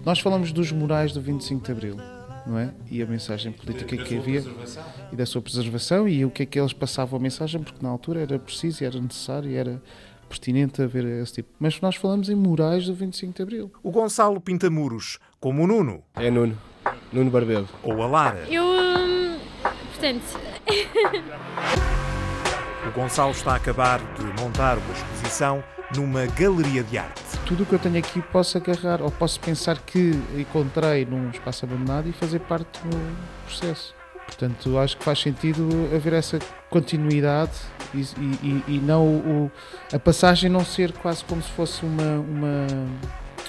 Nós 0.07 0.21
falamos 0.21 0.53
dos 0.53 0.73
murais 0.73 1.13
do 1.13 1.21
25 1.21 1.65
de 1.67 1.73
Abril, 1.73 1.97
não 2.47 2.59
é? 2.59 2.73
E 2.91 3.03
a 3.03 3.07
mensagem 3.07 3.53
política 3.53 3.97
que 3.97 4.19
havia 4.19 4.45
e 5.13 5.17
da 5.17 5.27
sua 5.27 5.41
preservação 5.41 6.09
e 6.09 6.25
o 6.25 6.31
que 6.31 6.43
é 6.43 6.47
que 6.47 6.59
eles 6.59 6.73
passavam 6.73 7.19
a 7.19 7.23
mensagem, 7.23 7.63
porque 7.63 7.83
na 7.83 7.89
altura 7.89 8.21
era 8.21 8.39
preciso, 8.39 8.85
era 8.85 9.01
necessário, 9.01 9.55
era 9.57 9.83
pertinente 10.29 10.83
haver 10.83 11.05
esse 11.05 11.35
tipo. 11.35 11.49
Mas 11.59 11.81
nós 11.81 11.97
falamos 11.97 12.29
em 12.29 12.35
murais 12.35 12.87
do 12.87 12.95
25 12.95 13.35
de 13.35 13.43
Abril. 13.43 13.73
O 13.83 13.91
Gonçalo 13.91 14.41
pinta 14.41 14.69
muros, 14.71 15.19
como 15.41 15.63
o 15.63 15.67
Nuno. 15.67 16.03
É 16.15 16.31
Nuno. 16.31 16.57
Nuno 17.13 17.31
Barbelo. 17.31 17.69
Ou 17.83 18.03
a 18.03 18.07
Lara. 18.07 18.47
Eu. 18.49 18.65
Hum, 18.65 19.39
portanto. 19.93 20.39
o 22.87 22.91
Gonçalo 22.93 23.33
está 23.33 23.53
a 23.53 23.57
acabar 23.57 23.99
de 23.99 24.43
montar 24.43 24.79
uma 24.79 24.93
exposição 24.93 25.63
numa 25.97 26.27
galeria 26.27 26.83
de 26.83 26.99
arte. 26.99 27.23
Tudo 27.47 27.63
o 27.63 27.67
que 27.67 27.75
eu 27.75 27.79
tenho 27.79 27.99
aqui 27.99 28.21
posso 28.21 28.57
agarrar 28.59 29.03
ou 29.03 29.11
posso 29.11 29.39
pensar 29.41 29.79
que 29.79 30.13
encontrei 30.37 31.05
num 31.05 31.31
espaço 31.31 31.65
abandonado 31.65 32.09
e 32.09 32.13
fazer 32.13 32.41
parte 32.41 32.81
do 32.81 33.17
processo. 33.47 33.95
Portanto, 34.27 34.79
acho 34.79 34.97
que 34.97 35.05
faz 35.05 35.21
sentido 35.21 35.69
haver 35.95 36.15
essa 36.15 36.39
continuidade 36.71 37.53
e, 37.93 38.01
e, 38.01 38.65
e 38.69 38.79
não 38.79 39.05
o, 39.07 39.51
a 39.93 39.99
passagem 39.99 40.51
não 40.51 40.65
ser 40.65 40.93
quase 40.93 41.23
como 41.25 41.43
se 41.43 41.51
fosse 41.51 41.85
uma, 41.85 42.19
uma, 42.21 42.67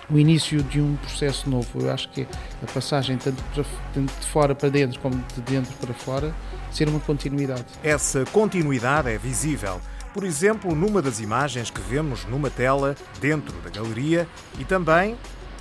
o 0.09 0.19
início 0.19 0.61
de 0.63 0.81
um 0.81 0.95
processo 0.97 1.49
novo. 1.49 1.79
Eu 1.79 1.91
acho 1.91 2.09
que 2.09 2.27
a 2.61 2.71
passagem, 2.71 3.17
tanto, 3.17 3.41
para, 3.53 3.63
tanto 3.93 4.13
de 4.19 4.27
fora 4.27 4.53
para 4.53 4.69
dentro 4.69 4.99
como 4.99 5.15
de 5.15 5.41
dentro 5.41 5.73
para 5.77 5.93
fora, 5.93 6.33
ser 6.76 6.89
uma 6.89 6.99
continuidade. 6.99 7.65
Essa 7.84 8.26
continuidade 8.26 9.09
é 9.09 9.17
visível 9.17 9.80
Por 10.13 10.23
exemplo, 10.23 10.73
numa 10.73 11.01
das 11.01 11.19
imagens 11.19 11.69
que 11.69 11.82
vemos 11.82 12.23
numa 12.26 12.49
tela 12.49 12.95
dentro 13.19 13.53
da 13.61 13.69
galeria 13.69 14.26
e 14.57 14.63
também 14.63 15.17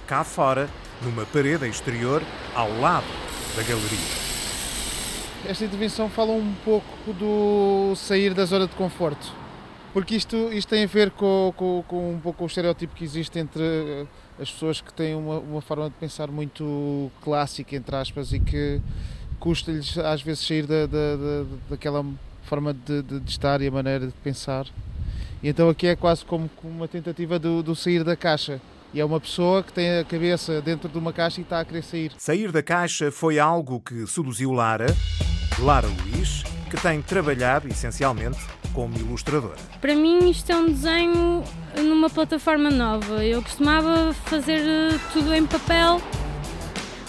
cá 0.07 0.23
fora, 0.23 0.69
numa 1.03 1.27
parede 1.27 1.69
exterior 1.69 2.23
ao 2.55 2.71
lado 2.79 3.07
da 3.57 3.63
galeria. 3.63 3.99
Esta 5.45 5.65
intervenção 5.65 6.09
fala 6.09 6.31
um 6.31 6.55
pouco 6.65 7.13
do 7.15 7.97
sair 7.97 8.33
da 8.33 8.45
zona 8.45 8.69
de 8.69 8.77
conforto, 8.77 9.33
porque 9.93 10.15
isto, 10.15 10.37
isto 10.53 10.69
tem 10.69 10.85
a 10.85 10.87
ver 10.87 11.11
com, 11.11 11.53
com, 11.57 11.85
com 11.89 12.13
um 12.13 12.21
pouco 12.21 12.45
o 12.45 12.47
estereótipo 12.47 12.95
que 12.95 13.03
existe 13.03 13.37
entre 13.41 13.63
eh, 13.63 14.07
as 14.41 14.53
pessoas 14.53 14.81
que 14.81 14.93
têm 14.95 15.17
uma, 15.17 15.39
uma 15.39 15.61
forma 15.61 15.91
de 15.91 15.97
pensar 15.97 16.29
muito 16.29 17.11
clássica, 17.23 17.75
entre 17.75 17.97
aspas, 17.97 18.33
e 18.33 18.39
que 18.39 18.81
custa-lhes 19.45 19.99
às 19.99 20.23
vezes 20.23 20.47
sair 20.47 20.67
da, 20.67 20.87
da, 20.87 21.17
da 21.17 21.45
daquela 21.69 22.03
forma 22.45 22.73
de, 22.73 23.03
de, 23.03 23.21
de, 23.21 23.31
estar 23.31 23.61
e 23.61 23.67
a 23.67 23.71
maneira 23.71 24.07
de 24.07 24.13
pensar. 24.25 24.67
E 25.43 25.49
então 25.51 25.69
aqui 25.69 25.87
é 25.87 25.95
quase 25.95 26.25
como 26.25 26.49
uma 26.63 26.89
tentativa 26.89 27.39
do, 27.39 27.63
do 27.63 27.77
sair 27.77 28.03
da 28.03 28.17
caixa. 28.17 28.59
E 28.95 29.01
é 29.01 29.05
uma 29.05 29.21
pessoa 29.21 29.63
que 29.63 29.71
tem 29.71 29.99
a 29.99 30.05
cabeça 30.05 30.63
dentro 30.63 30.89
de 30.89 30.97
uma 30.97 31.13
caixa 31.13 31.41
e 31.41 31.43
está 31.43 31.61
a 31.61 31.65
querer 31.65 31.83
sair. 31.83 32.13
Sair 32.17 32.51
da 32.51 32.63
caixa 32.63 33.13
foi 33.13 33.39
algo 33.39 33.81
que 33.81 34.07
seduziu 34.07 34.51
Lara, 34.51 34.87
Lara 35.59 35.89
Luís, 35.89 36.43
que 36.71 36.81
tem 36.81 37.03
trabalhado 37.03 37.69
essencialmente 37.69 38.39
como 38.73 38.97
ilustradora. 38.97 39.59
Para 39.79 39.95
mim, 39.95 40.31
isto 40.31 40.51
é 40.51 40.57
um 40.57 40.67
desenho 40.67 41.45
numa 41.77 42.09
plataforma 42.09 42.71
nova. 42.71 43.23
Eu 43.23 43.43
costumava 43.43 44.15
fazer 44.25 44.61
eh, 44.61 44.99
tudo 45.13 45.35
em 45.35 45.45
papel 45.45 46.01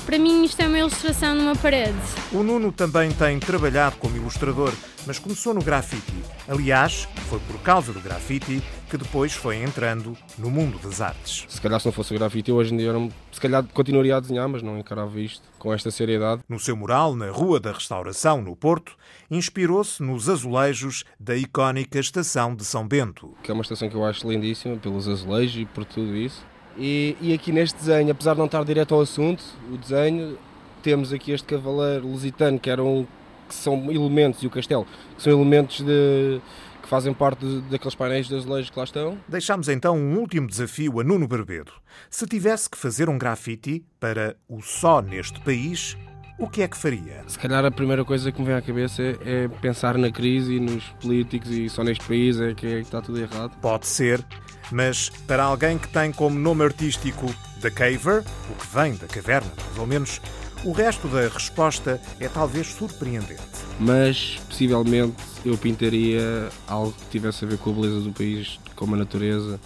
para 0.05 0.19
mim, 0.19 0.43
isto 0.43 0.61
é 0.61 0.67
uma 0.67 0.77
ilustração 0.77 1.33
numa 1.33 1.55
parede. 1.55 1.97
O 2.31 2.43
Nuno 2.43 2.71
também 2.71 3.11
tem 3.11 3.39
trabalhado 3.39 3.95
como 3.97 4.15
ilustrador, 4.15 4.71
mas 5.07 5.17
começou 5.17 5.53
no 5.53 5.63
grafite. 5.63 6.13
Aliás, 6.47 7.07
foi 7.27 7.39
por 7.39 7.59
causa 7.61 7.91
do 7.91 7.99
grafite 7.99 8.61
que 8.89 8.97
depois 8.97 9.33
foi 9.33 9.57
entrando 9.57 10.15
no 10.37 10.51
mundo 10.51 10.77
das 10.77 11.01
artes. 11.01 11.45
Se 11.49 11.59
calhar 11.59 11.79
se 11.79 11.87
não 11.87 11.91
fosse 11.91 12.13
o 12.13 12.17
grafite, 12.17 12.51
eu 12.51 12.55
hoje 12.55 12.73
em 12.73 12.77
dia 12.77 12.93
não, 12.93 13.09
se 13.31 13.41
calhar 13.41 13.63
continuaria 13.73 14.15
a 14.15 14.19
desenhar, 14.19 14.47
mas 14.47 14.61
não 14.61 14.77
encarava 14.77 15.19
isto 15.19 15.43
com 15.57 15.73
esta 15.73 15.89
seriedade. 15.89 16.43
No 16.47 16.59
seu 16.59 16.75
mural, 16.75 17.15
na 17.15 17.31
Rua 17.31 17.59
da 17.59 17.71
Restauração, 17.71 18.41
no 18.41 18.55
Porto, 18.55 18.95
inspirou-se 19.29 20.03
nos 20.03 20.29
azulejos 20.29 21.03
da 21.19 21.35
icónica 21.35 21.99
Estação 21.99 22.55
de 22.55 22.63
São 22.63 22.87
Bento. 22.87 23.35
Que 23.41 23.49
é 23.49 23.53
uma 23.53 23.63
estação 23.63 23.89
que 23.89 23.95
eu 23.95 24.05
acho 24.05 24.29
lindíssima, 24.29 24.77
pelos 24.77 25.07
azulejos 25.07 25.63
e 25.63 25.65
por 25.65 25.83
tudo 25.83 26.15
isso. 26.15 26.45
E, 26.77 27.15
e, 27.21 27.33
aqui 27.33 27.51
neste 27.51 27.77
desenho, 27.79 28.11
apesar 28.11 28.33
de 28.33 28.39
não 28.39 28.45
estar 28.45 28.63
direto 28.63 28.93
ao 28.93 29.01
assunto, 29.01 29.43
o 29.71 29.77
desenho, 29.77 30.37
temos 30.83 31.13
aqui 31.13 31.31
este 31.31 31.47
cavaleiro 31.47 32.07
lusitano, 32.07 32.59
que, 32.59 32.69
eram, 32.69 33.07
que 33.47 33.55
são 33.55 33.91
elementos, 33.91 34.43
e 34.43 34.47
o 34.47 34.49
castelo, 34.49 34.85
que 35.15 35.23
são 35.23 35.31
elementos 35.31 35.81
de, 35.81 36.41
que 36.85 36.89
fazem 36.89 37.13
parte 37.13 37.45
de, 37.45 37.61
daqueles 37.61 37.95
painéis 37.95 38.27
de 38.27 38.35
azulejos 38.35 38.69
que 38.69 38.77
lá 38.77 38.83
estão. 38.83 39.17
Deixamos 39.27 39.69
então 39.69 39.97
um 39.97 40.17
último 40.17 40.47
desafio 40.47 40.99
a 40.99 41.03
Nuno 41.03 41.27
Barbeiro. 41.27 41.73
Se 42.09 42.27
tivesse 42.27 42.69
que 42.69 42.77
fazer 42.77 43.09
um 43.09 43.17
grafite 43.17 43.83
para 43.99 44.35
o 44.47 44.61
só 44.61 45.01
neste 45.01 45.39
país, 45.41 45.97
o 46.37 46.49
que 46.49 46.61
é 46.61 46.67
que 46.67 46.77
faria? 46.77 47.23
Se 47.27 47.39
calhar 47.39 47.63
a 47.63 47.71
primeira 47.71 48.03
coisa 48.03 48.31
que 48.31 48.39
me 48.39 48.47
vem 48.47 48.55
à 48.55 48.61
cabeça 48.61 49.01
é, 49.01 49.15
é 49.25 49.47
pensar 49.47 49.97
na 49.97 50.11
crise 50.11 50.55
e 50.55 50.59
nos 50.59 50.83
políticos 51.01 51.49
e 51.49 51.69
só 51.69 51.83
neste 51.83 52.05
país 52.05 52.39
é 52.39 52.53
que, 52.53 52.67
é 52.67 52.75
que 52.75 52.81
está 52.81 53.01
tudo 53.01 53.19
errado. 53.19 53.57
Pode 53.61 53.87
ser, 53.87 54.23
mas 54.71 55.09
para 55.27 55.43
alguém 55.43 55.77
que 55.77 55.87
tem 55.87 56.11
como 56.11 56.37
nome 56.37 56.63
artístico 56.63 57.33
The 57.61 57.69
Caver, 57.69 58.23
o 58.49 58.55
que 58.55 58.67
vem 58.75 58.95
da 58.95 59.07
caverna, 59.07 59.51
mais 59.65 59.79
ou 59.79 59.87
menos, 59.87 60.21
o 60.63 60.71
resto 60.71 61.07
da 61.07 61.21
resposta 61.27 62.01
é 62.19 62.27
talvez 62.27 62.67
surpreendente. 62.67 63.41
Mas, 63.79 64.39
possivelmente, 64.47 65.15
eu 65.45 65.57
pintaria 65.57 66.49
algo 66.67 66.91
que 66.91 67.05
tivesse 67.11 67.45
a 67.45 67.47
ver 67.47 67.57
com 67.57 67.69
a 67.69 67.73
beleza 67.73 68.01
do 68.01 68.11
país, 68.11 68.59
com 68.75 68.93
a 68.93 68.97
natureza, 68.97 69.59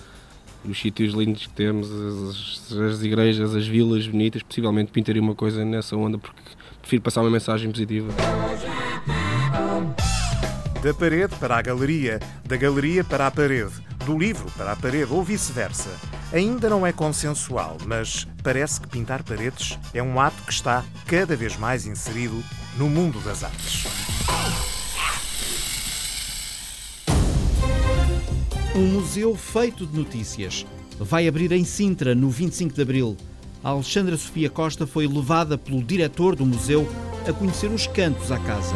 os 0.67 0.79
sítios 0.79 1.13
lindos 1.13 1.47
que 1.47 1.53
temos, 1.53 1.89
as, 1.89 2.77
as, 2.77 3.01
igrejas, 3.01 3.55
as 3.55 3.65
vilas 3.65 4.07
bonitas. 4.07 4.43
Possivelmente 4.43 4.91
pintaria 4.91 5.21
uma 5.21 5.35
coisa 5.35 5.63
nessa 5.63 5.95
onda, 5.95 6.17
porque 6.17 6.41
prefiro 6.81 7.01
passar 7.01 7.21
uma 7.21 7.29
mensagem 7.29 7.71
positiva. 7.71 8.11
Da 10.82 10.93
parede 10.93 11.36
para 11.36 11.57
a 11.57 11.61
galeria, 11.61 12.21
da 12.45 12.55
galeria 12.55 13.03
para 13.03 13.27
a 13.27 13.32
parede, 13.32 13.73
do 14.05 14.17
livro 14.17 14.49
para 14.55 14.71
a 14.71 14.75
parede 14.77 15.11
ou 15.11 15.21
vice-versa. 15.21 15.89
Ainda 16.32 16.69
não 16.69 16.88
é 16.88 16.93
consensual, 16.93 17.75
mas 17.86 18.25
parece 18.41 18.80
que 18.80 18.88
pintar 18.88 19.21
paredes 19.21 19.77
é 19.93 20.01
um 20.01 20.21
ato 20.21 20.41
que 20.43 20.53
está 20.53 20.86
cada 21.05 21.36
vez 21.36 21.57
mais 21.57 21.86
inserido 21.86 22.41
no 22.77 22.89
mundo 22.89 23.19
das 23.19 23.43
artes. 23.43 23.88
Um 28.73 28.86
museu 28.93 29.36
feito 29.36 29.86
de 29.86 29.97
notícias. 29.97 30.65
Vai 30.97 31.27
abrir 31.27 31.51
em 31.51 31.65
Sintra 31.65 32.15
no 32.15 32.30
25 32.30 32.73
de 32.73 32.82
abril. 32.82 33.17
A 33.61 33.71
Alexandra 33.71 34.15
Sofia 34.15 34.49
Costa 34.49 34.88
foi 34.88 35.05
levada 35.05 35.57
pelo 35.57 35.84
diretor 35.84 36.38
do 36.38 36.45
museu 36.45 36.88
a 37.27 37.34
conhecer 37.34 37.67
os 37.67 37.86
cantos 37.86 38.32
à 38.32 38.39
casa. 38.39 38.75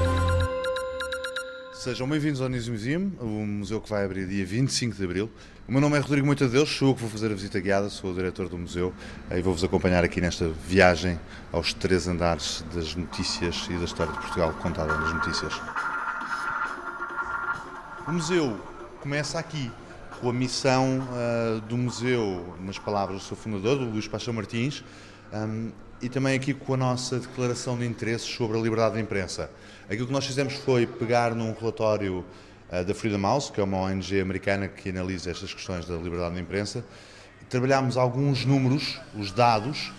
Sejam 1.84 2.08
bem-vindos 2.08 2.40
ao 2.40 2.48
News 2.48 2.70
Museum, 2.70 3.12
o 3.20 3.46
museu 3.46 3.82
que 3.82 3.90
vai 3.90 4.06
abrir 4.06 4.26
dia 4.26 4.46
25 4.46 4.96
de 4.96 5.04
abril. 5.04 5.30
O 5.68 5.72
meu 5.74 5.82
nome 5.82 5.98
é 5.98 6.00
Rodrigo 6.00 6.26
Moita 6.26 6.48
Deus, 6.48 6.70
sou 6.70 6.88
eu 6.88 6.96
que 6.96 7.02
vou 7.02 7.10
fazer 7.10 7.30
a 7.30 7.36
visita 7.36 7.60
guiada, 7.60 7.90
sou 7.90 8.12
o 8.12 8.14
diretor 8.14 8.48
do 8.48 8.58
museu 8.58 8.94
e 9.30 9.42
vou-vos 9.42 9.66
acompanhar 9.66 10.02
aqui 10.02 10.22
nesta 10.22 10.48
viagem 10.48 11.20
aos 11.52 11.74
três 11.74 12.08
andares 12.08 12.64
das 12.74 12.96
notícias 12.96 13.68
e 13.70 13.74
da 13.74 13.84
história 13.84 14.14
de 14.14 14.20
Portugal 14.20 14.54
contada 14.62 14.98
nas 14.98 15.14
notícias. 15.14 15.54
O 18.08 18.14
museu 18.14 18.58
começa 19.02 19.38
aqui 19.38 19.70
com 20.22 20.30
a 20.30 20.34
missão 20.34 21.00
uh, 21.00 21.60
do 21.68 21.76
museu, 21.76 22.56
nas 22.62 22.80
palavras 22.80 23.24
do 23.24 23.26
seu 23.26 23.36
fundador, 23.36 23.78
do 23.78 23.90
Luís 23.90 24.08
Paixão 24.08 24.34
Martins, 24.34 24.86
um, 25.34 25.70
e 26.04 26.10
também 26.10 26.36
aqui 26.36 26.54
com 26.54 26.74
a 26.74 26.78
nossa 26.78 27.18
declaração 27.18 27.78
de 27.78 27.86
interesses 27.86 28.28
sobre 28.28 28.58
a 28.58 28.62
liberdade 28.62 28.96
de 28.96 29.02
imprensa. 29.02 29.50
Aquilo 29.90 30.06
que 30.06 30.12
nós 30.12 30.26
fizemos 30.26 30.54
foi 30.54 30.86
pegar 30.86 31.34
num 31.34 31.54
relatório 31.54 32.26
uh, 32.70 32.84
da 32.84 32.94
Freedom 32.94 33.22
House, 33.22 33.50
que 33.50 33.62
é 33.62 33.64
uma 33.64 33.78
ONG 33.78 34.20
americana 34.20 34.68
que 34.68 34.90
analisa 34.90 35.32
estas 35.32 35.54
questões 35.54 35.86
da 35.86 35.96
liberdade 35.96 36.36
de 36.36 36.42
imprensa, 36.42 36.84
trabalhámos 37.50 37.96
alguns 37.96 38.44
números, 38.44 39.00
os 39.18 39.32
dados 39.32 39.94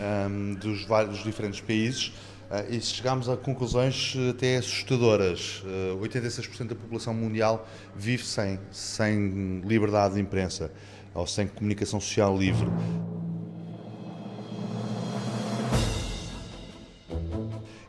um, 0.00 0.54
dos 0.54 0.86
vários 0.86 1.22
diferentes 1.22 1.60
países 1.60 2.14
uh, 2.50 2.72
e 2.72 2.80
chegámos 2.80 3.28
a 3.28 3.36
conclusões 3.36 4.14
até 4.30 4.56
assustadoras. 4.56 5.62
Uh, 5.66 6.00
86% 6.00 6.68
da 6.68 6.74
população 6.74 7.12
mundial 7.12 7.68
vive 7.94 8.24
sem, 8.24 8.58
sem 8.70 9.60
liberdade 9.66 10.14
de 10.14 10.20
imprensa 10.20 10.72
ou 11.14 11.26
sem 11.26 11.46
comunicação 11.46 12.00
social 12.00 12.38
livre. 12.38 12.66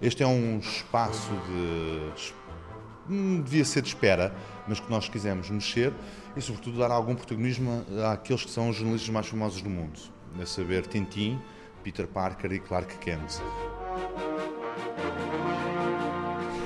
Este 0.04 0.22
é 0.22 0.28
um 0.28 0.60
espaço 0.60 1.32
de. 1.48 2.34
Hum, 3.10 3.42
devia 3.42 3.64
ser 3.64 3.82
de 3.82 3.88
espera, 3.88 4.36
mas 4.68 4.78
que 4.78 4.92
nós 4.92 5.08
quisemos 5.08 5.50
mexer 5.50 5.94
e, 6.36 6.42
sobretudo, 6.42 6.80
dar 6.80 6.92
algum 6.92 7.16
protagonismo 7.16 7.86
àqueles 8.12 8.44
que 8.44 8.52
são 8.52 8.68
os 8.68 8.76
jornalistas 8.76 9.10
mais 9.10 9.28
famosos 9.28 9.62
do 9.62 9.70
mundo, 9.70 9.98
a 10.42 10.46
saber 10.46 10.88
Tintin, 10.88 11.42
Peter 11.84 12.06
Parker 12.06 12.52
e 12.52 12.60
Clark 12.60 12.98
Kent. 12.98 13.40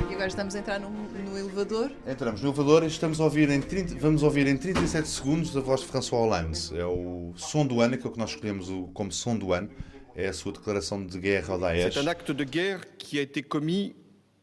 E 0.10 0.14
agora 0.16 0.28
estamos 0.28 0.56
a 0.56 0.60
entrar 0.60 0.80
no, 0.80 0.90
no 0.90 1.38
elevador? 1.38 1.92
Entramos 2.08 2.42
no 2.42 2.48
elevador 2.48 2.84
e 2.84 2.88
estamos 2.88 3.22
a 3.22 3.24
ouvir 3.24 3.52
em 3.52 3.62
30, 3.62 4.00
vamos 4.00 4.24
ouvir 4.24 4.48
em 4.48 4.58
37 4.58 5.08
segundos 5.08 5.56
a 5.56 5.60
voz 5.60 5.82
de 5.82 5.86
François 5.86 6.24
Hollande. 6.24 6.76
É 6.76 6.86
o 6.88 7.34
som 7.36 7.68
do 7.68 7.82
ano, 7.82 7.94
aquilo 7.94 8.12
que 8.12 8.20
nós 8.20 8.32
escolhemos 8.32 8.68
como 8.96 9.12
som 9.12 9.38
do 9.38 9.54
ano 9.54 9.70
é 10.18 10.28
a 10.28 10.34
sua 10.34 10.52
declaração 10.52 11.06
de 11.06 11.20
guerra 11.20 11.54
ao 11.54 11.60
Daesh. 11.60 11.94
C'est 11.94 12.00
un 12.00 12.08
acte 12.08 12.32
de 12.32 12.44
guerre 12.44 12.82
qui 12.98 13.20
a 13.20 13.22
été 13.22 13.44
commis 13.44 13.96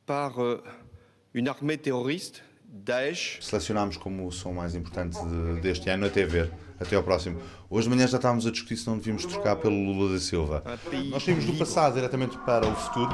par 0.06 0.40
euh, 0.40 0.62
une 1.34 1.48
armée 1.48 1.76
terroriste, 1.76 2.44
Daesh. 2.64 3.40
Selecionámos 3.42 3.96
como 3.96 4.24
o 4.24 4.32
som 4.32 4.52
mais 4.52 4.76
importante 4.76 5.18
de, 5.18 5.60
deste 5.60 5.90
ano 5.90 6.06
até 6.06 6.24
ver, 6.24 6.52
até 6.78 6.94
ao 6.94 7.02
próximo. 7.02 7.40
Hoje 7.68 7.88
de 7.88 7.94
manhã 7.94 8.06
já 8.06 8.18
estávamos 8.18 8.46
a 8.46 8.52
discutir 8.52 8.76
se 8.76 8.86
não 8.86 8.96
devíamos 8.98 9.26
trocar 9.26 9.56
pelo 9.56 9.74
Lula 9.74 10.12
da 10.12 10.20
Silva. 10.20 10.62
Nós 11.10 11.24
saímos 11.24 11.44
do 11.44 11.54
passado 11.54 11.94
diretamente 11.94 12.38
para 12.38 12.68
o 12.68 12.74
futuro. 12.76 13.12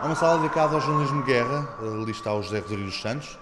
É 0.00 0.06
uma 0.06 0.14
sala 0.14 0.40
dedicada 0.40 0.74
ao 0.74 0.80
jornalismo 0.80 1.24
de 1.24 1.32
guerra, 1.32 1.76
ali 1.80 2.12
está 2.12 2.32
o 2.34 2.42
José 2.42 2.60
Rodrigues 2.60 3.00
Santos, 3.00 3.36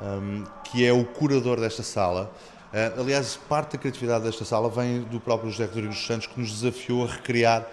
um, 0.00 0.44
que 0.64 0.86
é 0.86 0.92
o 0.92 1.04
curador 1.04 1.60
desta 1.60 1.82
sala. 1.82 2.32
Uh, 2.72 3.00
aliás, 3.00 3.36
parte 3.48 3.72
da 3.72 3.78
criatividade 3.78 4.24
desta 4.24 4.44
sala 4.44 4.68
vem 4.68 5.02
do 5.02 5.20
próprio 5.20 5.50
José 5.50 5.64
Rodrigues 5.66 5.96
dos 5.96 6.06
Santos, 6.06 6.26
que 6.26 6.40
nos 6.40 6.50
desafiou 6.50 7.04
a 7.04 7.06
recriar 7.06 7.66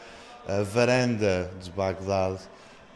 a 0.47 0.63
varanda 0.63 1.51
de 1.61 1.71
Bagdade, 1.71 2.39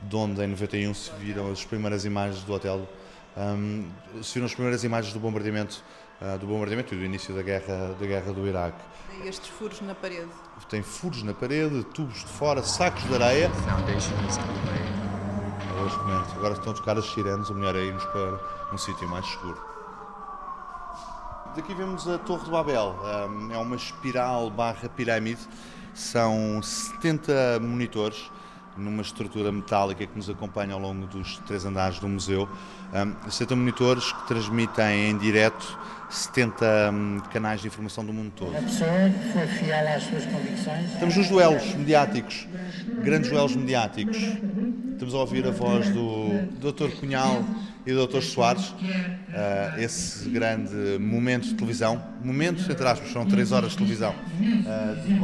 de 0.04 0.16
onde 0.16 0.44
em 0.44 0.48
91 0.48 0.94
se 0.94 1.12
viram 1.20 1.52
as 1.52 1.66
primeiras 1.66 2.06
imagens 2.06 2.44
do 2.44 2.54
hotel, 2.54 2.88
um, 3.36 3.90
se 4.22 4.36
viram 4.36 4.46
as 4.46 4.54
primeiras 4.54 4.84
imagens 4.84 5.14
do 5.14 5.20
bombardeamento, 5.20 5.84
uh, 6.22 6.38
do 6.38 6.46
bombardeamento 6.46 6.94
e 6.94 6.98
do 6.98 7.04
início 7.04 7.34
da 7.34 7.42
guerra, 7.42 7.96
da 8.00 8.06
guerra 8.06 8.32
do 8.32 8.48
Iraque. 8.48 8.82
E 9.24 9.28
estes 9.28 9.50
furos 9.50 9.82
na 9.82 9.96
parede? 9.96 10.30
Tem 10.70 10.84
furos 10.84 11.24
na 11.24 11.34
parede, 11.34 11.84
tubos 11.86 12.20
de 12.20 12.28
fora, 12.28 12.62
sacos 12.62 13.04
de 13.04 13.16
areia. 13.16 13.50
Agora 16.36 16.54
estão 16.54 16.74
a 16.74 16.76
tocar 16.76 16.98
as 16.98 17.06
sirenes, 17.12 17.50
o 17.50 17.56
melhor 17.56 17.76
é 17.76 17.80
irmos 17.80 18.04
para 18.06 18.40
um 18.74 18.78
sítio 18.78 19.08
mais 19.08 19.26
seguro. 19.26 19.77
Daqui 21.58 21.74
vemos 21.74 22.08
a 22.08 22.20
Torre 22.20 22.46
de 22.46 22.52
Babel. 22.52 22.96
É 23.52 23.58
uma 23.58 23.76
espiral 23.76 24.48
barra 24.52 24.88
pirâmide. 24.90 25.40
São 25.92 26.62
70 26.62 27.60
monitores 27.60 28.30
numa 28.78 29.02
estrutura 29.02 29.52
metálica 29.52 30.06
que 30.06 30.16
nos 30.16 30.30
acompanha 30.30 30.76
ao 30.76 30.80
longo 30.80 31.08
dos 31.08 31.40
três 31.48 31.66
andares 31.66 31.98
do 31.98 32.08
museu. 32.08 32.48
70 33.28 33.56
monitores 33.56 34.12
que 34.12 34.28
transmitem 34.28 35.10
em 35.10 35.18
direto 35.18 35.80
70 36.10 36.92
um, 36.92 37.20
canais 37.32 37.62
de 37.62 37.68
informação 37.68 38.06
do 38.06 38.14
mundo 38.14 38.32
todo. 38.36 38.56
A 38.56 38.62
pessoa 38.62 38.90
que 38.90 39.34
foi 39.34 39.48
fiel 39.48 39.88
às 39.88 40.04
suas 40.04 40.26
convicções. 40.26 40.94
Estamos 40.94 41.18
nos 41.18 41.28
duelos 41.28 41.76
mediáticos, 41.76 42.48
grandes 43.04 43.30
duelos 43.30 43.56
mediáticos. 43.56 44.18
Estamos 44.94 45.14
a 45.14 45.18
ouvir 45.18 45.46
a 45.46 45.52
voz 45.52 45.90
do 45.90 46.48
Dr. 46.60 46.90
Cunhal 47.00 47.44
e 47.86 47.94
do 47.94 48.08
Dr. 48.08 48.22
Soares, 48.22 48.70
uh, 48.70 49.80
esse 49.80 50.30
grande 50.30 50.98
momento 51.00 51.48
de 51.48 51.54
televisão. 51.56 52.02
Momentos, 52.24 52.70
entre 52.70 52.88
aspas, 52.88 53.12
são 53.12 53.26
três 53.26 53.52
horas 53.52 53.72
de 53.72 53.78
televisão. 53.78 54.16
Uh, 54.40 55.18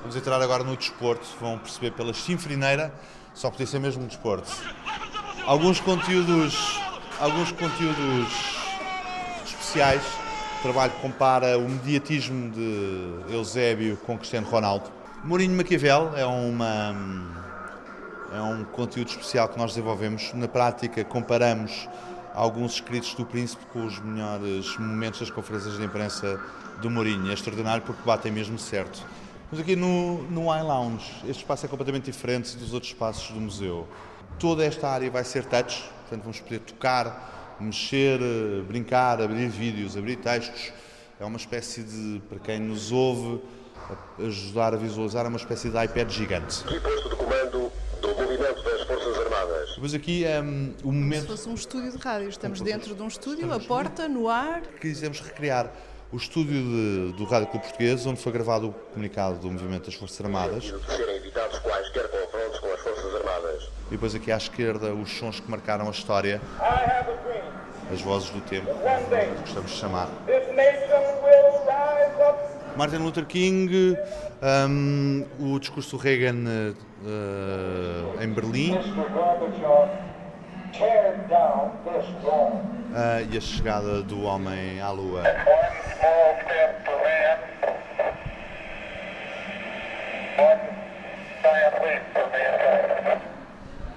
Vamos 0.00 0.16
entrar 0.16 0.42
agora 0.42 0.64
no 0.64 0.76
desporto, 0.76 1.24
vão 1.40 1.56
perceber 1.58 1.92
pela 1.92 2.12
chinfrineira, 2.12 2.92
só 3.34 3.50
podia 3.50 3.66
ser 3.66 3.78
mesmo 3.78 4.04
desporto. 4.04 4.50
Alguns 5.46 5.78
conteúdos, 5.78 6.80
alguns 7.20 7.52
conteúdos 7.52 8.61
especiais. 9.72 10.02
O 10.58 10.62
trabalho 10.62 10.92
compara 11.00 11.56
o 11.56 11.66
mediatismo 11.66 12.50
de 12.50 13.32
Eusébio 13.32 13.96
com 13.96 14.18
Cristiano 14.18 14.46
Ronaldo. 14.46 14.90
Mourinho 15.24 15.56
Maquiavel 15.56 16.12
é 16.14 16.26
uma 16.26 16.94
é 18.34 18.40
um 18.40 18.64
conteúdo 18.64 19.08
especial 19.08 19.48
que 19.48 19.58
nós 19.58 19.70
desenvolvemos. 19.70 20.32
Na 20.34 20.46
prática, 20.46 21.02
comparamos 21.04 21.88
alguns 22.34 22.74
escritos 22.74 23.14
do 23.14 23.24
Príncipe 23.24 23.64
com 23.72 23.86
os 23.86 23.98
melhores 23.98 24.76
momentos 24.76 25.20
das 25.20 25.30
conferências 25.30 25.78
de 25.78 25.84
imprensa 25.84 26.38
do 26.82 26.90
Mourinho. 26.90 27.30
É 27.30 27.34
extraordinário 27.34 27.82
porque 27.82 28.02
batem 28.04 28.30
mesmo 28.30 28.58
certo. 28.58 29.02
Mas 29.50 29.58
aqui 29.58 29.74
no, 29.74 30.22
no 30.24 30.54
Eye 30.54 30.62
Lounge, 30.62 31.10
este 31.26 31.42
espaço 31.42 31.64
é 31.64 31.68
completamente 31.68 32.10
diferente 32.10 32.56
dos 32.58 32.74
outros 32.74 32.92
espaços 32.92 33.30
do 33.30 33.40
museu. 33.40 33.88
Toda 34.38 34.64
esta 34.64 34.88
área 34.88 35.10
vai 35.10 35.24
ser 35.24 35.46
touch, 35.46 35.82
portanto 36.02 36.22
vamos 36.22 36.40
poder 36.40 36.60
tocar, 36.60 37.41
mexer, 37.60 38.18
brincar, 38.66 39.20
abrir 39.20 39.48
vídeos, 39.48 39.96
abrir 39.96 40.16
textos. 40.16 40.72
É 41.20 41.24
uma 41.24 41.36
espécie 41.36 41.82
de, 41.82 42.20
para 42.28 42.38
quem 42.38 42.58
nos 42.58 42.90
ouve, 42.90 43.42
ajudar 44.18 44.74
a 44.74 44.76
visualizar, 44.76 45.24
é 45.24 45.28
uma 45.28 45.38
espécie 45.38 45.70
de 45.70 45.84
iPad 45.84 46.10
gigante. 46.10 46.64
Posto 46.64 47.08
de 47.08 47.16
comando 47.16 47.72
do 48.00 48.08
movimento 48.08 48.62
das 48.62 48.82
Forças 48.82 49.18
Armadas. 49.18 49.74
Depois 49.74 49.94
aqui 49.94 50.24
é 50.24 50.40
um, 50.40 50.74
o 50.82 50.92
momento... 50.92 51.26
Como 51.26 51.36
se 51.36 51.42
fosse 51.44 51.48
um 51.48 51.54
estúdio 51.54 51.92
de 51.92 51.98
rádio. 51.98 52.28
Estamos 52.28 52.60
dentro 52.60 52.94
de 52.94 53.02
um 53.02 53.08
estúdio, 53.08 53.52
a 53.52 53.60
porta, 53.60 54.08
no 54.08 54.28
ar. 54.28 54.62
Quisemos 54.80 55.20
recriar 55.20 55.72
o 56.12 56.16
estúdio 56.16 56.60
de, 56.60 57.12
do 57.16 57.24
Rádio 57.24 57.48
Clube 57.48 57.66
Português, 57.66 58.04
onde 58.04 58.20
foi 58.20 58.32
gravado 58.32 58.68
o 58.68 58.72
comunicado 58.72 59.38
do 59.38 59.50
Movimento 59.50 59.86
das 59.86 59.94
Forças 59.94 60.20
Armadas. 60.20 60.64
De 60.64 60.86
serem 60.86 61.16
evitados 61.16 61.58
quaisquer 61.60 62.08
confrontos 62.08 62.58
com 62.58 62.72
as 62.72 62.80
Forças 62.80 63.14
Armadas. 63.14 63.62
E 63.88 63.90
depois 63.92 64.14
aqui 64.14 64.32
à 64.32 64.36
esquerda 64.36 64.92
os 64.92 65.10
sons 65.10 65.40
que 65.40 65.50
marcaram 65.50 65.86
a 65.86 65.90
história, 65.90 66.40
as 67.92 68.00
vozes 68.00 68.30
do 68.30 68.40
tempo, 68.40 68.72
gostamos 69.40 69.70
de 69.70 69.76
chamar. 69.76 70.08
Martin 72.76 72.96
Luther 72.96 73.26
King, 73.26 73.96
um, 74.42 75.26
o 75.38 75.58
discurso 75.58 75.96
do 75.96 76.02
Reagan 76.02 76.72
uh, 77.04 78.22
em 78.22 78.28
Berlim. 78.32 78.74
Uh, 82.92 83.30
e 83.30 83.36
a 83.36 83.40
chegada 83.40 84.02
do 84.02 84.22
homem 84.22 84.80
à 84.80 84.90
Lua. 84.90 85.22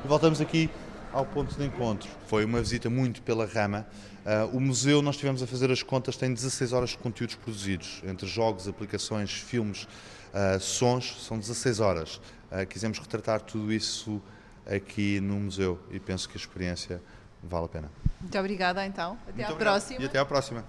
Voltamos 0.04 0.42
aqui 0.42 0.70
ao 1.16 1.26
ponto 1.26 1.56
de 1.56 1.64
encontro. 1.64 2.10
Foi 2.28 2.44
uma 2.44 2.62
visita 2.62 2.90
muito 2.90 3.22
pela 3.22 3.46
rama. 3.46 3.88
Uh, 4.26 4.58
o 4.58 4.60
museu, 4.60 5.02
nós 5.02 5.16
estivemos 5.16 5.42
a 5.42 5.48
fazer 5.48 5.72
as 5.72 5.82
contas, 5.82 6.18
tem 6.18 6.34
16 6.34 6.74
horas 6.74 6.90
de 6.90 6.98
conteúdos 6.98 7.36
produzidos, 7.36 8.02
entre 8.06 8.28
jogos, 8.28 8.68
aplicações, 8.68 9.32
filmes, 9.32 9.84
uh, 9.84 10.60
sons, 10.60 11.26
são 11.26 11.40
16 11.40 11.80
horas. 11.80 12.16
Uh, 12.52 12.66
quisemos 12.68 13.00
retratar 13.00 13.40
tudo 13.40 13.72
isso 13.72 14.22
aqui 14.66 15.22
no 15.22 15.36
museu 15.36 15.80
e 15.90 16.02
penso 16.02 16.28
que 16.28 16.38
a 16.38 16.42
experiência 16.42 17.02
vale 17.42 17.66
a 17.66 17.70
pena. 17.70 17.92
Muito 18.20 18.38
obrigada, 18.38 18.86
então. 18.86 19.14
Até 19.22 19.32
Muito 19.32 19.42
à 19.42 19.54
obrigado. 19.54 19.58
próxima. 19.58 20.02
E 20.02 20.06
até 20.06 20.20
à 20.20 20.26
próxima. 20.26 20.66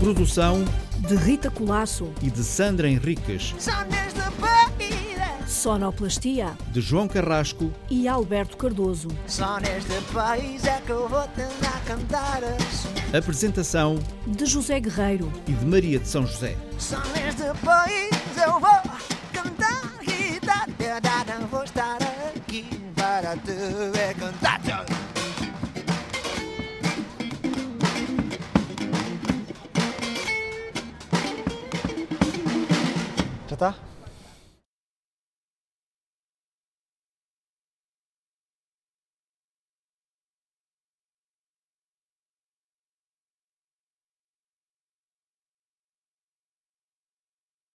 Produção 0.00 0.64
de 1.06 1.14
Rita 1.14 1.50
Colasso 1.50 2.10
e 2.22 2.30
de 2.30 2.42
Sandra 2.42 2.88
Henriques, 2.88 3.54
sonoplastia 5.46 6.56
de 6.72 6.80
João 6.80 7.06
Carrasco 7.06 7.70
e 7.90 8.08
Alberto 8.08 8.56
Cardoso. 8.56 9.08
Só 9.26 9.58
neste 9.60 10.00
país 10.12 10.64
é 10.64 10.80
que 10.80 10.90
eu 10.90 11.06
vou 11.06 11.28
tentar 11.28 11.82
cantar 11.86 12.40
apresentação 13.16 13.98
De 14.26 14.46
José 14.46 14.80
Guerreiro. 14.80 15.30
e 15.46 15.52
de 15.52 15.66
Maria 15.66 15.98
de 15.98 16.08
São 16.08 16.26
José. 16.26 16.56
Só 16.78 16.98
neste 17.14 17.42
país 17.62 18.10
eu 18.42 18.58
vou 18.58 19.19